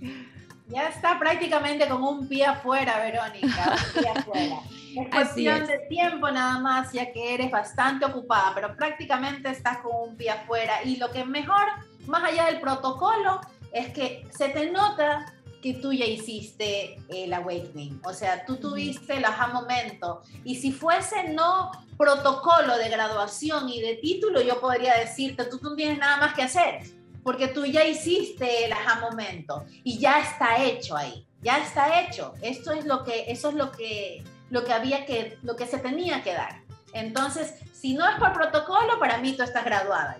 Ya 0.68 0.89
está 0.89 1.18
prácticamente 1.18 1.88
como 1.88 2.09
un 2.09 2.28
pie 2.28 2.45
afuera, 2.45 2.99
Verónica, 2.99 3.76
un 3.95 4.01
pie 4.01 4.09
afuera. 4.15 4.59
Es 4.95 5.09
cuestión 5.09 5.65
de 5.68 5.78
tiempo 5.89 6.30
nada 6.32 6.59
más, 6.59 6.91
ya 6.91 7.11
que 7.11 7.36
eres 7.36 7.51
bastante 7.51 8.05
ocupada, 8.05 8.51
pero 8.55 8.76
prácticamente 8.76 9.49
estás 9.49 9.78
con 9.78 10.09
un 10.09 10.18
pie 10.18 10.32
afuera. 10.32 10.84
Y 10.84 10.97
lo 10.97 11.11
que 11.11 11.22
es 11.22 11.28
mejor, 11.28 11.63
más 12.07 12.24
allá 12.24 12.47
del 12.47 12.59
protocolo, 12.59 13.39
es 13.72 13.89
que 13.93 14.28
se 14.36 14.49
te 14.49 14.72
nota 14.72 15.34
que 15.61 15.76
tú 15.76 15.93
ya 15.93 16.05
hiciste 16.05 16.99
el 17.09 17.34
awakening, 17.34 17.99
o 18.03 18.13
sea, 18.13 18.45
tú 18.45 18.57
tuviste 18.57 19.18
el 19.18 19.26
aha 19.26 19.47
momento. 19.47 20.22
Y 20.43 20.55
si 20.55 20.72
fuese 20.72 21.30
no 21.30 21.72
protocolo 21.97 22.78
de 22.78 22.89
graduación 22.89 23.70
y 23.70 23.82
de 23.82 23.95
título, 23.95 24.41
yo 24.41 24.59
podría 24.59 24.97
decirte, 24.97 25.45
tú 25.45 25.59
no 25.61 25.76
tienes 25.76 25.97
nada 25.97 26.18
más 26.18 26.34
que 26.34 26.43
hacer, 26.43 26.82
porque 27.28 27.50
tú 27.50 27.66
ya 27.66 27.84
hiciste 27.84 28.64
el 28.64 28.72
aha 28.72 29.02
momento 29.02 29.66
y 29.84 30.00
ya 30.00 30.22
está 30.22 30.64
hecho 30.64 30.96
ahí, 30.96 31.28
ya 31.42 31.58
está 31.58 32.00
hecho. 32.00 32.34
Esto 32.42 32.72
es 32.72 32.86
lo 32.86 33.04
que, 33.04 33.26
eso 33.28 33.50
es 33.50 33.56
lo 33.56 33.70
que 33.70 34.24
lo 34.50 34.64
que 34.64 34.72
había 34.72 35.06
que, 35.06 35.38
lo 35.44 35.58
que 35.58 35.68
se 35.68 35.78
tenía 35.80 36.24
que 36.24 36.32
dar. 36.32 36.62
Entonces, 36.94 37.56
si 37.74 37.96
no 37.96 38.08
es 38.08 38.16
por 38.16 38.32
protocolo, 38.32 38.98
para 38.98 39.18
mí 39.18 39.34
tú 39.34 39.44
estás 39.44 39.66
graduada 39.66 40.16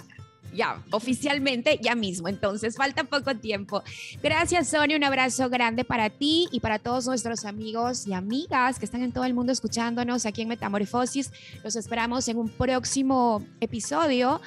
ya 0.54 0.84
oficialmente 0.92 1.80
ya 1.82 1.96
mismo. 1.96 2.28
Entonces, 2.28 2.76
falta 2.76 3.04
poco 3.04 3.36
tiempo. 3.36 3.84
Gracias, 4.22 4.70
Sonia. 4.70 4.98
Un 4.98 5.04
abrazo 5.04 5.50
grande 5.50 5.84
para 5.84 6.10
ti 6.10 6.48
y 6.52 6.60
para 6.60 6.80
todos 6.80 7.08
nuestros 7.08 7.46
amigos 7.46 8.08
y 8.08 8.14
amigas 8.14 8.80
que 8.80 8.86
están 8.86 9.04
en 9.04 9.12
todo 9.12 9.26
el 9.26 9.34
mundo 9.34 9.52
escuchándonos 9.52 10.26
aquí 10.26 10.42
en 10.42 10.50
Metamorfosis. 10.50 11.32
Los 11.64 11.76
esperamos 11.76 12.28
en 12.28 12.38
un 12.38 12.50
próximo 12.50 13.46
episodio. 13.62 14.42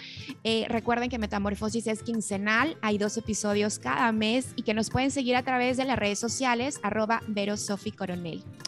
Eh, 0.45 0.67
recuerden 0.69 1.11
que 1.11 1.19
Metamorfosis 1.19 1.87
es 1.87 2.03
quincenal. 2.03 2.77
Hay 2.81 2.99
dos 2.99 3.17
episodios 3.17 3.79
cada 3.79 4.13
mes 4.13 4.49
y 4.57 4.63
que 4.63 4.75
nos 4.75 4.91
pueden 4.91 5.11
seguir 5.11 5.37
a 5.37 5.43
través 5.43 5.77
de 5.77 5.85
las 5.85 5.99
redes 5.99 6.19
sociales, 6.19 6.81
arroba. 6.83 7.23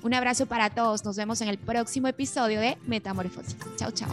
Un 0.03 0.15
abrazo 0.15 0.47
para 0.47 0.71
todos. 0.71 1.05
Nos 1.05 1.17
vemos 1.17 1.41
en 1.41 1.49
el 1.49 1.59
próximo 1.59 2.09
episodio 2.09 2.61
de 2.61 2.79
Metamorfosis. 2.87 3.57
Chao, 3.77 3.91
chao. 3.91 4.13